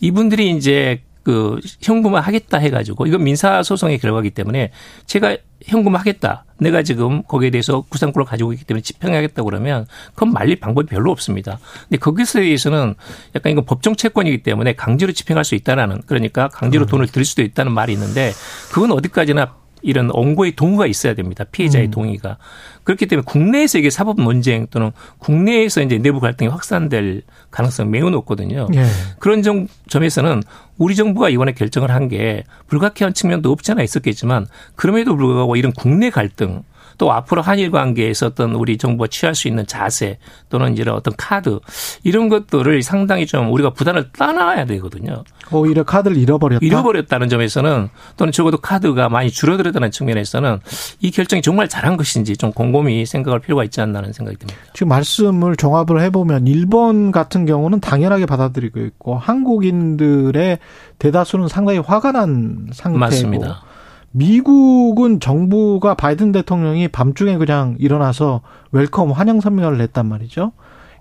[0.00, 4.70] 이분들이 이제 그 현금화 하겠다 해가지고 이건 민사 소송의 결과기 때문에
[5.06, 6.44] 제가 현금화 하겠다.
[6.58, 11.58] 내가 지금 거기에 대해서 구상권을 가지고 있기 때문에 집행하겠다 그러면 그건 말릴 방법이 별로 없습니다.
[11.88, 12.94] 근데 거기서 대해서는
[13.34, 17.72] 약간 이건 법정 채권이기 때문에 강제로 집행할 수 있다라는 그러니까 강제로 돈을 들일 수도 있다는
[17.72, 18.32] 말이 있는데
[18.72, 21.44] 그건 어디까지나 이런 원고의 동의가 있어야 됩니다.
[21.50, 21.90] 피해자의 음.
[21.90, 22.36] 동의가.
[22.84, 28.68] 그렇기 때문에 국내에서 이게 사법 논쟁 또는 국내에서 이제 내부 갈등이 확산될 가능성이 매우 높거든요.
[28.74, 28.84] 예.
[29.18, 30.42] 그런 점, 점에서는
[30.78, 36.10] 우리 정부가 이번에 결정을 한 게 불가피한 측면도 없지 않아 있었겠지만 그럼에도 불구하고 이런 국내
[36.10, 36.64] 갈등
[37.00, 40.18] 또 앞으로 한일 관계에서 어떤 우리 정부가 취할 수 있는 자세
[40.50, 41.58] 또는 이런 어떤 카드
[42.04, 45.24] 이런 것들을 상당히 좀 우리가 부담을 따놔야 되거든요.
[45.50, 46.64] 오히려 카드를 잃어버렸다.
[46.64, 47.88] 잃어버렸다는 점에서는
[48.18, 50.60] 또는 적어도 카드가 많이 줄어들었다는 측면에서는
[51.00, 54.60] 이 결정이 정말 잘한 것인지 좀 곰곰이 생각할 필요가 있지 않나는 생각이 듭니다.
[54.74, 60.58] 지금 말씀을 종합을 해보면 일본 같은 경우는 당연하게 받아들이고 있고 한국인들의
[60.98, 63.69] 대다수는 상당히 화가 난 상태고 맞습니다.
[64.12, 68.40] 미국은 정부가 바이든 대통령이 밤중에 그냥 일어나서
[68.72, 70.52] welcome 환영 성명을 냈단 말이죠.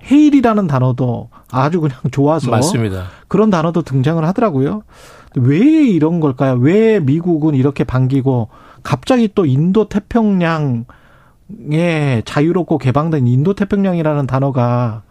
[0.03, 3.05] hail이라는 단어도 아주 그냥 좋아서 맞습니다.
[3.27, 4.83] 그런 단어도 등장을 하더라고요.
[5.35, 6.55] 왜 이런 걸까요?
[6.55, 8.49] 왜 미국은 이렇게 반기고
[8.83, 10.85] 갑자기 또 인도 태평양에
[12.25, 15.03] 자유롭고 개방된 인도 태평양이라는 단어가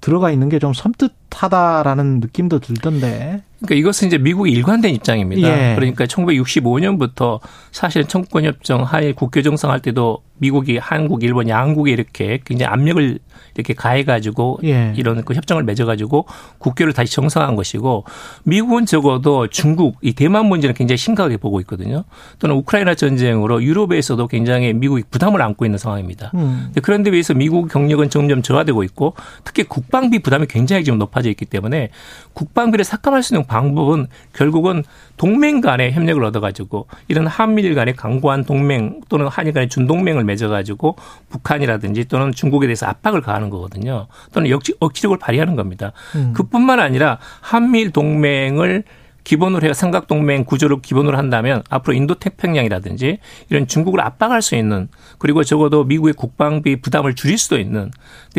[0.00, 3.42] 들어가 있는 게 좀 섬뜩 하다라는 느낌도 들던데.
[3.62, 5.70] 그러니까 이것은 이제 미국의 일관된 입장입니다.
[5.70, 5.74] 예.
[5.74, 13.18] 그러니까 1965년부터 사실 청구권협정 하에 국교 정상할 때도 미국이 한국, 일본 양국에 이렇게 굉장히 압력을
[13.54, 14.92] 이렇게 가해가지고 예.
[14.96, 16.26] 이런 그 협정을 맺어가지고
[16.58, 18.04] 국교를 다시 정상한 것이고
[18.42, 22.02] 미국은 적어도 중국 이 대만 문제는 굉장히 심각하게 보고 있거든요.
[22.40, 26.32] 또는 우크라이나 전쟁으로 유럽에서도 굉장히 미국이 부담을 안고 있는 상황입니다.
[26.34, 26.72] 음.
[26.82, 29.14] 그런데 비해서 미국 경력은 점점 저하되고 있고
[29.44, 31.90] 특히 국방비 부담이 굉장히 지금 높아 져 있기 때문에
[32.34, 34.84] 국방비를 삭감할 수 있는 방법은 결국은
[35.16, 40.96] 동맹 간의 협력을 얻어가지고 이런 한미일 간의 강고한 동맹 또는 한일 간의 준동맹을 맺어가지고
[41.30, 44.06] 북한이라든지 또는 중국에 대해서 압박을 가하는 거거든요.
[44.32, 45.92] 또는 억지, 억지력을 발휘하는 겁니다.
[46.14, 46.32] 음.
[46.34, 48.84] 그뿐만 아니라 한미일 동맹을
[49.24, 53.18] 기본으로 해서 삼각동맹 구조를 기본으로 한다면 앞으로 인도 태평양이라든지
[53.50, 57.90] 이런 중국을 압박할 수 있는 그리고 적어도 미국의 국방비 부담을 줄일 수도 있는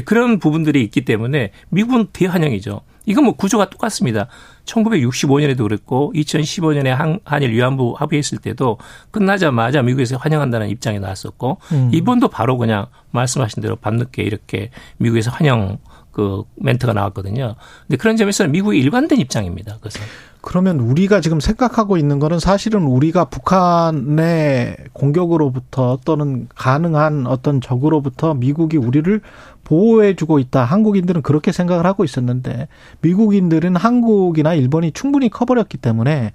[0.06, 2.82] 그런 부분들이 있기 때문에 미국은 대환영이죠.
[3.06, 4.28] 이건 뭐 구조가 똑같습니다.
[4.66, 8.78] 1965년에도 그랬고 2015년에 한, 한일 위안부 합의했을 때도
[9.12, 11.90] 끝나자마자 미국에서 환영한다는 입장이 나왔었고 음.
[11.94, 15.80] 이번도 바로 그냥 말씀하신 대로 밤늦게 이렇게 미국에서 환영
[16.12, 17.56] 그 멘트가 나왔거든요.
[17.88, 19.78] 근데 그런 점에서는 미국이 일관된 입장입니다.
[19.82, 20.00] 그래서
[20.44, 28.76] 그러면 우리가 지금 생각하고 있는 거는 사실은 우리가 북한의 공격으로부터 또는 가능한 어떤 적으로부터 미국이
[28.76, 29.22] 우리를
[29.64, 30.66] 보호해주고 있다.
[30.66, 32.68] 한국인들은 그렇게 생각을 하고 있었는데
[33.00, 36.34] 미국인들은 한국이나 일본이 충분히 커버렸기 때문에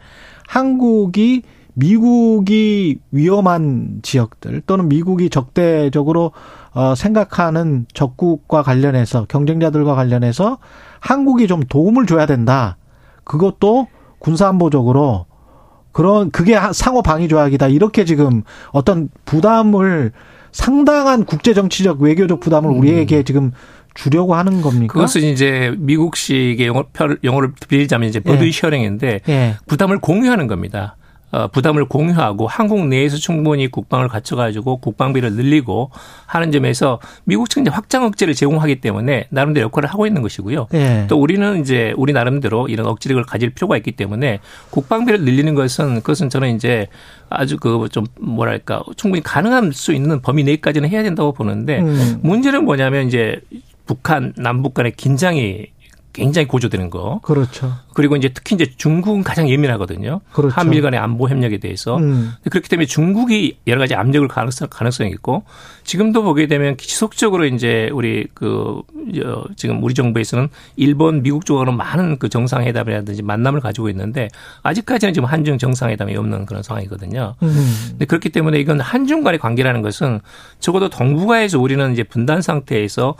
[0.48, 1.42] 한국이
[1.74, 6.32] 미국이 위험한 지역들 또는 미국이 적대적으로
[6.72, 10.56] 어 생각하는 적국과 관련해서 경쟁자들과 관련해서
[10.98, 12.78] 한국이 좀 도움을 줘야 된다.
[13.24, 13.86] 그것도
[14.18, 15.26] 군사안보적으로
[15.92, 17.68] 그런 그게 상호 방위 조약이다.
[17.68, 20.12] 이렇게 지금 어떤 부담을
[20.52, 23.52] 상당한 국제 정치적 외교적 부담을 우리에게 지금
[23.94, 24.92] 주려고 하는 겁니까?
[24.92, 26.84] 그것은 이제 미국식의 영어,
[27.24, 28.50] 영어를 빌리자면 이제 버드 예.
[28.52, 29.56] 셔링인데 예.
[29.66, 30.96] 부담을 공유하는 겁니다.
[31.32, 35.90] 어, 부담을 공유하고 한국 내에서 충분히 국방을 갖춰가지고 국방비를 늘리고
[36.26, 40.68] 하는 점에서 미국 측은 이제 확장 억제를 제공하기 때문에 나름대로 역할을 하고 있는 것이고요.
[40.74, 41.06] 예.
[41.08, 44.38] 또 우리는 이제 우리 나름대로 이런 억지력을 가질 필요가 있기 때문에
[44.70, 46.86] 국방비를 늘리는 것은 그것은 저는 이제
[47.28, 52.18] 아주 그 좀 뭐랄까 충분히 가능할 수 있는 범위 내까지는 해야 된다고 보는데 음.
[52.22, 53.40] 문제는 뭐냐면 이제
[53.86, 55.66] 북한 남북 간의 긴장이
[56.12, 57.20] 굉장히 고조되는 거.
[57.22, 57.72] 그렇죠.
[57.94, 60.20] 그리고 이제 특히 이제 중국은 가장 예민하거든요.
[60.32, 60.54] 그렇죠.
[60.54, 61.96] 한미일 간의 안보 협력에 대해서.
[61.98, 62.32] 음.
[62.48, 65.44] 그렇기 때문에 중국이 여러 가지 압력을 가능성, 가능성이 있고
[65.84, 68.82] 지금도 보게 되면 지속적으로 이제 우리 그,
[69.24, 74.28] 어, 지금 우리 정부에서는 일본, 미국 쪽으로 많은 그 정상회담이라든지 만남을 가지고 있는데
[74.62, 77.34] 아직까지는 지금 한중 정상회담이 없는 그런 상황이거든요.
[77.42, 77.74] 음.
[77.90, 80.20] 근데 그렇기 때문에 이건 한중 간의 관계라는 것은
[80.60, 83.14] 적어도 동북아에서 우리는 이제 분단 상태에서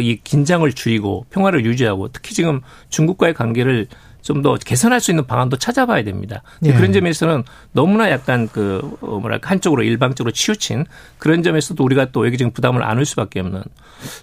[0.00, 3.86] 이 긴장을 줄이고 평화를 유지하고 특히 지금 중국과의 관계를
[4.22, 6.42] 좀 더 개선할 수 있는 방안도 찾아봐야 됩니다.
[6.60, 6.76] 근데 예.
[6.76, 10.84] 그런 점에서는 너무나 약간 그 어, 뭐랄까 한쪽으로 일방적으로 치우친
[11.18, 13.62] 그런 점에서도 우리가 또 여기 지금 부담을 안을 수밖에 없는.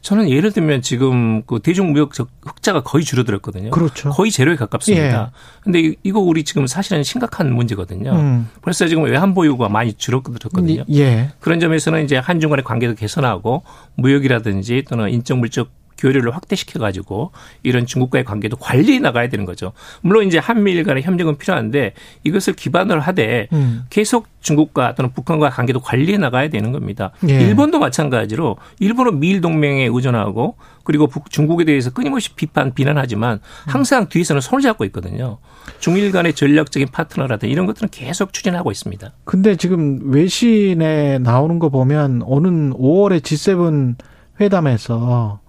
[0.02, 3.70] 저는 예를 들면 지금 그 대중무역 적- 흑자가 거의 줄어들었거든요.
[3.72, 4.10] 그렇죠.
[4.10, 5.32] 거의 제로에 가깝습니다.
[5.62, 8.12] 근데 이- 이거 우리 지금 사실은 심각한 문제거든요.
[8.12, 8.50] 음.
[8.62, 10.84] 벌써 지금 외환 보유가 많이 줄어들었거든요.
[10.94, 11.30] 예.
[11.40, 13.64] 그런 점에서는 이제 한중 간의 관계도 개선하고
[13.96, 15.70] 무역이라든지 또는 인적 물적
[16.00, 17.32] 교류를 확대시켜 가지고
[17.62, 19.74] 이런 중국과의 관계도 관리해 나가야 되는 거죠.
[20.02, 21.94] 물론 이제 한미일 간의 협력은 필요한데
[22.24, 23.84] 이것을 기반으로 하되 음.
[23.90, 27.12] 계속 중국과 또는 북한과 관계도 관리해 나가야 되는 겁니다.
[27.28, 27.34] 예.
[27.42, 34.40] 일본도 마찬가지로 일본은 미일 동맹에 의존하고 그리고 북- 중국에 대해서 끊임없이 비판 비난하지만 항상 뒤에서는
[34.42, 35.38] 손을 잡고 있거든요.
[35.80, 39.12] 중일 간의 전략적인 파트너라든 이런 것들은 계속 추진하고 있습니다.
[39.26, 43.96] 근데 지금 외신에 나오는 거 보면 오는 5월에 G7
[44.42, 45.40] 회담에서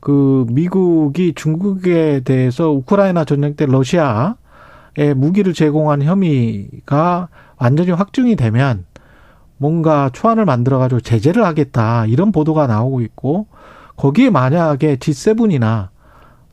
[0.00, 7.28] 그 미국이 중국에 대해서 우크라이나 전쟁 때 러시아에 무기를 제공한 혐의가
[7.58, 8.86] 완전히 확정이 되면
[9.58, 13.46] 뭔가 초안을 만들어 가지고 제재를 하겠다 이런 보도가 나오고 있고
[13.96, 15.88] 거기에 만약에 G7이나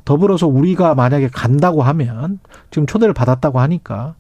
[0.04, 2.40] 더불어서 우리가 만약에 간다고 하면
[2.70, 4.16] 지금 초대를 받았다고 하니까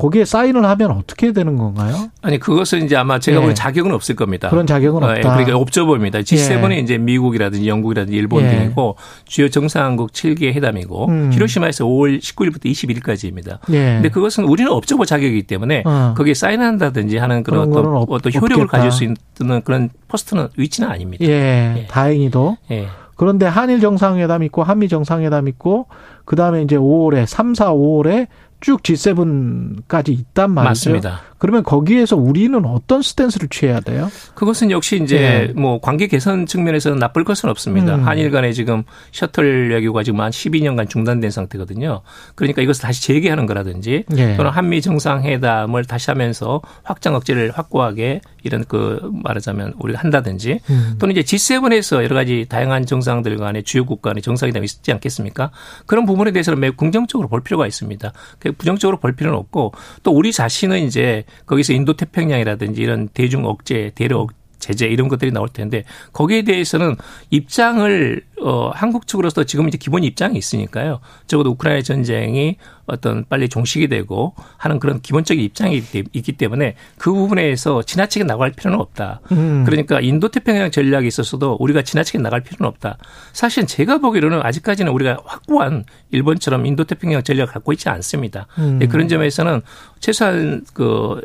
[0.00, 2.08] 거기에 사인을 하면 어떻게 되는 건가요?
[2.22, 3.40] 아니 그것은 이제 아마 제가 예.
[3.40, 4.48] 보기엔 자격은 없을 겁니다.
[4.48, 5.32] 그런 자격은 어, 예, 없다.
[5.34, 6.20] 그러니까 없죠 보입니다.
[6.20, 6.78] G7이 예.
[6.78, 8.50] 이제 미국이라든지 영국이라든지 일본 예.
[8.50, 8.96] 등이고
[9.26, 11.30] 주요 정상국 7개 회담이고 음.
[11.34, 13.58] 히로시마에서 5월 19일부터 21일까지입니다.
[13.74, 13.94] 예.
[13.96, 16.14] 근데 그것은 우리는 옵서버 자격이기 때문에 어.
[16.16, 18.78] 거기에 사인한다든지 하는 그런 그런 어떤, 없- 어떤 효력을 없겠다.
[18.84, 21.24] 가질 수 있는 그런 포스트는 위치는 아닙니다.
[21.26, 21.86] 예, 예.
[21.88, 22.56] 다행히도.
[22.70, 22.86] 예.
[23.16, 25.88] 그런데 한일 정상회담 있고 한미 정상회담 있고
[26.24, 28.28] 그다음에 이제 5월에 3, 4, 5월에
[28.60, 30.68] 쭉 G7까지 있단 말이죠.
[30.70, 31.20] 맞습니다.
[31.40, 34.10] 그러면 거기에서 우리는 어떤 스탠스를 취해야 돼요?
[34.34, 35.52] 그것은 역시 이제 예.
[35.54, 37.94] 뭐 관계 개선 측면에서는 나쁠 것은 없습니다.
[37.94, 38.06] 음.
[38.06, 42.02] 한일 간에 지금 셔틀 외교가 지금 한 12년간 중단된 상태거든요.
[42.34, 44.36] 그러니까 이것을 다시 재개하는 거라든지 예.
[44.36, 50.96] 또는 한미 정상회담을 다시 하면서 확장 억제를 확고하게 이런 그 말하자면 우리가 한다든지 음.
[50.98, 55.52] 또는 이제 G7에서 여러 가지 다양한 정상들 간의 주요 국가 간의 정상회담이 있지 않겠습니까?
[55.86, 58.12] 그런 부분에 대해서는 매우 긍정적으로 볼 필요가 있습니다.
[58.38, 59.72] 그 부정적으로 볼 필요는 없고
[60.02, 65.30] 또 우리 자신은 이제 거기서 인도 태평양이라든지 이런 대중 억제, 대륙 억- 제재 이런 것들이
[65.32, 66.96] 나올 텐데 거기에 대해서는
[67.30, 71.00] 입장을 어 한국 측으로서 지금 이제 기본 입장이 있으니까요.
[71.26, 75.82] 적어도 우크라이나 전쟁이 어떤 빨리 종식이 되고 하는 그런 기본적인 입장이
[76.12, 79.20] 있기 때문에 그 부분에서 지나치게 나갈 필요는 없다.
[79.32, 79.64] 음.
[79.64, 82.98] 그러니까 인도 태평양 전략에 있어서도 우리가 지나치게 나갈 필요는 없다.
[83.32, 88.46] 사실 제가 보기로는 아직까지는 우리가 확고한 일본처럼 인도 태평양 전략을 갖고 있지 않습니다.
[88.58, 88.78] 음.
[88.78, 89.62] 네, 그런 점에서는
[90.00, 91.20] 최소한 그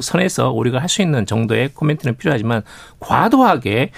[0.00, 2.62] 선에서 우리가 할 수 있는 정도의 코멘트는 필요하지만
[3.00, 3.90] 과도하게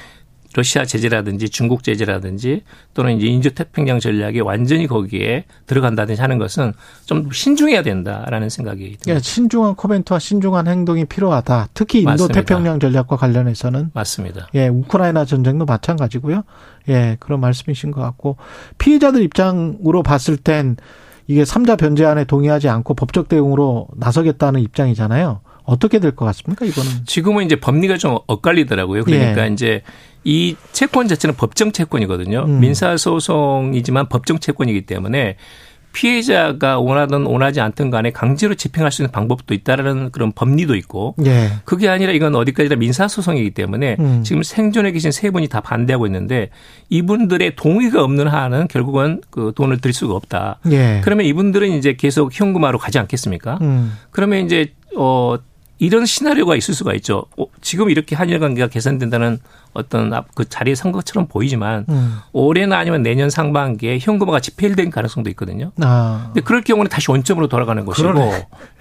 [0.55, 2.63] 러시아 제재라든지 중국 제재라든지
[2.95, 6.73] 또는 이제 인도 태평양 전략에 완전히 거기에 들어간다든지 하는 것은
[7.07, 9.01] 좀 신중해야 된다라는 생각이 듭니다.
[9.05, 11.69] 그러니까 신중한 코멘트와 신중한 행동이 필요하다.
[11.75, 12.29] 특히 인도.
[12.29, 14.49] 태평양 전략과 관련해서는 맞습니다.
[14.55, 16.43] 예, 우크라이나 전쟁도 마찬가지고요.
[16.89, 18.37] 예, 그런 말씀이신 것 같고
[18.79, 20.77] 피해자들 입장으로 봤을 땐
[21.27, 25.41] 이게 삼자 변제안에 동의하지 않고 법적 대응으로 나서겠다는 입장이잖아요.
[25.65, 26.91] 어떻게 될 것 같습니까, 이거는?
[27.07, 29.05] 지금은 이제 법리가 좀 엇갈리더라고요.
[29.05, 29.53] 그러니까 예.
[29.53, 29.83] 이제
[30.25, 32.45] 이 채권 자체는 법정 채권이거든요.
[32.47, 32.61] 음.
[32.61, 35.37] 민사 소송이지만 법정 채권이기 때문에
[35.93, 41.51] 피해자가 원하든 원하지 않든 간에 강제로 집행할 수 있는 방법도 있다라는 그런 법리도 있고 예.
[41.65, 44.23] 그게 아니라 이건 어디까지나 민사 소송이기 때문에 음.
[44.25, 46.51] 지금 생존에 계신 세 분이 다 반대하고 있는데
[46.91, 50.59] 이분들의 동의가 없는 한은 결국은 그 돈을 드릴 수가 없다.
[50.73, 51.01] 예.
[51.05, 53.59] 그러면 이분들은 이제 계속 현금화로 가지 않겠습니까?
[53.63, 53.97] 음.
[54.11, 55.37] 그러면 이제 어
[55.79, 57.27] 이런 시나리오가 있을 수가 있죠.
[57.37, 59.39] 어, 지금 이렇게 한일 관계가 개선된다는
[59.73, 62.19] 어떤 앞- 그 자리에 선 것처럼 보이지만 음.
[62.33, 65.73] 올해나 아니면 내년 상반기에 현금화가 집행될 가능성도 있거든요.
[65.83, 66.27] 아.
[66.27, 68.09] 근데 그럴 경우는 다시 원점으로 돌아가는 것이고.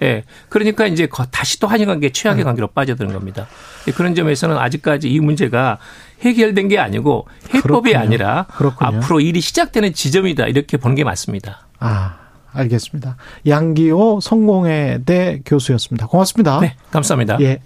[0.02, 2.46] 예, 그러니까 이제 거- 다시 또 한일 관계 최악의 음.
[2.46, 3.48] 관계로 빠져드는 겁니다.
[3.88, 5.78] 예, 그런 점에서는 아직까지 이 문제가
[6.22, 7.98] 해결된 게 아니고 해법이 그렇군요.
[7.98, 8.98] 아니라 그렇군요.
[8.98, 11.66] 앞으로 일이 시작되는 지점이다 이렇게 보는 게 맞습니다.
[11.80, 12.14] 아,
[12.54, 13.16] 알겠습니다.
[13.46, 16.06] 양기호 성공회대 교수였습니다.
[16.06, 16.60] 고맙습니다.
[16.60, 17.38] 네, 감사합니다.
[17.40, 17.60] 예.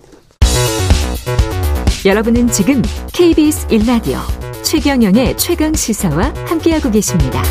[2.04, 2.82] 여러분은 지금
[3.12, 4.18] KBS 1라디오
[4.62, 7.42] 최경영의 최강 시사와 함께하고 계십니다.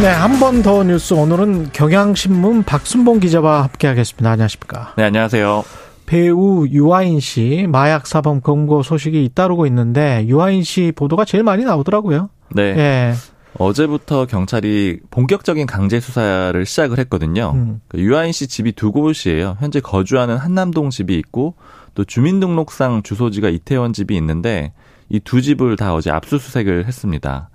[0.00, 4.28] 네, 한 번 더 뉴스 오늘은 경향신문 박순봉 기자와 함께하겠습니다.
[4.30, 4.94] 안녕하십니까?
[4.96, 5.64] 네, 안녕하세요.
[6.06, 12.28] 배우 유아인 씨 마약 사범 검거 소식이 잇따르고 있는데 유아인 씨 보도가 제일 많이 나오더라고요.
[12.54, 12.62] 네.
[12.76, 13.14] 예.
[13.56, 17.52] 어제부터 경찰이 본격적인 강제 수사를 시작을 했거든요.
[17.54, 17.80] 음.
[17.88, 19.56] 그 유아인 씨 집이 두 곳이에요.
[19.60, 21.54] 현재 거주하는 한남동 집이 있고
[21.94, 24.72] 또 주민등록상 주소지가 이태원 집이 있는데
[25.08, 27.48] 이 두 집을 다 어제 압수수색을 했습니다.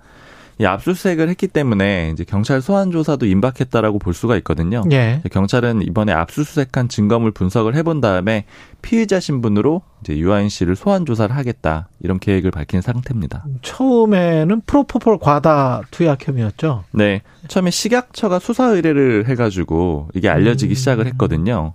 [0.60, 4.82] 이 압수수색을 했기 때문에 이제 경찰 소환 조사도 임박했다라고 볼 수가 있거든요.
[4.92, 5.22] 예.
[5.32, 8.44] 경찰은 이번에 압수수색한 증거물 분석을 해본 다음에
[8.82, 13.44] 피의자 신분으로 이제 유아인 씨를 소환 조사를 하겠다 이런 계획을 밝힌 상태입니다.
[13.62, 16.84] 처음에는 프로포폴 과다 투약 혐의였죠.
[16.92, 20.74] 네, 처음에 식약처가 수사 의뢰를 해가지고 이게 알려지기 음.
[20.74, 21.72] 시작을 했거든요.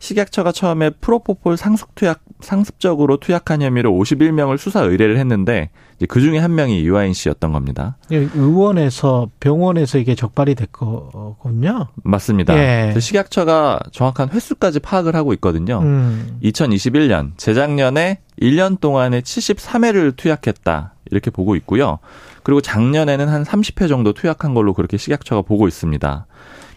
[0.00, 5.70] 식약처가 처음에 프로포폴 상습 투약 상습적으로 투약한 혐의로 51명을 수사 의뢰를 했는데
[6.08, 7.98] 그 중에 한 명이 유아인 씨였던 겁니다.
[8.10, 11.88] 예, 의원에서 병원에서 이게 적발이 됐거든요.
[12.02, 12.56] 맞습니다.
[12.56, 12.98] 예.
[12.98, 15.80] 식약처가 정확한 횟수까지 파악을 하고 있거든요.
[15.82, 16.38] 음.
[16.42, 21.98] 2021년 재작년에 1년 동안에 73회를 투약했다 이렇게 보고 있고요.
[22.42, 26.26] 그리고 작년에는 한 30회 정도 투약한 걸로 그렇게 식약처가 보고 있습니다.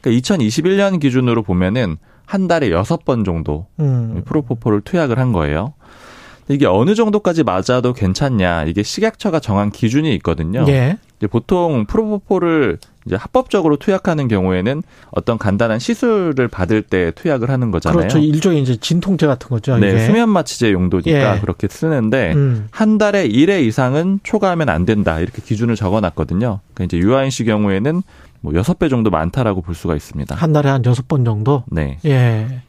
[0.01, 1.95] 그러니까 2021년 기준으로 보면은
[2.34, 4.23] 한 달에 6번 정도 음.
[4.25, 5.75] 프로포폴을 투약을 한 거예요.
[6.47, 10.65] 이게 어느 정도까지 맞아도 괜찮냐 이게 식약처가 정한 기준이 있거든요.
[10.67, 10.97] 예.
[11.19, 14.81] 이제 보통 프로포폴을 이제 합법적으로 투약하는 경우에는
[15.11, 17.99] 어떤 간단한 시술을 받을 때 투약을 하는 거잖아요.
[17.99, 18.17] 그렇죠.
[18.17, 19.77] 일종의 이제 진통제 같은 거죠.
[19.77, 19.99] 네, 이게.
[19.99, 21.39] 수면 마취제 용도니까 예.
[21.39, 22.67] 그렇게 쓰는데 음.
[22.71, 25.19] 한 달에 1회 이상은 초과하면 안 된다.
[25.19, 26.61] 이렇게 기준을 적어 놨거든요.
[26.73, 28.01] 그러니까 이제 유아인 씨 경우에는
[28.44, 30.36] 뭐 6배 정도 많다라고 볼 수가 있습니다.
[30.36, 31.64] 한 달에 한 여섯 번 정도.
[31.72, 31.98] 네.
[32.06, 32.62] 예.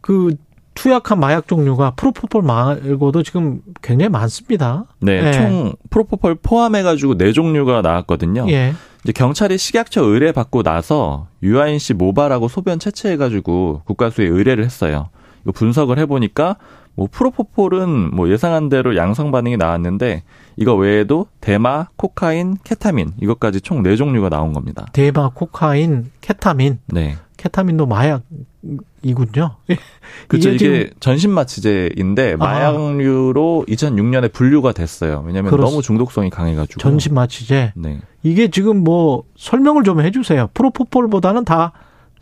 [0.00, 0.36] 그
[0.74, 4.84] 투약한 마약 종류가 프로포폴 말고도 지금 굉장히 많습니다.
[5.00, 5.32] 네, 예.
[5.32, 8.46] 총 프로포폴 포함해 가지고 네 종류가 나왔거든요.
[8.48, 8.72] 예.
[9.02, 15.08] 이제 경찰이 식약처 의뢰 받고 나서 유아인 씨 모발하고 소변 채취해 가지고 국가수에 의뢰를 했어요.
[15.42, 16.56] 이거 분석을 해 보니까
[16.94, 20.22] 뭐 프로포폴은 뭐 예상한 대로 양성 반응이 나왔는데
[20.56, 24.86] 이거 외에도 대마, 코카인, 케타민 이것까지 총 네 종류가 나온 겁니다.
[24.92, 26.78] 대마, 코카인, 케타민.
[26.86, 27.16] 네.
[27.38, 29.56] 케타민도 마약이군요.
[30.28, 30.50] 그렇죠.
[30.50, 32.36] 이게 전신 마취제인데 아.
[32.36, 35.22] 마약류로 2006년에 분류가 됐어요.
[35.26, 36.80] 왜냐하면 그렇습- 너무 중독성이 강해가지고.
[36.80, 37.72] 전신 마취제.
[37.76, 38.00] 네.
[38.22, 40.50] 이게 지금 뭐 설명을 좀 해주세요.
[40.54, 41.72] 프로포폴보다는 다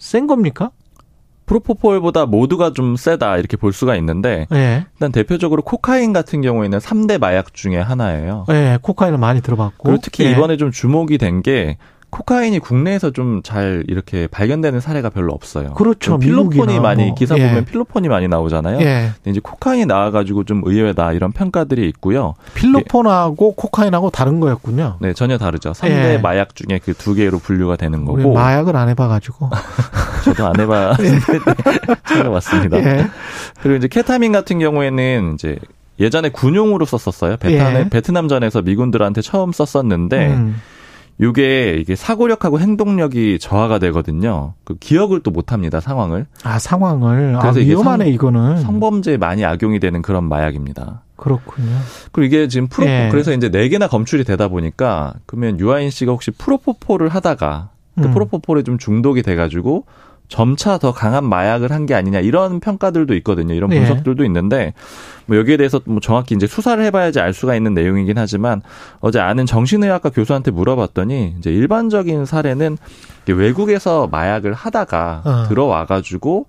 [0.01, 0.71] 센 겁니까?
[1.49, 4.87] 프로포폴보다 모두가 좀 세다 이렇게 볼 수가 있는데 예.
[4.95, 8.45] 일단 대표적으로 코카인 같은 경우에는 3대 마약 중에 하나예요.
[8.51, 9.83] 예, 코카인을 많이 들어봤고.
[9.89, 10.31] 그리고 특히 예.
[10.33, 11.79] 이번에 좀 주목이 된 게
[12.11, 15.73] 코카인이 국내에서 좀 잘 이렇게 발견되는 사례가 별로 없어요.
[15.75, 16.19] 그렇죠.
[16.19, 17.15] 필로폰이 미국이나 많이 뭐.
[17.15, 17.49] 기사 예.
[17.49, 18.81] 보면 필로폰이 많이 나오잖아요.
[18.81, 19.11] 예.
[19.17, 22.35] 근데 이제 코카인이 나와가지고 좀 의외다 이런 평가들이 있고요.
[22.55, 24.97] 필로폰하고 코카인하고 다른 거였군요.
[25.01, 25.73] 네, 전혀 다르죠.
[25.73, 26.19] 3대 예.
[26.19, 28.33] 마약 중에 그 두 개로 분류가 되는 거고.
[28.33, 29.51] 마약을 안 해봐가지고.
[30.25, 31.21] 저도 안 해봤는데
[32.09, 32.79] 찾아봤습니다.
[32.79, 33.07] 예.
[33.63, 35.59] 그리고 이제 케타민 같은 경우에는 이제
[36.01, 37.37] 예전에 군용으로 썼었어요.
[37.39, 37.89] 베트남, 예.
[37.89, 40.61] 베트남 전에서 미군들한테 처음 썼었는데 음.
[41.21, 44.55] 이게 이게 사고력하고 행동력이 저하가 되거든요.
[44.64, 46.27] 그 기억을 또 못합니다 상황을.
[46.45, 48.57] 아 상황을 아, 그래서 이게 위험하네 성- 이거는.
[48.59, 51.03] 성범죄에 많이 악용이 되는 그런 마약입니다.
[51.16, 51.69] 그렇군요.
[52.12, 53.09] 그리고 이게 지금 프로 예.
[53.11, 58.14] 그래서 이제 네 개나 검출이 되다 보니까 그러면 유아인 씨가 혹시 프로포폴을 하다가 그 음.
[58.14, 59.87] 프로포폴에 좀 중독이 돼가지고
[60.29, 63.55] 점차 더 강한 마약을 한 게 아니냐 이런 평가들도 있거든요.
[63.55, 63.79] 이런 예.
[63.79, 64.74] 분석들도 있는데
[65.26, 68.61] 뭐 여기에 대해서 뭐 정확히 이제 수사를 해봐야지 알 수가 있는 내용이긴 하지만
[69.01, 72.76] 어제 아는 정신의학과 교수한테 물어봤더니 이제 일반적인 사례는
[73.26, 75.49] 외국에서 마약을 하다가 어.
[75.49, 76.47] 들어와가지고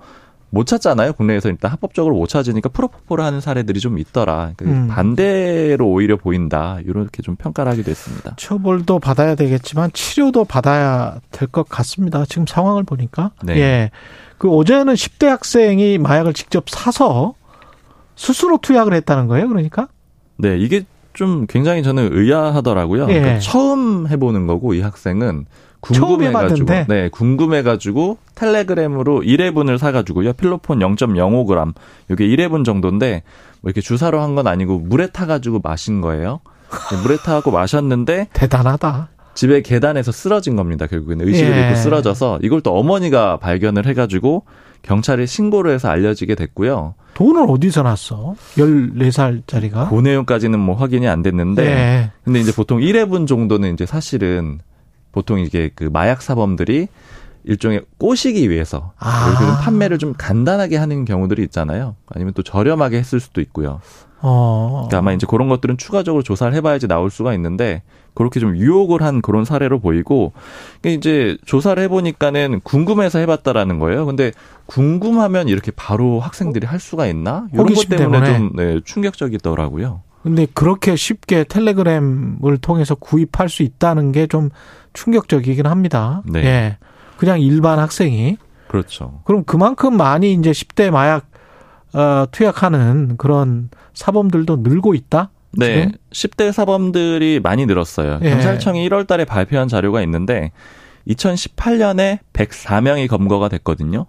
[0.52, 1.14] 못 찾잖아요.
[1.14, 4.52] 국내에서 일단 합법적으로 못 찾으니까 프로포폴을 하는 사례들이 좀 있더라.
[4.58, 4.88] 그러니까 음.
[4.88, 6.80] 반대로 오히려 보인다.
[6.86, 8.34] 이렇게 좀 평가를 하기도 했습니다.
[8.38, 12.26] 처벌도 받아야 되겠지만 치료도 받아야 될 것 같습니다.
[12.26, 13.32] 지금 상황을 보니까.
[13.43, 13.58] 네.
[13.60, 13.91] 예.
[14.38, 17.34] 그 어제는 10대 학생이 마약을 직접 사서
[18.16, 19.47] 스스로 투약을 했다는 거예요.
[19.47, 19.88] 그러니까.
[20.38, 20.84] 네, 이게
[21.14, 23.08] 좀 굉장히 저는 의아하더라고요.
[23.10, 23.20] 예.
[23.20, 25.45] 그러니까 처음 해보는 거고 이 학생은
[25.82, 26.73] 궁금해가지고?
[26.88, 30.34] 네, 궁금해가지고 텔레그램으로 1회분을 사가지고 요.
[30.34, 31.73] 필로폰 0.05g,
[32.11, 33.23] 이게 1회분 정도인데
[33.61, 36.39] 뭐 이렇게 주사로 한 건 아니고 물에 타가지고 마신 거예요.
[36.91, 39.09] 네, 물에 타고 마셨는데 대단하다.
[39.34, 40.86] 집에 계단에서 쓰러진 겁니다.
[40.86, 41.61] 결국에는 의식을 예.
[41.61, 44.43] 잃고 쓰러져서 이걸 또 어머니가 발견을 해가지고
[44.82, 46.95] 경찰에 신고를 해서 알려지게 됐고요.
[47.13, 48.36] 돈을 어디서 났어?
[48.57, 49.89] 14살짜리가?
[49.89, 52.11] 그 내용까지는 뭐 확인이 안 됐는데 예.
[52.23, 54.59] 근데 이제 보통 1회분 정도는 이제 사실은
[55.12, 56.88] 보통 이게 그 마약 사범들이
[57.45, 59.36] 일종의 꼬시기 위해서 아.
[59.39, 61.95] 그런 판매를 좀 간단하게 하는 경우들이 있잖아요.
[62.07, 63.80] 아니면 또 저렴하게 했을 수도 있고요.
[64.22, 64.88] 어.
[64.89, 67.84] 그러니까 아마 이제 그런 것들은 추가적으로 조사를 해봐야지 나올 수가 있는데
[68.14, 70.34] 그렇게 좀 유혹을 한 그런 사례로 보이고
[70.82, 74.05] 그러니까 이제 조사를 해보니까는 궁금해서 해봤다라는 거예요.
[74.05, 74.34] 근데
[74.66, 77.47] 궁금하면 이렇게 바로 학생들이 할 수가 있나?
[77.53, 78.38] 이런 것 때문에 때문에.
[78.38, 80.01] 좀 네, 충격적이더라고요.
[80.24, 84.49] 근데 그렇게 쉽게 텔레그램을 통해서 구입할 수 있다는 게 좀
[84.93, 86.21] 충격적이긴 합니다.
[86.25, 86.43] 네.
[86.43, 86.77] 예.
[87.17, 88.37] 그냥 일반 학생이.
[88.67, 89.21] 그렇죠.
[89.25, 91.27] 그럼 그만큼 많이 이제 10대 마약
[91.93, 95.31] 어, 투약하는 그런 사범들도 늘고 있다?
[95.51, 95.91] 네, 지금?
[96.11, 98.19] 10대 사범들이 많이 늘었어요.
[98.21, 98.29] 예.
[98.29, 100.51] 경찰청이 1월 달에 발표한 자료가 있는데
[101.07, 104.05] 2018년에 104명이 검거가 됐거든요.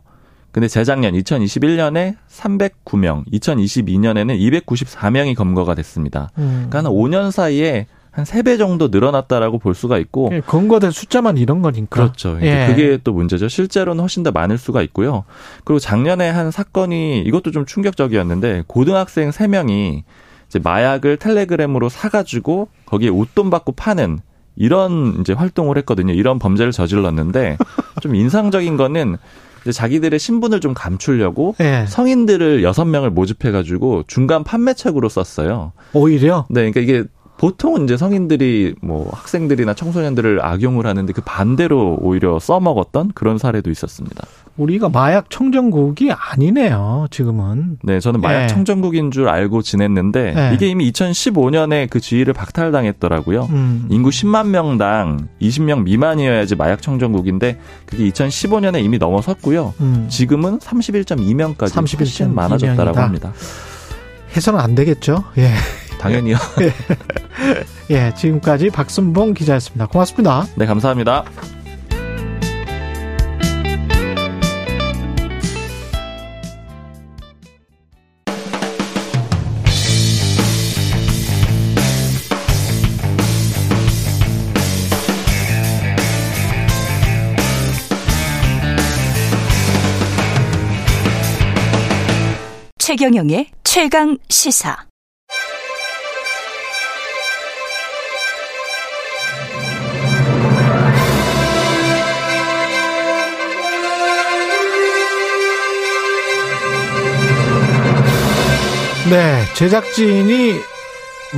[0.52, 6.30] 근데 재작년 2021년에 309명, 2022년에는 294명이 검거가 됐습니다.
[6.38, 6.66] 음.
[6.68, 11.62] 그러니까 한 5년 사이에 한 3배 정도 늘어났다라고 볼 수가 있고 예, 검거된 숫자만 이런
[11.62, 11.88] 거니까.
[11.88, 12.38] 그렇죠.
[12.42, 12.66] 예.
[12.68, 13.48] 그게 또 문제죠.
[13.48, 15.24] 실제로는 훨씬 더 많을 수가 있고요.
[15.64, 20.02] 그리고 작년에 한 사건이 이것도 좀 충격적이었는데 고등학생 3명이
[20.48, 24.18] 이제 마약을 텔레그램으로 사가지고 거기에 웃돈 받고 파는
[24.56, 26.12] 이런 이제 활동을 했거든요.
[26.12, 27.56] 이런 범죄를 저질렀는데
[28.02, 29.16] 좀 인상적인 거는
[29.62, 31.84] 이제 자기들의 신분을 좀 감추려고 예.
[31.86, 35.72] 성인들을 여섯 명을 모집해가지고 중간 판매책으로 썼어요.
[35.92, 37.04] 오히려 네, 그러니까 이게
[37.40, 44.26] 보통은 이제 성인들이 뭐 학생들이나 청소년들을 악용을 하는데 그 반대로 오히려 써먹었던 그런 사례도 있었습니다.
[44.58, 47.06] 우리가 마약 청정국이 아니네요.
[47.10, 47.78] 지금은.
[47.82, 48.46] 네, 저는 마약 예.
[48.46, 50.54] 청정국인 줄 알고 지냈는데 예.
[50.54, 53.48] 이게 이미 2015년에 그 지위를 박탈당했더라고요.
[53.48, 53.86] 음.
[53.88, 59.72] 인구 10만 명당 20명 미만이어야지 마약 청정국인데 그게 2015년에 이미 넘어섰고요.
[59.80, 60.06] 음.
[60.10, 63.02] 지금은 31.2명까지 31.2 훨씬 많아졌다라고 명이다.
[63.02, 63.32] 합니다.
[64.36, 65.24] 해서는 안 되겠죠.
[65.38, 65.54] 예.
[66.00, 66.36] 당연히요.
[67.90, 69.86] 예, 지금까지 박순봉 기자였습니다.
[69.86, 70.46] 고맙습니다.
[70.56, 71.24] 네, 감사합니다.
[92.78, 94.89] 최경영의 최강 시사.
[109.10, 110.54] 네, 제작진이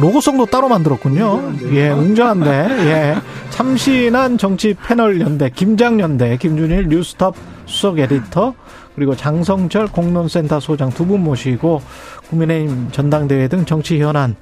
[0.00, 1.52] 로고송도 따로 만들었군요.
[1.72, 2.50] 예, 웅장한데,
[2.90, 3.16] 예.
[3.50, 7.34] 참신한 정치 패널 연대, 김장연대, 김준일 뉴스톱
[7.66, 8.54] 수석 에디터,
[8.94, 11.80] 그리고 장성철 공론센터 소장 두 분 모시고
[12.28, 14.36] 국민의힘 전당대회 등 정치 현안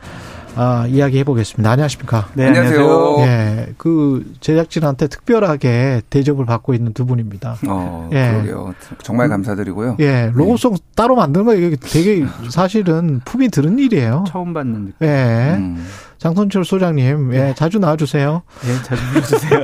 [0.56, 1.70] 아, 이야기 해 보겠습니다.
[1.70, 2.28] 안녕하십니까?
[2.34, 3.16] 네, 안녕하세요.
[3.20, 7.56] 예, 그 제작진한테 특별하게 대접을 받고 있는 두 분입니다.
[7.68, 8.30] 어, 예.
[8.32, 8.74] 그러게요.
[9.02, 9.96] 정말 감사드리고요.
[10.00, 14.24] 예, 로고송 따로 만드는 거 이게 되게 사실은 품이 드는 일이에요.
[14.28, 14.94] 처음 받는 느낌.
[15.02, 15.54] 예.
[15.56, 15.86] 음.
[16.18, 18.42] 장선철 소장님, 예, 자주 나와주세요.
[18.66, 19.60] 예, 자주 불러주세요.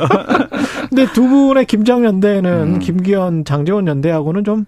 [0.89, 2.79] 근데 두 분의 김장 연대는 음.
[2.79, 4.65] 김기현, 장재원 연대하고는 좀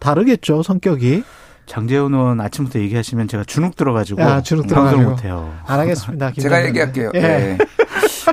[0.00, 1.22] 다르겠죠, 성격이.
[1.68, 5.04] 장재훈 의원 아침부터 얘기하시면 제가 주눅 들어가지고 아, 주눅 방송.
[5.04, 5.54] 못해요.
[5.66, 6.32] 안 하겠습니다.
[6.32, 6.64] 제가.
[6.66, 7.12] 얘기할게요.
[7.14, 7.20] 예.
[7.20, 7.58] 예.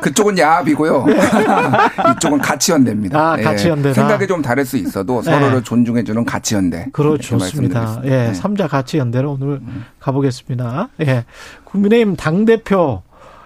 [0.02, 1.06] 그쪽은 야합이고요.
[2.18, 3.34] 이쪽은 가치 연대입니다.
[3.34, 3.94] 아, 가치 연대다.
[3.94, 5.32] 생각이 좀 다를 수 있어도 네.
[5.32, 6.88] 서로를 존중해 주는 가치 연대.
[6.92, 7.80] 그렇 이렇게 좋습니다.
[7.80, 8.06] 말씀드리겠습니다.
[8.06, 8.34] 예, 네.
[8.34, 9.62] 삼자 가치 연대로 오늘
[10.00, 10.90] 가보겠습니다.
[11.02, 11.26] 예,
[11.66, 13.04] 국민의힘 당 대표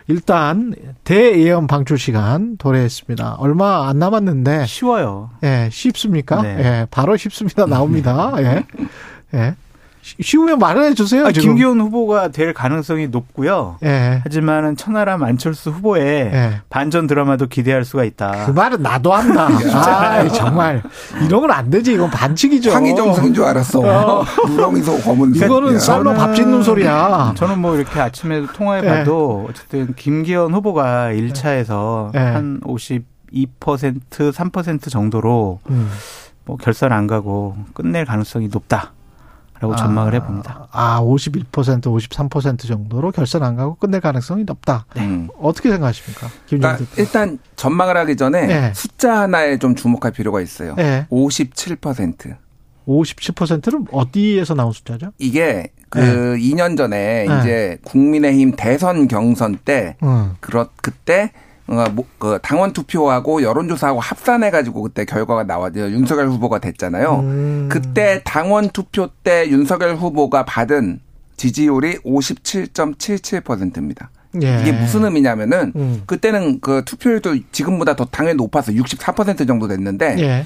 [0.08, 0.74] 일단
[1.04, 3.36] 대예언 방출 시간 도래했습니다.
[3.40, 5.30] 얼마 안 남았는데 쉬워요.
[5.44, 6.42] 예, 쉽습니까?
[6.42, 6.58] 네.
[6.60, 7.66] 예, 바로 쉽습니다.
[7.66, 8.34] 나옵니다.
[8.40, 8.64] 예.
[9.36, 9.56] 예.
[10.10, 11.26] 쉬- 쉬우면 말해 주세요.
[11.26, 11.32] 아.
[11.32, 13.78] 김기현 후보가 될 가능성이 높고요.
[13.84, 14.22] 예.
[14.24, 16.04] 하지만은 천하람 안철수 후보의
[16.34, 16.62] 예.
[16.70, 18.46] 반전 드라마도 기대할 수가 있다.
[18.46, 19.48] 그 말은 나도 한다.
[19.74, 20.82] 아, 정말
[21.26, 21.94] 이런 건 안 되지.
[21.94, 22.72] 이건 반칙이죠.
[22.72, 23.80] 황희정승인 줄 알았어.
[23.80, 24.24] 어.
[24.48, 25.44] 누렁이소 검은색.
[25.46, 27.34] 이거는 쌀로 밥 짓는 소리야.
[27.36, 32.20] 저는 뭐 이렇게 아침에도 통화해봐도 어쨌든 김기현 후보가 1차에서 네.
[32.20, 33.04] 한 52%,
[34.32, 35.90] 3% 정도로 음.
[36.46, 38.94] 뭐 결선 안 가고 끝낼 가능성이 높다
[39.60, 40.68] 라고 전망을 해봅니다.
[40.72, 41.52] 아, 51%,
[41.82, 44.86] 53% 정도로 결선 안 가고 끝낼 가능성이 높다.
[44.98, 45.28] 음.
[45.42, 46.28] 어떻게 생각하십니까?
[46.48, 46.86] 그러니까.
[46.98, 48.72] 일단 전망을 하기 전에 네.
[48.74, 50.76] 숫자 하나에 좀 주목할 필요가 있어요.
[50.76, 51.08] 네.
[51.10, 52.38] 57%.
[52.88, 55.12] 57%는 어디에서 나온 숫자죠?
[55.20, 56.40] 이게 그 네.
[56.40, 57.40] 2년 전에 네.
[57.40, 60.36] 이제 국민의힘 대선 경선 때 음.
[60.40, 61.32] 그렇 그때
[62.42, 65.72] 당원 투표하고 여론조사하고 합산해 가지고 그때 결과가 나와요.
[65.76, 67.20] 윤석열 후보가 됐잖아요.
[67.20, 67.70] 음.
[67.72, 71.00] 그때 당원 투표 때 윤석열 후보가 받은
[71.38, 74.10] 지지율이 57.77%입니다.
[74.44, 74.60] 예.
[74.62, 76.04] 이게 무슨 의미냐면은 음.
[76.06, 80.46] 그때는 그 투표율도 지금보다 더 당연히 높아서 64% 정도 됐는데 예.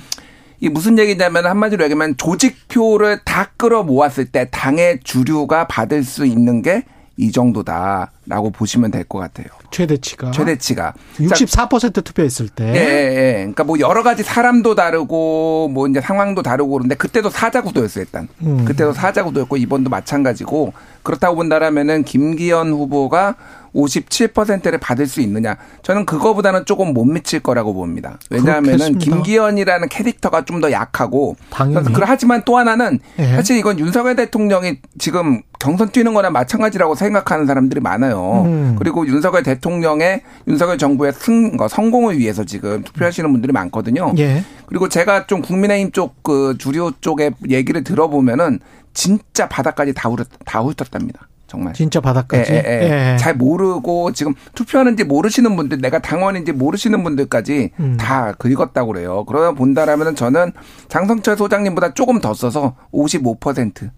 [0.60, 6.62] 이게 무슨 얘기냐면 한마디로 얘기하면 조직표를 다 끌어 모았을 때 당의 주류가 받을 수 있는
[6.62, 6.86] 게
[7.16, 9.48] 이 정도다라고 보시면 될 것 같아요.
[9.72, 10.32] 최대치가.
[10.32, 10.94] 최대치가.
[11.20, 12.64] 64% 투표했을 때.
[12.66, 13.34] 예, 예, 예.
[13.38, 18.28] 그러니까 뭐 여러 가지 사람도 다르고 뭐 이제 상황도 다르고 그런데 그때도 사자구도였어요, 일단.
[18.42, 18.66] 음.
[18.66, 23.36] 그때도 사자구도였고 이번도 마찬가지고 그렇다고 본다라면은 김기현 후보가
[23.76, 25.56] 57%를 받을 수 있느냐?
[25.84, 28.18] 저는 그거보다는 조금 못 미칠 거라고 봅니다.
[28.30, 28.98] 왜냐하면은.
[29.00, 31.86] 김기현이라는 캐릭터가 좀 더 약하고 당연히.
[31.88, 33.36] 그래서 하지만 또 하나는 예.
[33.36, 38.44] 사실 이건 윤석열 대통령이 지금 경선 뛰는 거나 마찬가지라고 생각하는 사람들이 많아요.
[38.46, 38.76] 음.
[38.80, 44.14] 그리고 윤석열 대통령의 윤석열 정부의 승, 어, 성공을 위해서 지금 투표하시는 분들이 많거든요.
[44.20, 44.44] 예.
[44.68, 48.60] 그리고 제가 좀 국민의힘 쪽 그 주류 쪽의 얘기를 들어보면은
[48.94, 51.28] 진짜 바닥까지 다 훑었, 다 훑었답니다.
[51.54, 51.74] 정말.
[51.74, 52.52] 진짜 바닥까지.
[52.52, 53.14] 예, 예, 예.
[53.14, 53.18] 예.
[53.18, 57.96] 잘 모르고 지금 투표하는지 모르시는 분들, 내가 당원인지 모르시는 분들까지 음.
[57.98, 59.24] 다 긁었다고 그래요.
[59.26, 60.52] 그러다 본다라면은 저는
[60.88, 63.92] 장성철 소장님보다 조금 더 써서 55%.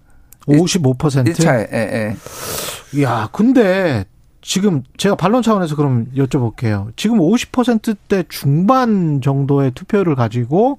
[0.48, 1.34] 55%.
[1.34, 2.16] 1차에, 예,
[2.94, 3.02] 예.
[3.04, 4.04] 야, 근데
[4.42, 6.92] 지금 제가 반론 차원에서 그럼 여쭤볼게요.
[6.98, 10.78] 지금 50%대 중반 정도의 투표를 가지고 5,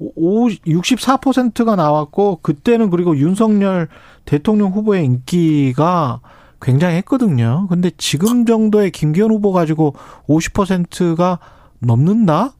[0.00, 3.88] 64%가 나왔고 그때는 그리고 윤석열
[4.24, 6.20] 대통령 후보의 인기가
[6.60, 7.66] 굉장했거든요.
[7.68, 9.94] 근데 지금 정도의 김기현 후보 가지고
[10.28, 11.38] 50%가
[11.78, 12.54] 넘는다?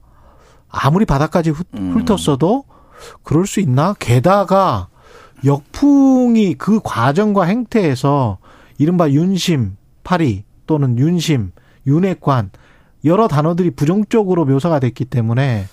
[0.69, 1.93] 아무리 바닥까지 훑- 음.
[1.95, 2.65] 훑었어도
[3.23, 3.93] 그럴 수 있나?
[3.97, 4.87] 게다가
[5.43, 8.37] 역풍이 그 과정과 행태에서
[8.77, 11.51] 이른바 윤심, 파리 또는 윤심,
[11.87, 12.51] 윤핵관
[13.05, 15.65] 여러 단어들이 부정적으로 묘사가 됐기 때문에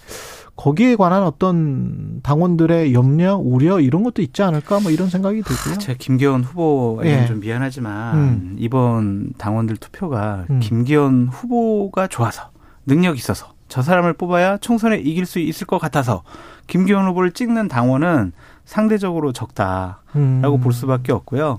[0.57, 5.79] 거기에 관한 어떤 당원들의 염려, 우려 이런 것도 있지 않을까 뭐 이런 생각이 들고요.
[5.79, 7.27] 제가 김기현 후보에는 예.
[7.27, 8.57] 좀 미안하지만 음.
[8.59, 10.61] 이번 당원들 투표가 음.
[10.61, 12.51] 김기현 후보가 좋아서
[12.87, 16.23] 능력 있어서 저 사람을 뽑아야 총선에 이길 수 있을 것 같아서
[16.67, 18.33] 김기현 후보를 찍는 당원은
[18.67, 20.61] 상대적으로 적다라고 음.
[20.61, 21.59] 볼 수밖에 없고요.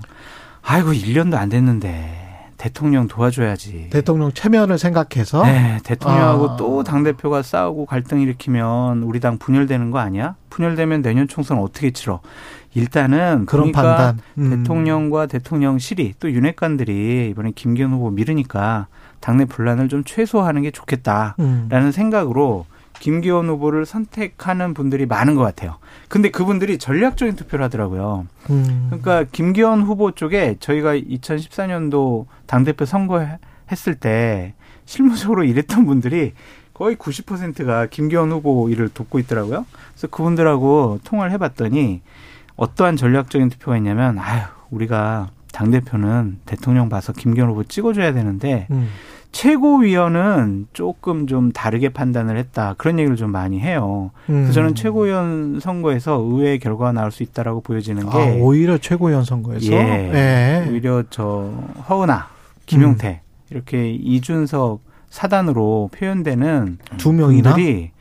[0.61, 2.22] 아이고 1년도 안 됐는데
[2.63, 3.89] 대통령 도와줘야지.
[3.89, 6.55] 대통령 체면을 생각해서 네, 대통령하고 아.
[6.55, 10.35] 또 당 대표가 싸우고 갈등 일으키면 우리 당 분열되는 거 아니야?
[10.49, 12.21] 분열되면 내년 총선 어떻게 치러?
[12.73, 14.19] 일단은 그런 판단.
[14.37, 14.49] 음.
[14.49, 18.87] 대통령과 대통령실이 또 윤핵관들이 이번에 김기현 후보 미르니까
[19.19, 21.91] 당내 분란을 좀 최소화하는 게 좋겠다라는 음.
[21.91, 22.65] 생각으로
[22.99, 25.77] 김기현 후보를 선택하는 분들이 많은 것 같아요.
[26.07, 28.27] 근데 그분들이 전략적인 투표를 하더라고요.
[28.49, 28.87] 음.
[28.89, 34.53] 그러니까 김기현 후보 쪽에 저희가 2014년도 당대표 선거했을 때
[34.85, 36.33] 실무적으로 일했던 분들이
[36.73, 39.65] 거의 90%가 김기현 후보 일을 돕고 있더라고요.
[39.91, 42.01] 그래서 그분들하고 통화를 해봤더니
[42.55, 48.89] 어떠한 전략적인 투표가 있냐면 아유 우리가 당 대표는 대통령 봐서 김기현 후보 찍어줘야 되는데 음.
[49.33, 52.75] 최고위원은 조금 좀 다르게 판단을 했다.
[52.77, 54.11] 그런 얘기를 좀 많이 해요.
[54.27, 54.51] 그래서 음.
[54.51, 59.77] 저는 최고위원 선거에서 의외의 결과가 나올 수 있다라고 보여지는 게 아, 오히려 최고위원 선거에서 예.
[60.13, 60.69] 예.
[60.69, 61.51] 오히려 저
[61.89, 62.27] 허은하,
[62.67, 63.49] 김용태 음.
[63.49, 67.91] 이렇게 이준석 사단으로 표현되는 두 명이나 분들이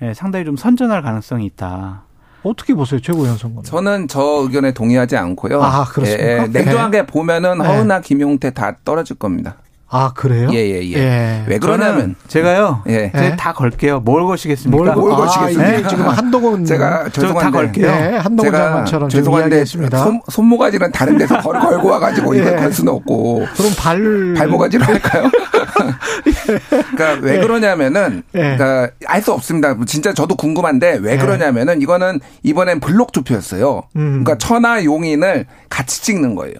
[0.00, 2.04] 예, 상당히 좀 선전할 가능성이 있다.
[2.42, 3.64] 어떻게 보세요 최고위원 선거는?
[3.64, 5.62] 저는 저 의견에 동의하지 않고요.
[5.62, 6.24] 아, 그렇습니까?
[6.24, 6.46] 예, 예.
[6.46, 7.66] 냉정하게 보면은 네.
[7.66, 9.56] 허은하, 김용태 다 떨어질 겁니다.
[9.90, 10.50] 아 그래요?
[10.52, 10.94] 예예 예.
[10.98, 11.44] 예.
[11.46, 12.82] 왜 그러냐면 제가요.
[12.88, 13.10] 예.
[13.10, 14.00] 제가 다 걸게요.
[14.00, 14.92] 뭘 거시겠습니까?
[14.94, 15.72] 뭘 아, 거시겠습니까?
[15.78, 17.86] 이게 지금 한동훈 제가 저다 죄송한데 걸게요.
[17.86, 19.64] 예, 한동훈 장관처럼 죄송한데.
[19.64, 22.56] 손, 손모가지는 다른 데서 걸, 걸고 와가지고 이걸 예.
[22.56, 25.30] 걸 수는 없고 그럼 발 발모가지로 할까요?
[26.96, 28.56] 그러니까 왜 그러냐면은 예.
[28.56, 29.74] 그러니까 알 수 없습니다.
[29.86, 31.16] 진짜 저도 궁금한데 왜 예.
[31.18, 33.82] 그러냐면은 이거는 이번엔 블록 투표였어요.
[33.96, 34.22] 음.
[34.24, 36.54] 그러니까 천하 용인을 같이 찍는 거예요.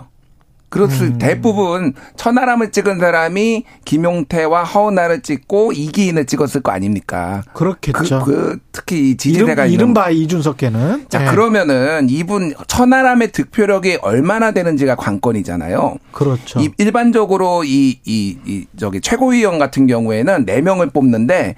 [0.69, 1.19] 그렇을 음.
[1.19, 7.43] 대부분 천하람을 찍은 사람이 김용태와 허은하를 찍고 이기인을 찍었을 거 아닙니까?
[7.55, 8.21] 그렇겠죠.
[8.25, 11.31] 그, 그 특히 이 이름, 지지대가 있는 이른바 이준석께는 자, 예.
[11.31, 15.97] 그러면은 이분 천하람의 득표력이 얼마나 되는지가 관건이잖아요.
[16.13, 16.61] 그렇죠.
[16.61, 21.55] 이- 일반적으로 이, 이, 이, 저기 최고위원 같은 경우에는 4 명을 뽑는데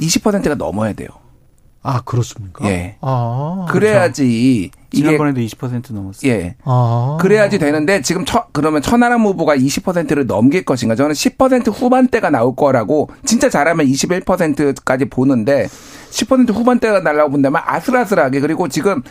[0.00, 1.08] 20%가 넘어야 돼요.
[1.82, 2.68] 아 그렇습니까?
[2.68, 2.96] 예.
[3.00, 6.30] 아, 그래야지 이게 지난번에도 20% 넘었어요.
[6.30, 6.56] 예.
[6.64, 7.16] 아.
[7.20, 10.94] 그래야지 되는데 지금 처, 그러면 천하람 후보가 20%를 넘길 것인가?
[10.94, 15.68] 저는 10% 후반대가 나올 거라고 진짜 잘하면 21%까지 보는데
[16.10, 19.02] 10% 후반대가 날라고 본다면 아슬아슬하게 그리고 지금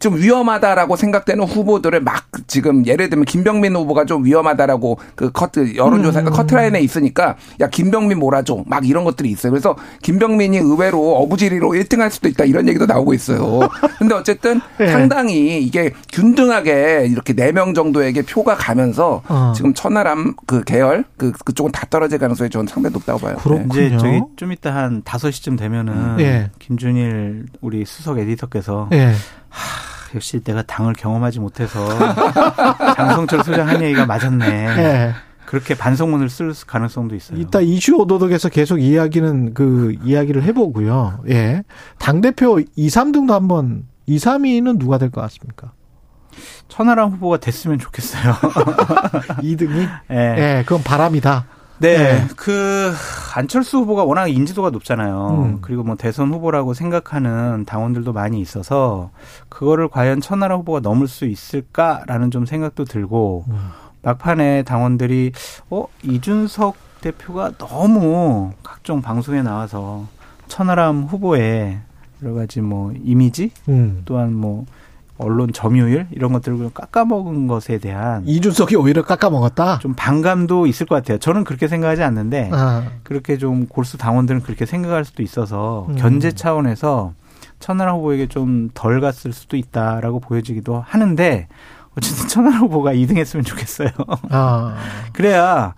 [0.00, 6.24] 좀 위험하다라고 생각되는 후보들을 막 지금 예를 들면 김병민 후보가 좀 위험하다라고 그 커트 여론조사
[6.24, 9.50] 커트라인에 있으니까 야 김병민 몰아줘 막 이런 것들이 있어요.
[9.50, 13.60] 그래서 김병민이 의외로 어부지리로 1등할 수도 있다 이런 얘기도 나오고 있어요.
[13.98, 14.88] 근데 어쨌든 예.
[14.92, 19.52] 상당히 이게 균등하게 이렇게 네명 정도에게 표가 가면서 어.
[19.54, 23.36] 지금 천하람 그 계열 그 그쪽은 다 떨어질 가능성이 저는 상당히 높다고 봐요.
[23.36, 23.66] 그렇군요.
[23.72, 26.50] 이제 저기 좀 이따 한 5시쯤 되면은 예.
[26.58, 29.14] 김준일 우리 수석 에디터께서 예.
[29.48, 31.86] 하, 역시 내가 당을 경험하지 못해서
[32.96, 34.46] 장성철 소장 한 얘기가 맞았네.
[34.46, 35.14] 예.
[35.46, 37.38] 그렇게 반성문을 쓸 가능성도 있어요.
[37.38, 41.20] 이따 이슈 오도독에서 계속 이야기는 그 이야기를 해보고요.
[41.30, 41.62] 예.
[41.98, 45.72] 당대표 2, 3등도 한번 2, 3위는 누가 될 것 같습니까?
[46.68, 48.34] 천하람 후보가 됐으면 좋겠어요.
[49.42, 49.88] 2등이?
[50.10, 50.16] 예.
[50.16, 51.46] 예, 그건 바람이다.
[51.80, 52.26] 네, 예.
[52.36, 52.92] 그
[53.34, 55.44] 안철수 후보가 워낙 인지도가 높잖아요.
[55.44, 55.58] 음.
[55.60, 59.10] 그리고 뭐 대선 후보라고 생각하는 당원들도 많이 있어서
[59.48, 63.70] 그거를 과연 천하람 후보가 넘을 수 있을까라는 좀 생각도 들고 음.
[64.02, 65.32] 막판에 당원들이
[65.70, 70.06] 어 이준석 대표가 너무 각종 방송에 나와서
[70.48, 71.78] 천하람 후보의
[72.22, 74.02] 여러 가지 뭐 이미지 음.
[74.04, 74.66] 또한 뭐
[75.18, 79.78] 언론 점유율 이런 것들을 깎아먹은 것에 대한 이준석이 오히려 깎아먹었다?
[79.80, 81.18] 좀 반감도 있을 것 같아요.
[81.18, 85.96] 저는 그렇게 생각하지 않는데 아, 그렇게 좀 골수 당원들은 그렇게 생각할 수도 있어서 음.
[85.96, 87.12] 견제 차원에서
[87.60, 91.48] 천하람 후보에게 좀 덜 갔을 수도 있다라고 보여지기도 하는데
[91.96, 93.88] 어쨌든 천하람 후보가 2등했으면 좋겠어요.
[94.30, 94.76] 아.
[95.12, 95.74] 그래야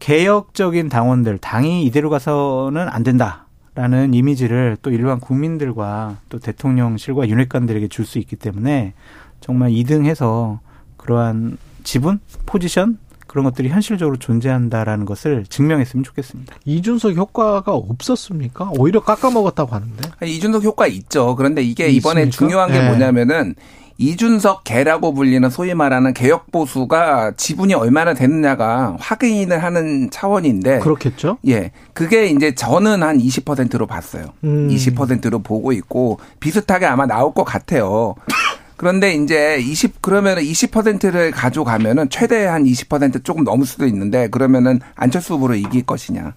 [0.00, 7.88] 개혁적인 당원들 당이 이대로 가서는 안 된다 라는 이미지를 또 일반 국민들과 또 대통령실과 윤핵관들에게
[7.88, 8.92] 줄 수 있기 때문에
[9.40, 10.58] 정말 2등해서
[10.98, 16.54] 그러한 지분, 포지션 그런 것들이 현실적으로 존재한다라는 것을 증명했으면 좋겠습니다.
[16.66, 18.72] 이준석 효과가 없었습니까?
[18.78, 20.10] 오히려 깎아먹었다고 하는데.
[20.20, 21.34] 아니, 이준석 효과 있죠.
[21.34, 22.36] 그런데 이게 이번에 있습니까?
[22.36, 22.86] 중요한 게 예.
[22.86, 23.54] 뭐냐면은
[23.98, 31.38] 이준석 개라고 불리는 소위 말하는 개혁 보수가 지분이 얼마나 되느냐가 확인을 하는 차원인데 그렇겠죠?
[31.48, 31.70] 예.
[31.92, 34.26] 그게 이제 저는 한 20%로 봤어요.
[34.44, 34.68] 음.
[34.68, 38.14] 20%로 보고 있고 비슷하게 아마 나올 것 같아요.
[38.76, 45.34] 그런데 이제 20 그러면은 20%를 가져가면은 최대 한 20% 조금 넘을 수도 있는데 그러면은 안철수
[45.34, 46.34] 후보를 이길 것이냐.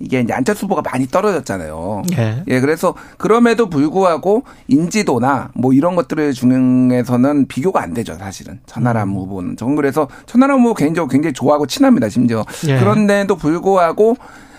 [0.00, 2.02] 이게 이제 안철수 후보가 많이 떨어졌잖아요.
[2.16, 2.42] 예.
[2.48, 8.60] 예, 그래서 그럼에도 불구하고 인지도나 뭐 이런 것들을 중에서는 비교가 안 되죠, 사실은.
[8.66, 9.14] 천하람 음.
[9.16, 9.56] 후보는.
[9.56, 12.44] 저는 그래서 천하람 후보 개인적으로 굉장히 좋아하고 친합니다, 심지어.
[12.66, 12.78] 예.
[12.78, 14.16] 그런데도 불구하고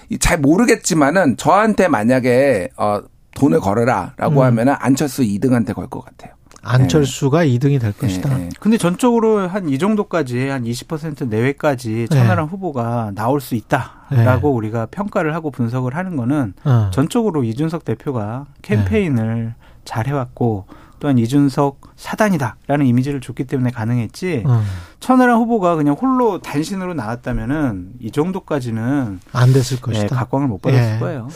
[0.09, 3.01] 이잘 모르겠지만은 저한테 만약에 어
[3.33, 4.45] 돈을 걸어라라고 음.
[4.45, 6.33] 하면은 안철수 2등한테 걸 것 같아요.
[6.63, 8.39] 안철수가 2등이 될 것이다.
[8.39, 8.49] 예, 예.
[8.59, 15.33] 근데 전적으로 한 이 정도까지 한 20% 내외까지 천하람 후보가 나올 수 있다라고 우리가 평가를
[15.33, 16.89] 하고 분석을 하는 거는 어.
[16.93, 19.55] 전적으로 이준석 대표가 캠페인을
[19.85, 20.65] 잘 해왔고
[20.99, 24.61] 또한 이준석 사단이다라는 이미지를 줬기 때문에 가능했지 어.
[24.99, 30.15] 천하람 후보가 그냥 홀로 단신으로 나왔다면은 이 정도까지는 안 됐을 예, 것이다.
[30.15, 30.99] 각광을 못 받았을 예.
[30.99, 31.27] 거예요.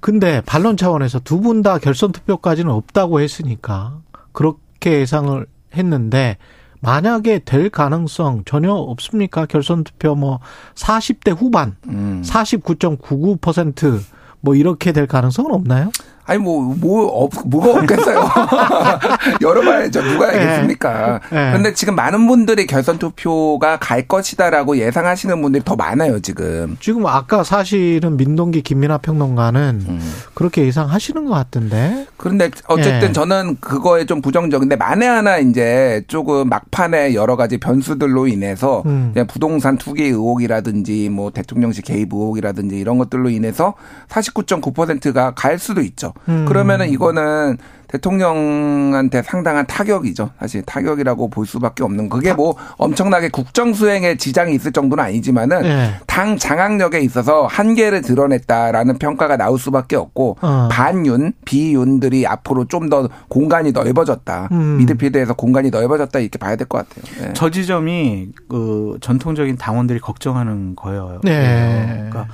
[0.00, 3.98] 근데 반론 차원에서 두 분 다 결선 투표까지는 없다고 했으니까
[4.32, 6.36] 그렇게 예상을 했는데
[6.80, 9.44] 만약에 될 가능성 전혀 없습니까?
[9.46, 10.40] 결선 투표 뭐
[10.74, 12.22] 40대 후반, 음.
[12.24, 15.90] 49.99%뭐 이렇게 될 가능성은 없나요?
[16.30, 18.30] 아니 뭐뭐 없 뭐가 없겠어요.
[19.42, 20.00] 열어봐야죠.
[20.00, 20.38] 누가 네.
[20.38, 21.20] 알겠습니까?
[21.28, 21.52] 네.
[21.52, 26.76] 근데 지금 많은 분들이 결선 투표가 갈 것이다라고 예상하시는 분들이 더 많아요 지금.
[26.78, 30.12] 지금 아까 사실은 민동기 김민하 평론가는 음.
[30.34, 32.06] 그렇게 예상하시는 것 같던데.
[32.16, 33.12] 그런데 어쨌든 예.
[33.12, 39.14] 저는 그거에 좀 부정적인데 만에 하나 이제 조금 막판에 여러 가지 변수들로 인해서 음.
[39.26, 43.74] 부동산 투기 의혹이라든지 뭐 대통령실 개입 의혹이라든지 이런 것들로 인해서
[44.08, 46.12] 49.9%가 갈 수도 있죠.
[46.28, 46.44] 음.
[46.46, 47.56] 그러면은 이거는
[47.88, 50.30] 대통령한테 상당한 타격이죠.
[50.38, 55.94] 사실 타격이라고 볼 수밖에 없는 그게 뭐 엄청나게 국정 수행에 지장이 있을 정도는 아니지만은 예.
[56.06, 60.68] 당 장악력에 있어서 한계를 드러냈다라는 평가가 나올 수밖에 없고 어.
[60.70, 64.48] 반윤, 비윤들이 앞으로 좀 더 공간이 넓어졌다.
[64.50, 64.78] 음.
[64.78, 67.04] 미드필드에서 공간이 넓어졌다 이렇게 봐야 될 것 같아요.
[67.26, 67.32] 네.
[67.34, 71.20] 저 지점이 그 전통적인 당원들이 걱정하는 거예요.
[71.22, 72.08] 네.
[72.10, 72.26] 그러니까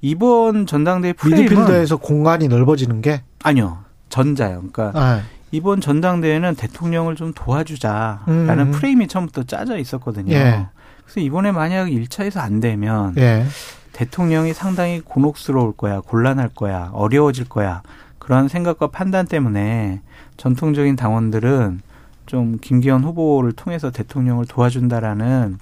[0.00, 4.62] 이번 전당대회 프레임은 미드필더에서 공간이 넓어지는 게 아니요 전자요.
[4.72, 8.70] 그러니까 아, 이번 전당대회는 대통령을 좀 도와주자라는 음.
[8.72, 10.32] 프레임이 처음부터 짜져 있었거든요.
[10.34, 10.66] 예.
[11.04, 13.44] 그래서 이번에 만약 1차에서 안 되면 예.
[13.92, 17.82] 대통령이 상당히 곤혹스러울 거야, 곤란할 거야, 어려워질 거야.
[18.18, 20.02] 그런 생각과 판단 때문에
[20.36, 21.80] 전통적인 당원들은
[22.26, 25.58] 좀 김기현 후보를 통해서 대통령을 도와준다라는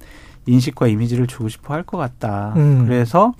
[0.46, 2.52] 인식과 이미지를 주고 싶어 할 것 같다.
[2.56, 2.84] 음.
[2.86, 3.32] 그래서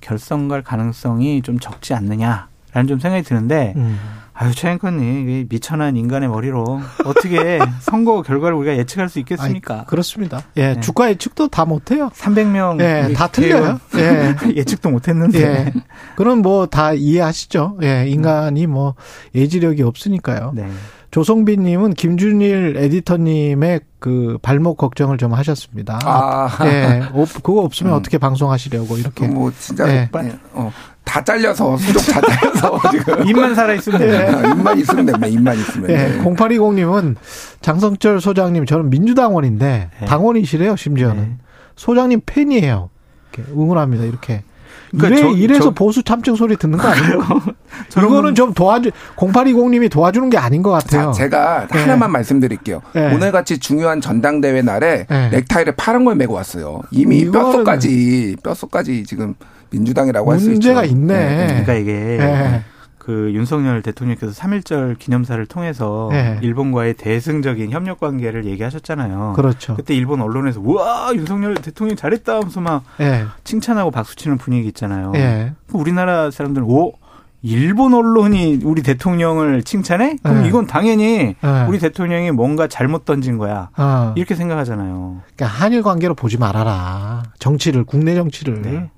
[0.00, 3.98] 결선 갈 가능성이 좀 적지 않느냐라는 좀 생각이 드는데 음.
[4.40, 9.80] 아유 최앵커님 이 미천한 인간의 머리로 어떻게 선거 결과를 우리가 예측할 수 있겠습니까?
[9.80, 10.42] 아이, 그렇습니다.
[10.56, 10.80] 예, 네.
[10.80, 12.08] 주가 예측도 다 못해요.
[12.14, 13.80] 300명 예, 다 틀려요.
[13.98, 14.36] 예.
[14.54, 15.72] 예측도 못했는데 예.
[16.14, 17.78] 그럼 뭐 다 이해하시죠.
[17.82, 18.94] 예, 인간이 뭐
[19.34, 20.52] 예지력이 없으니까요.
[20.54, 20.68] 네.
[21.10, 25.98] 조성빈님은 김준일 에디터님의 그 발목 걱정을 좀 하셨습니다.
[26.04, 26.48] 아.
[26.64, 27.98] 예, 없- 그거 없으면 음.
[27.98, 29.26] 어떻게 방송하시려고 이렇게.
[29.26, 30.10] 뭐 진짜 예.
[30.52, 30.70] 어,
[31.04, 34.06] 다 잘려서 수족 다 잘려서 지금 입만 살아 있으면 예.
[34.06, 34.42] 돼요.
[34.52, 35.26] 입만 있으면 됩니다.
[35.26, 35.90] 입만 있으면.
[35.90, 36.18] 예, 네.
[36.22, 37.16] 0820님은
[37.62, 40.06] 장성철 소장님 저는 민주당원인데 네.
[40.06, 41.36] 당원이시래요 심지어는 네.
[41.76, 42.90] 소장님 팬이에요.
[43.32, 44.42] 이렇게 응원합니다 이렇게.
[44.90, 47.22] 그러니까 이래, 저- 이래서 저- 보수 참증 소리 듣는 거 아니에요?
[47.90, 51.12] 저런 이거는 좀 도와주 0820님이 도와주는 게 아닌 것 같아요.
[51.12, 51.78] 자, 제가 예.
[51.78, 52.80] 하나만 말씀드릴게요.
[52.96, 53.12] 예.
[53.14, 55.28] 오늘같이 중요한 전당대회 날에 예.
[55.32, 56.80] 넥타이를 파란 걸 메고 왔어요.
[56.90, 59.34] 이미 이거는- 뼛속까지 뼛속까지 지금
[59.70, 60.52] 민주당이라고 할 수 있죠.
[60.52, 61.14] 문제가 있네.
[61.14, 61.46] 예, 예.
[61.46, 62.62] 그러니까 이게 예.
[63.08, 66.38] 그 윤석열 대통령께서 3.1절 기념사를 통해서 네.
[66.42, 69.32] 일본과의 대승적인 협력 관계를 얘기하셨잖아요.
[69.34, 69.76] 그렇죠.
[69.76, 73.24] 그때 일본 언론에서 우와 윤석열 대통령 잘했다 하면서 막 예.
[73.44, 75.12] 칭찬하고 박수치는 분위기 있잖아요.
[75.14, 75.54] 예.
[75.72, 76.92] 우리나라 사람들은 오
[77.40, 80.16] 일본 언론이 우리 대통령을 칭찬해?
[80.22, 80.48] 그럼 네.
[80.48, 81.66] 이건 당연히 예.
[81.66, 83.70] 우리 대통령이 뭔가 잘못 던진 거야.
[83.78, 84.12] 어.
[84.18, 85.22] 이렇게 생각하잖아요.
[85.34, 87.22] 그러니까 한일 관계로 보지 말아라.
[87.38, 88.60] 정치를 국내 정치를.
[88.60, 88.90] 네.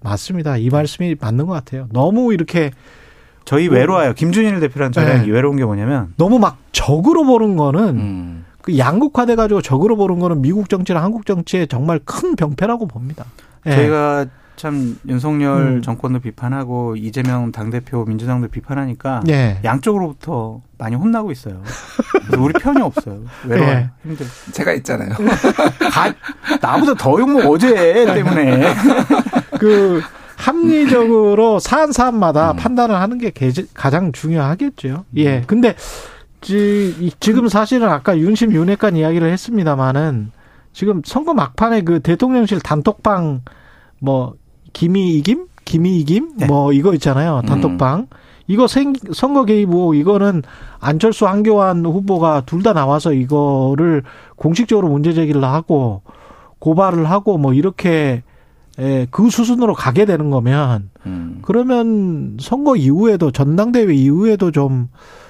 [0.00, 0.56] 맞습니다.
[0.56, 1.86] 이 말씀이 맞는 것 같아요.
[1.92, 2.72] 너무 이렇게
[3.44, 4.14] 저희 외로워요.
[4.14, 5.30] 김준일 대표랑 저랑 네.
[5.30, 8.44] 외로운 게 뭐냐면 너무 막 적으로 보는 거는 음.
[8.62, 13.26] 그 양극화돼 가지고 적으로 보는 거는 미국 정치랑 한국 정치의 정말 큰 병폐라고 봅니다.
[13.66, 13.72] 예.
[13.72, 14.26] 저희가
[14.56, 15.82] 참 윤석열 음.
[15.82, 19.58] 정권도 비판하고 이재명 당대표 민주당도 비판하니까 예.
[19.64, 21.60] 양쪽으로부터 많이 혼나고 있어요.
[22.38, 23.20] 우리 편이 없어요.
[23.46, 23.74] 외로워요.
[23.74, 23.90] 예.
[24.04, 24.26] 힘들.
[24.52, 25.10] 제가 있잖아요.
[25.90, 26.14] 가,
[26.62, 28.74] 나보다 더 욕먹 어제 때문에.
[29.58, 30.00] 그
[30.44, 32.56] 합리적으로 사안 사안마다 음.
[32.56, 35.04] 판단을 하는 게 개- 가장 중요하겠죠.
[35.16, 35.42] 예.
[35.46, 35.74] 근데
[36.40, 40.30] 지, 이- 지금 사실은 아까 윤심 윤핵관 이야기를 했습니다마는
[40.72, 43.42] 지금 선거 막판에 그 대통령실 단톡방
[44.00, 44.34] 뭐
[44.72, 46.46] 김이 이김 김이 이김 네.
[46.46, 48.08] 뭐 이거 있잖아요 단톡방
[48.48, 50.42] 이거 생, 선거 개입 의혹 이거는
[50.80, 54.02] 안철수 한교안 후보가 둘 다 나와서 이거를
[54.36, 56.02] 공식적으로 문제 제기를 하고
[56.58, 58.22] 고발을 하고 뭐 이렇게
[58.78, 61.38] 에, 그 수순으로 가게 되는 거면 음.
[61.42, 64.88] 그러면 선거 이후에도 전당대회 이후에도 좀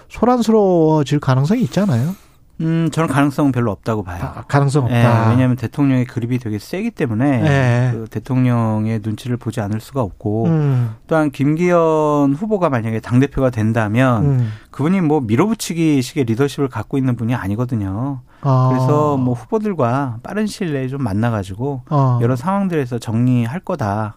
[0.08, 2.14] 소란스러워질 가능성이 있잖아요.
[2.60, 4.20] 음, 저는 가능성은 별로 없다고 봐요.
[4.22, 5.30] 아, 가능성 예, 없다.
[5.30, 7.90] 왜냐하면 대통령의 그립이 되게 세기 때문에 예.
[7.92, 14.24] 그 대통령의 눈치를 보지 않을 수가 없고 음, 또한 김기현 후보가 만약에 당 대표가 된다면
[14.24, 14.52] 음.
[14.70, 18.20] 그분이 뭐 밀어붙이기 식의 리더십을 갖고 있는 분이 아니거든요.
[18.42, 18.68] 아.
[18.70, 22.18] 그래서 뭐 후보들과 빠른 시일 내에 좀 만나가지고 어.
[22.22, 24.16] 여러 상황들에서 정리할 거다.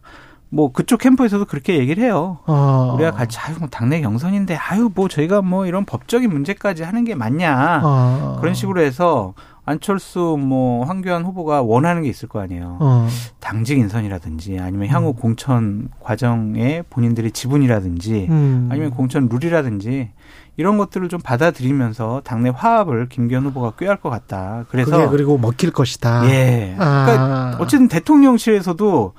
[0.50, 2.40] 뭐 그쪽 캠프에서도 그렇게 얘기를 해요.
[2.46, 2.94] 어.
[2.96, 7.16] 우리가 같이 아유 뭐 당내 경선인데 아유 뭐 저희가 뭐 이런 법적인 문제까지 하는 게
[7.16, 8.38] 맞냐 어.
[8.40, 9.34] 그런 식으로 해서
[9.66, 12.78] 안철수 뭐 황교안 후보가 원하는 게 있을 거 아니에요.
[12.80, 13.08] 어.
[13.42, 18.70] 당직 인선이라든지 아니면 향후 공천 과정에 본인들의 지분이라든지 음.
[18.72, 20.12] 아니면 공천 룰이라든지
[20.56, 24.66] 이런 것들을 좀 받아들이면서 당내 화합을 김기현 후보가 꾀할 것 같다.
[24.70, 26.30] 그래서 그리고 먹힐 것이다.
[26.30, 26.76] 예.
[26.80, 27.06] 아.
[27.06, 29.14] 그러니까 어쨌든 대통령실에서도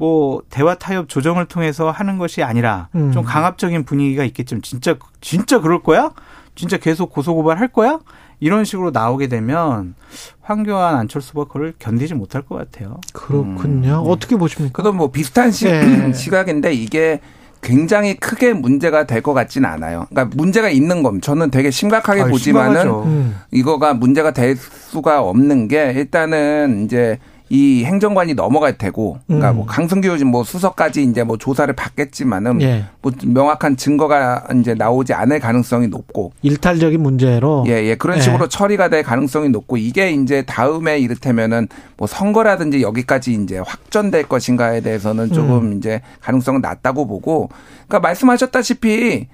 [0.00, 3.12] 뭐 대화 타협 조정을 통해서 하는 것이 아니라 음.
[3.12, 6.10] 좀 강압적인 분위기가 있겠지만 진짜 진짜 그럴 거야?
[6.54, 7.98] 진짜 계속 고소고발 할 거야?
[8.40, 9.94] 이런 식으로 나오게 되면
[10.40, 12.98] 황교안 안철수 후보가 그걸 견디지 못할 것 같아요.
[13.12, 13.96] 그렇군요.
[14.06, 14.72] 어떻게 보십니까?
[14.74, 16.12] 그도 뭐 비슷한 시, 예.
[16.16, 17.20] 시각인데 이게
[17.62, 20.06] 굉장히 크게 문제가 될 것 같지는 않아요.
[20.08, 21.26] 그러니까 문제가 있는 겁니다.
[21.26, 23.02] 저는 되게 심각하게 아유, 보지만은 심각하죠.
[23.04, 23.36] 음.
[23.50, 27.18] 이거가 문제가 될 수가 없는 게 일단은 이제
[27.52, 29.56] 이 행정관이 넘어갈 테고, 그러니까 음.
[29.56, 32.84] 뭐 강승규 뭐 수석까지 이제 뭐 조사를 받겠지만은 예.
[33.02, 37.96] 뭐 명확한 증거가 이제 나오지 않을 가능성이 높고, 일탈적인 문제로 예, 예.
[37.96, 38.20] 그런 예.
[38.22, 41.66] 식으로 처리가 될 가능성이 높고 이게 이제 다음에 이를테면은
[41.96, 45.76] 뭐 선거라든지 여기까지 이제 확전될 것인가에 대해서는 조금 음.
[45.76, 47.50] 이제 가능성은 낮다고 보고
[47.88, 49.26] 그러니까 말씀하셨다시피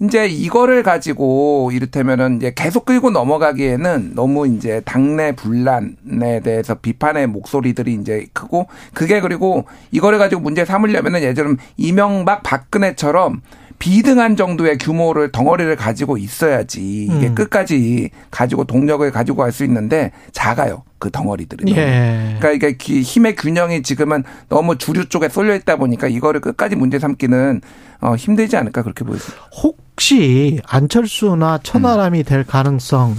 [0.00, 7.94] 이제 이거를 가지고 이를테면은 이제 계속 끌고 넘어가기에는 너무 이제 당내 분란에 대해서 비판의 목소리들이
[7.94, 13.42] 이제 크고 그게 그리고 이거를 가지고 문제 삼으려면은 예전에 이명박 박근혜처럼
[13.78, 17.34] 비등한 정도의 규모를 덩어리를 가지고 있어야지 이게 음.
[17.34, 21.70] 끝까지 가지고 동력을 가지고 갈 수 있는데 작아요 그 덩어리들이.
[21.76, 22.36] 예.
[22.40, 26.98] 그러니까 이게 기- 힘의 균형이 지금은 너무 주류 쪽에 쏠려 있다 보니까 이거를 끝까지 문제
[26.98, 27.60] 삼기는
[28.00, 29.44] 어, 힘들지 않을까 그렇게 보여집니다.
[29.62, 33.14] 혹시 안철수나 천하람이 될 가능성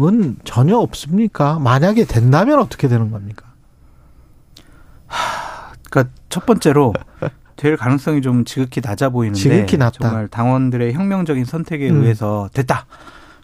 [0.00, 1.58] 은 전혀 없습니까?
[1.58, 3.46] 만약에 된다면 어떻게 되는 겁니까?
[5.90, 6.92] 그러니까 첫 번째로
[7.56, 9.98] 될 가능성이 좀 지극히 낮아 보이는데 지극히 낮다.
[10.10, 12.02] 정말 당원들의 혁명적인 선택에 음.
[12.02, 12.84] 의해서 됐다.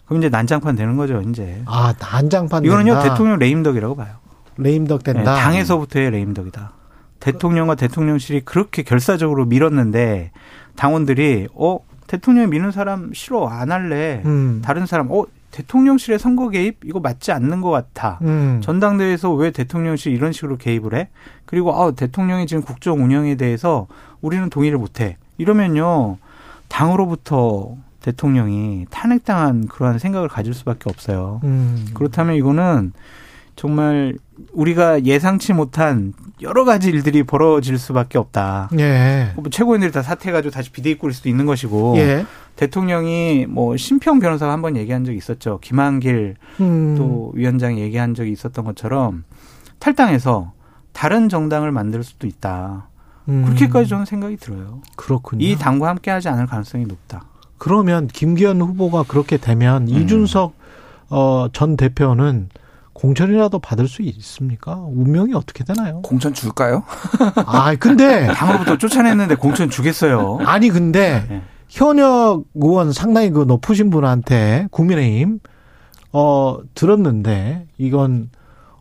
[0.05, 1.61] 그럼 이제 난장판 되는 거죠, 이제.
[1.65, 3.09] 아, 난장판 이거는요 된다.
[3.09, 4.15] 대통령 레임덕이라고 봐요.
[4.57, 5.35] 레임덕 네, 된다.
[5.35, 6.71] 당에서부터의 레임덕이다.
[7.19, 10.31] 대통령과 대통령실이 그렇게 결사적으로 밀었는데
[10.75, 14.21] 당원들이 어 대통령 미는 사람 싫어 안 할래.
[14.25, 14.61] 음.
[14.63, 18.19] 다른 사람 어 대통령실의 선거 개입 이거 맞지 않는 것 같아.
[18.21, 18.59] 음.
[18.61, 21.09] 전당대회에서 왜 대통령실 이런 식으로 개입을 해?
[21.45, 23.87] 그리고 아 대통령이 지금 국정 운영에 대해서
[24.21, 25.17] 우리는 동의를 못해.
[25.37, 26.17] 이러면요
[26.67, 27.75] 당으로부터
[28.05, 31.41] 대통령이 탄핵당한 그러한 생각을 가질 수밖에 없어요.
[31.43, 31.87] 음.
[31.95, 32.93] 그렇다면 이거는
[33.55, 34.15] 정말
[34.53, 38.69] 우리가 예상치 못한 여러 가지 일들이 벌어질 수밖에 없다.
[38.77, 39.31] 예.
[39.35, 42.25] 뭐 최고위원들이 다 사퇴해가지고 다시 비대위 꾸릴 수도 있는 것이고 예.
[42.57, 45.59] 대통령이 뭐 심평 변호사가 한 번 얘기한 적이 있었죠.
[45.61, 46.95] 김한길 음.
[46.97, 49.23] 또 위원장이 얘기한 적이 있었던 것처럼
[49.79, 50.51] 탈당해서
[50.93, 52.87] 다른 정당을 만들 수도 있다.
[53.29, 53.45] 음.
[53.45, 54.81] 그렇게까지 저는 생각이 들어요.
[54.95, 55.43] 그렇군요.
[55.43, 57.23] 이 당과 함께하지 않을 가능성이 높다.
[57.57, 59.89] 그러면 김기현 후보가 그렇게 되면 음.
[59.89, 60.53] 이준석
[61.09, 62.49] 어, 전 대표는
[62.93, 64.75] 공천이라도 받을 수 있습니까?
[64.75, 66.01] 운명이 어떻게 되나요?
[66.01, 66.83] 공천 줄까요?
[67.45, 70.39] 아, 근데 당으로부터 쫓아냈는데 공천 주겠어요.
[70.45, 71.41] 아니 근데 네.
[71.69, 75.39] 현역 의원 상당히 그 높으신 분한테 국민의힘
[76.13, 78.29] 어 들었는데 이건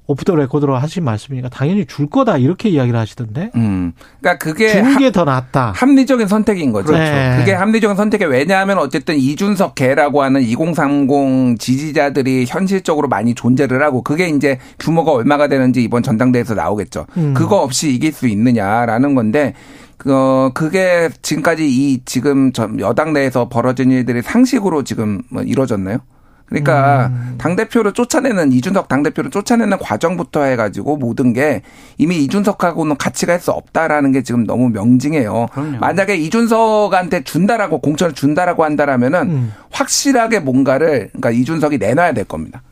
[0.07, 3.93] 오프 더 레코드로 하신 말씀이니까 당연히 줄 거다 이렇게 이야기를 하시던데 음.
[4.21, 5.73] 그러니까 그게 주는 게 더 낫다.
[5.77, 6.89] 합리적인 선택인 거죠.
[6.93, 7.03] 그렇죠.
[7.11, 7.37] 네.
[7.39, 14.29] 그게 합리적인 선택이 왜냐하면 어쨌든 이준석 개라고 하는 2030 지지자들이 현실적으로 많이 존재를 하고 그게
[14.29, 17.07] 이제 규모가 얼마가 되는지 이번 전당대회에서 나오겠죠.
[17.17, 17.33] 음.
[17.35, 19.55] 그거 없이 이길 수 있느냐라는 건데
[19.97, 25.99] 그 그게 지금까지 이 지금 전 여당 내에서 벌어진 일들이 상식으로 지금 뭐 이루어졌나요?
[26.47, 27.35] 그러니까 음.
[27.39, 31.63] 당 대표를 쫓아내는 이준석 당 대표를 쫓아내는 과정부터 해가지고 모든 게
[31.99, 35.47] 이미 이준석하고는 같이 갈수 없다라는 게 지금 너무 명징해요.
[35.53, 35.79] 그럼요.
[35.79, 39.53] 만약에 이준석한테 준다라고 공천을 준다라고 한다라면은 음.
[39.71, 42.63] 확실하게 뭔가를 그러니까 이준석이 내놔야 될 겁니다.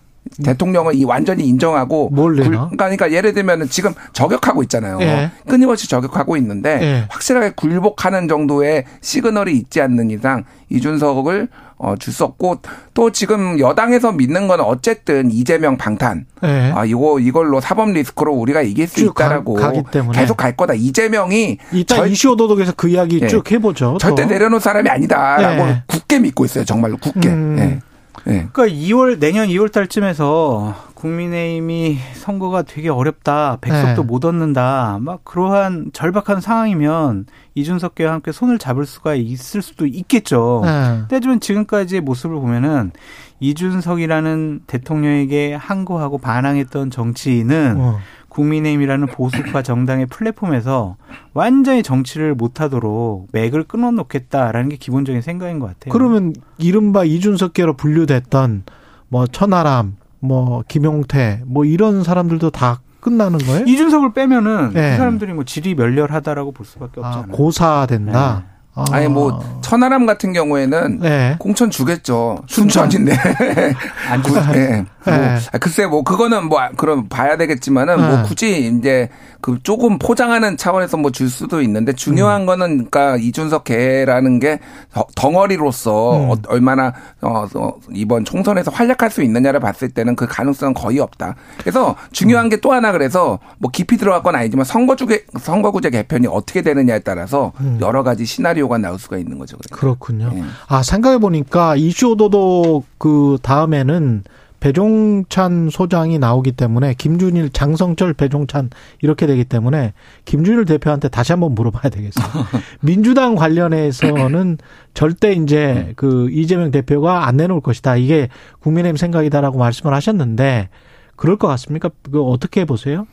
[0.44, 2.14] 대통령을 이 완전히 인정하고 음.
[2.14, 2.44] 뭘 내놔?
[2.46, 4.98] 굴- 그러니까, 그러니까 예를 들면은 지금 저격하고 있잖아요.
[5.02, 5.30] 예.
[5.48, 7.04] 끊임없이 저격하고 있는데 예.
[7.10, 11.48] 확실하게 굴복하는 정도의 시그널이 있지 않는 이상 이준석을
[11.84, 12.58] 어, 줄 수 없고
[12.94, 16.26] 또 지금 여당에서 믿는 건 어쨌든 이재명 방탄.
[16.44, 16.72] 예.
[16.74, 20.16] 아 이거 이걸로 사법 리스크로 우리가 이길 수쭉 가- 있다라고 가기 때문에.
[20.18, 20.74] 계속 갈 거다.
[20.74, 23.26] 이재명이 이따 절- 이슈 오도독에서 그 이야기 예.
[23.26, 23.98] 쭉 해보죠.
[24.00, 24.28] 절대 더.
[24.28, 25.82] 내려놓을 사람이 아니다라고 예.
[25.88, 26.64] 굳게 믿고 있어요.
[26.64, 27.28] 정말로 굳게.
[27.28, 27.56] 음.
[27.58, 28.32] 예.
[28.32, 28.46] 예.
[28.52, 33.58] 그러니까 2월 내년 2월 달쯤에서 국민의힘이 선거가 되게 어렵다.
[33.60, 34.06] 백석도 네.
[34.06, 34.98] 못 얻는다.
[35.00, 37.26] 막 그러한 절박한 상황이면
[37.56, 40.62] 이준석과 함께 손을 잡을 수가 있을 수도 있겠죠.
[40.64, 41.02] 예.
[41.10, 42.92] 하지만 지금까지의 모습을 보면은
[43.40, 47.98] 이준석이라는 대통령에게 항거하고 반항했던 정치인은 어.
[48.28, 50.96] 국민의힘이라는 보수파 정당의 플랫폼에서
[51.34, 55.92] 완전히 정치를 못하도록 맥을 끊어놓겠다라는 게 기본적인 생각인 것 같아요.
[55.92, 58.62] 그러면 이른바 이준석계로 분류됐던
[59.08, 63.64] 뭐 천하람, 뭐 김용태 뭐 이런 사람들도 다 끝나는 거예요?
[63.66, 64.92] 이준석을 빼면은 네.
[64.92, 67.32] 그 사람들이 뭐 질이 멸렬하다라고 볼 수밖에 아, 없잖아요.
[67.32, 68.44] 고사된다.
[68.76, 68.84] 네.
[68.92, 71.36] 아니 뭐 천하람 같은 경우에는 네.
[71.40, 72.38] 공천 주겠죠.
[72.46, 73.12] 순천인데.
[74.08, 74.76] 안 구- 예.
[74.76, 75.38] 뭐, 네.
[75.52, 78.08] 아, 글쎄 뭐 그거는 뭐 아, 그럼 봐야 되겠지만은 네.
[78.08, 79.08] 뭐 굳이 이제
[79.40, 81.96] 그 조금 포장하는 차원에서 뭐 줄 수도 있는데 음.
[81.96, 84.60] 중요한 거는 그러니까 이준석 개라는 게
[84.92, 86.30] 더- 덩어리로서 음.
[86.30, 91.34] 어, 얼마나 어, 어, 이번 총선에서 활약할 수 있느냐를 봤을 때는 그 가능성은 거의 없다.
[91.58, 96.62] 그래서 중요한 게 또 하나 그래서 뭐 깊이 들어갈 건 아니지만 선거주게 선거구제 개편이 어떻게
[96.62, 97.78] 되느냐에 따라서 음.
[97.80, 99.56] 여러 가지 시나리오가 나올 수가 있는 거죠.
[99.58, 99.76] 그러니까.
[99.80, 100.30] 그렇군요.
[100.36, 100.44] 예.
[100.68, 104.22] 아, 생각해 보니까 이슈 오도도 그 다음에는
[104.62, 108.70] 배종찬 소장이 나오기 때문에 김준일, 장성철, 배종찬
[109.00, 109.92] 이렇게 되기 때문에
[110.24, 112.26] 김준일 대표한테 다시 한번 물어봐야 되겠어요.
[112.80, 114.58] 민주당 관련해서는
[114.94, 117.96] 절대 이제 그 이재명 대표가 안 내놓을 것이다.
[117.96, 118.28] 이게
[118.60, 120.68] 국민의힘 생각이다라고 말씀을 하셨는데
[121.16, 121.90] 그럴 것 같습니까?
[122.12, 123.08] 그 어떻게 보세요?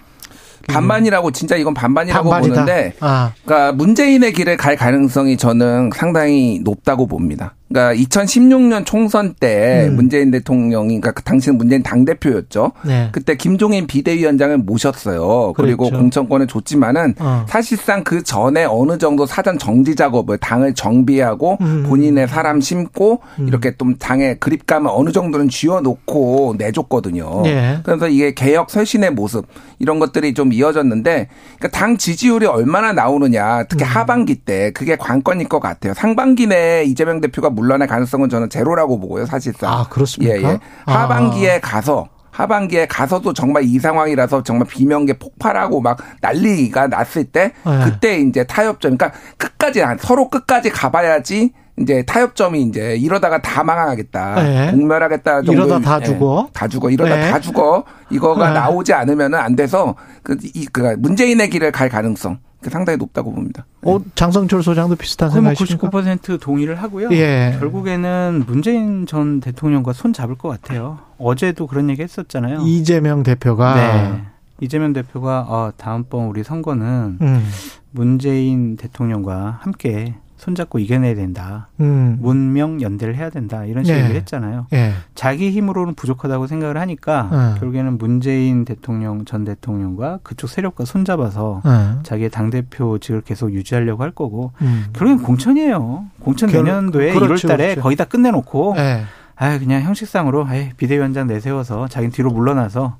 [0.67, 2.61] 반반이라고 진짜 이건 반반이라고 반반이다.
[2.65, 7.55] 보는데 아, 그러니까 문재인의 길을 갈 가능성이 저는 상당히 높다고 봅니다.
[7.69, 9.95] 그러니까 2016년 총선 때 음.
[9.95, 12.71] 문재인 대통령이 그러니까 그 당시는 문재인 당 대표였죠.
[12.83, 13.09] 네.
[13.11, 15.53] 그때 김종인 비대위원장을 모셨어요.
[15.55, 15.99] 그리고 그랬죠.
[15.99, 17.45] 공천권을 줬지만은 어.
[17.47, 21.85] 사실상 그 전에 어느 정도 사전 정지 작업을 당을 정비하고 음.
[21.87, 23.47] 본인의 사람 심고 음.
[23.47, 27.43] 이렇게 좀 당의 그립감을 어느 정도는 쥐어놓고 내줬거든요.
[27.45, 27.79] 예.
[27.83, 29.45] 그래서 이게 개혁 쇄신의 모습
[29.77, 31.27] 이런 것들이 좀 이어졌는데
[31.57, 35.93] 그러니까 당 지지율이 얼마나 나오느냐 특히 하반기 때 그게 관건일 것 같아요.
[35.93, 39.71] 상반기 내에 이재명 대표가 물러날 가능성은 저는 제로라고 보고요, 사실상.
[39.71, 40.35] 아, 그렇습니까?
[40.35, 40.59] 예, 예.
[40.85, 41.03] 아.
[41.03, 47.79] 하반기에 가서 하반기에 가서도 정말 이 상황이라서 정말 비명계 폭발하고 막 난리가 났을 때 네.
[47.83, 54.43] 그때 이제 타협점 그러니까 끝까지 안- 서로 끝까지 가봐야지 이제 타협점이 이제 이러다가 다 망하겠다.
[54.43, 54.71] 네.
[54.71, 56.49] 공멸하겠다 정도 이러다 다 죽어.
[56.53, 56.89] 다 죽어.
[56.89, 57.31] 이러다 네.
[57.31, 57.83] 다 죽어.
[58.09, 58.53] 이거가 네.
[58.53, 63.65] 나오지 않으면은 안 돼서 그, 이, 그 문재인의 길을 갈 가능성 그 상당히 높다고 봅니다.
[63.83, 65.89] 어, 장성철 소장도 비슷한 뭐 생각이십니까?
[65.89, 67.09] 99% 동의를 하고요.
[67.11, 67.55] 예.
[67.59, 70.99] 결국에는 문재인 전 대통령과 손 잡을 것 같아요.
[71.17, 72.61] 어제도 그런 얘기 했었잖아요.
[72.65, 74.23] 이재명 대표가 네.
[74.59, 77.49] 이재명 대표가 어, 다음번 우리 선거는 음,
[77.91, 81.67] 문재인 대통령과 함께 손잡고 이겨내야 된다.
[81.81, 83.65] 음, 문명 연대를 해야 된다.
[83.65, 84.03] 이런 식으로 네.
[84.05, 84.67] 얘기를 했잖아요.
[84.73, 84.93] 예.
[85.13, 87.59] 자기 힘으로는 부족하다고 생각을 하니까 네.
[87.59, 92.01] 결국에는 문재인 대통령 전 대통령과 그쪽 세력과 손잡아서 예.
[92.03, 94.85] 자기의 당 대표직을 계속 유지하려고 할 거고 음.
[94.93, 96.05] 결국엔 공천이에요.
[96.21, 97.81] 공천 결- 내년도에 그렇죠, 1월달에 그렇죠.
[97.81, 99.03] 거의 다 끝내놓고 예.
[99.35, 102.97] 아 그냥 형식상으로 아이, 비대위원장 내세워서 자기 뒤로 물러나서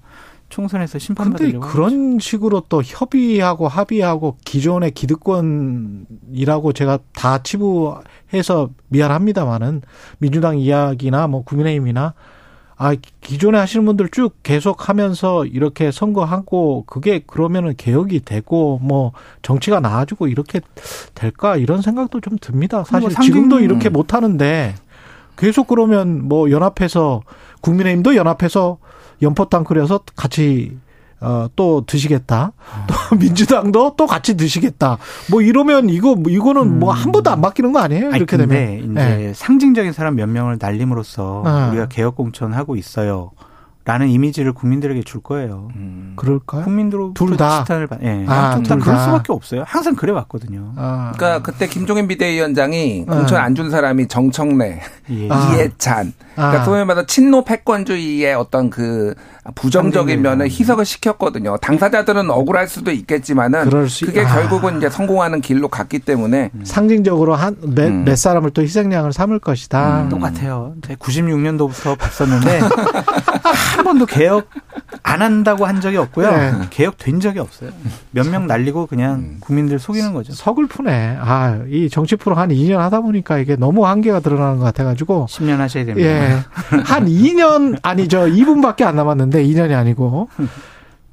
[0.49, 9.81] 총선에서 근데 심판받으려고 그런 식으로 또 협의하고 합의하고 기존의 기득권이라고 제가 다 치부해서 미안합니다만은
[10.17, 12.13] 민주당 이야기나 뭐 국민의힘이나
[12.81, 19.11] 아 기존에 하시는 분들 쭉 계속 하면서 이렇게 선거하고 그게 그러면은 개혁이 되고 뭐
[19.41, 20.61] 정치가 나아지고 이렇게
[21.13, 21.57] 될까?
[21.57, 22.85] 이런 생각도 좀 듭니다.
[22.85, 24.75] 사실 뭐 지금도 이렇게 못 하는데
[25.37, 27.21] 계속 그러면 뭐 연합해서
[27.59, 28.77] 국민의힘도 연합해서
[29.21, 30.77] 연포탕 끓여서 같이
[31.21, 32.53] 어, 또 드시겠다.
[32.87, 34.97] 또 민주당도 또 같이 드시겠다.
[35.29, 38.07] 뭐 이러면 이거 이거는 뭐한 번도 안 바뀌는 거 아니에요?
[38.07, 38.91] 아니, 이렇게 근데 되면.
[38.91, 39.33] 이제 예.
[39.33, 41.69] 상징적인 사람 몇 명을 날림으로써 아.
[41.71, 43.31] 우리가 개혁 공천하고 있어요.
[43.89, 45.69] 라는 이미지를 국민들에게 줄 거예요.
[46.15, 46.63] 그럴까요?
[46.63, 47.63] 국민들로 둘 다?
[47.63, 47.99] 지탄을 받.
[48.03, 48.23] 예.
[48.27, 49.03] 아, 둘다둘 그럴 다.
[49.05, 49.63] 수밖에 없어요.
[49.65, 50.73] 항상 그래 왔거든요.
[50.75, 51.11] 아.
[51.17, 53.15] 그러니까 그때 김종인 비대위원장이 네.
[53.15, 55.27] 공천 안 준 사람이 정청래, 예.
[55.31, 55.53] 아.
[55.55, 56.13] 이해찬.
[56.35, 56.63] 그러니까 아.
[56.63, 59.13] 소위 말해서 친노 패권주의의 어떤 그
[59.55, 61.57] 부정적인 면을 희석을 시켰거든요.
[61.57, 64.27] 당사자들은 억울할 수도 있겠지만은 그럴 수- 그게 아.
[64.35, 68.03] 결국은 이제 성공하는 길로 갔기 때문에 상징적으로 한몇 음.
[68.05, 70.03] 몇 사람을 또 희생양을 삼을 것이다.
[70.03, 70.09] 음.
[70.09, 70.73] 똑같아요.
[70.99, 72.59] 96년도부터 봤었는데
[73.75, 74.49] 한 번도 개혁
[75.03, 76.31] 안 한다고 한 적이 없고요.
[76.31, 76.51] 네.
[76.69, 77.71] 개혁 된 적이 없어요.
[78.11, 80.33] 몇 명 날리고 그냥 국민들 속이는 거죠.
[80.33, 81.17] 서글프네.
[81.21, 85.27] 아, 이 정치 프로 한 2년 하다 보니까 이게 너무 한계가 드러나는 것 같아가지고.
[85.29, 86.09] 10년 하셔야 됩니다.
[86.09, 86.39] 예.
[86.85, 90.29] 한 2년, 아니, 저 2분밖에 안 남았는데, 2년이 아니고.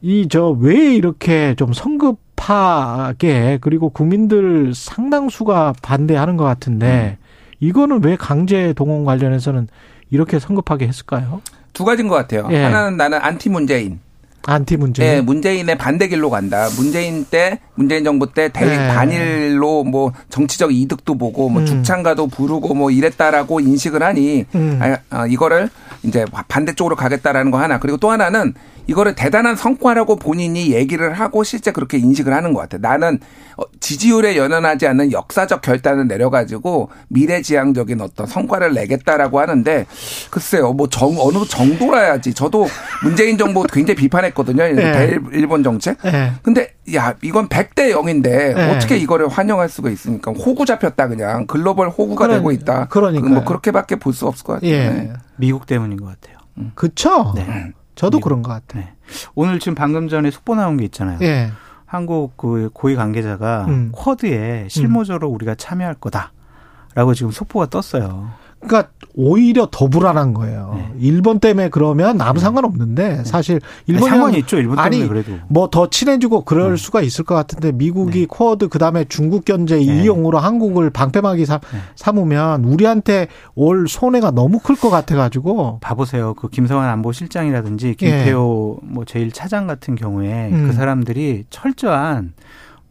[0.03, 7.19] 이, 저, 왜 이렇게 좀 성급하게, 그리고 국민들 상당수가 반대하는 것 같은데,
[7.61, 9.69] 이거는 왜 강제 동원 관련해서는
[10.11, 11.41] 이렇게 성급하게 했을까요?
[11.77, 12.49] 두 가지인 것 같아요.
[12.53, 12.63] 예.
[12.65, 14.01] 하나는 나는 안티 문재인.
[14.45, 15.11] 안티 문재인.
[15.11, 16.69] 네, 문재인의 반대 길로 간다.
[16.77, 18.89] 문재인 때, 문재인 정부 때 대, 네.
[18.89, 21.67] 반일로 뭐 정치적 이득도 보고 뭐 음.
[21.67, 24.79] 죽창가도 부르고 뭐 이랬다라고 인식을 하니 음.
[24.81, 25.69] 아, 아, 이거를
[26.05, 27.79] 이제 반대쪽으로 가겠다라는 거 하나.
[27.81, 28.55] 그리고 또 하나는
[28.87, 32.81] 이거를 대단한 성과라고 본인이 얘기를 하고 실제 그렇게 인식을 하는 것 같아요.
[32.81, 33.19] 나는
[33.57, 39.87] 어, 지지율에 연연하지 않는 역사적 결단을 내려가지고 미래지향적인 어떤 성과를 내겠다라고 하는데
[40.31, 42.35] 글쎄요, 뭐 정, 어느 정도라야지.
[42.35, 42.69] 저도
[43.03, 44.63] 문재인 정부 굉장히 비판했 거든요.
[44.63, 44.75] 네.
[44.75, 45.99] 대- 일본 정책.
[46.03, 46.33] 네.
[46.43, 48.23] 근데 야 이건 100대 0인데
[48.55, 48.71] 네.
[48.77, 50.31] 어떻게 이거를 환영할 수가 있습니까?
[50.31, 52.87] 호구 잡혔다 그냥 글로벌 호구가 그러- 되고 있다.
[52.87, 53.33] 그러니까요.
[53.33, 54.71] 뭐 그렇게밖에 볼 수 없을 것 같아요.
[54.71, 54.89] 예.
[54.91, 55.13] 네.
[55.37, 56.37] 미국 때문인 것 같아요.
[56.77, 57.33] 그쵸?
[57.35, 57.73] 네.
[57.97, 58.29] 저도 미국.
[58.29, 58.85] 그런 것 같아요.
[58.85, 58.95] 네.
[59.35, 61.19] 오늘 지금 방금 전에 속보 나온 게 있잖아요.
[61.23, 61.51] 예.
[61.87, 63.91] 한국 그 고위 관계자가 음.
[63.93, 68.31] 쿼드에 실무적으로 우리가 참여할 거다라고 지금 속보가 떴어요.
[68.67, 70.73] 그러니까 오히려 더 불안한 거예요.
[70.77, 70.93] 네.
[70.99, 74.59] 일본 때문에 그러면 아무 상관없는데 사실 일본이 상관이 있죠.
[74.59, 75.33] 일본 때문에 아니, 그래도.
[75.49, 76.77] 뭐 더 친해지고 그럴 네.
[76.77, 78.27] 수가 있을 것 같은데 미국이 네.
[78.29, 79.83] 쿼드 그다음에 중국 견제 네.
[79.83, 81.79] 이용으로 한국을 방패막이 삼, 네.
[81.97, 86.35] 삼으면 우리한테 올 손해가 너무 클 것 같아 가지고 봐보세요.
[86.35, 90.55] 그 김성환 안보실장이라든지 김태호 뭐 제일 차장 같은 경우에 예.
[90.55, 90.67] 음.
[90.69, 92.35] 그 사람들이 철저한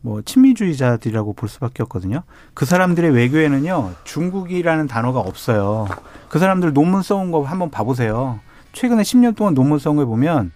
[0.05, 2.21] 뭐 친미주의자들이라고 볼 수밖에 없거든요.
[2.53, 5.87] 그 사람들의 외교에는요 중국이라는 단어가 없어요.
[6.29, 8.39] 그 사람들 논문 써온 거 한번 봐보세요.
[8.73, 10.51] 최근에 10년 동안 논문 써온 걸 보면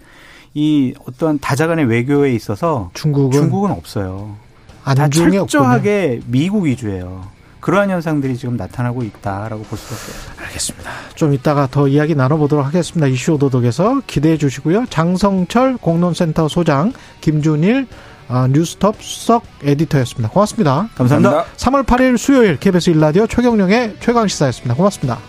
[0.54, 4.36] 이 어떤 다자간의 외교에 있어서 중국은 중국은 없어요.
[4.84, 7.24] 다 철저하게 미국 위주예요.
[7.60, 10.46] 그러한 현상들이 지금 나타나고 있다라고 볼 수밖에 없어요.
[10.46, 10.92] 알겠습니다.
[11.16, 13.08] 좀 이따가 더 이야기 나눠보도록 하겠습니다.
[13.08, 14.86] 이슈 오도독에서 기대해 주시고요.
[14.90, 17.88] 장성철 공론센터 소장, 김준일
[18.30, 20.30] 아, 뉴스톱 수석 에디터였습니다.
[20.30, 20.88] 고맙습니다.
[20.96, 21.46] 감사합니다.
[21.58, 24.76] 3월 8일 수요일 KBS 일라디오 최경령의 최강 시사였습니다.
[24.76, 25.20] 고맙습니다.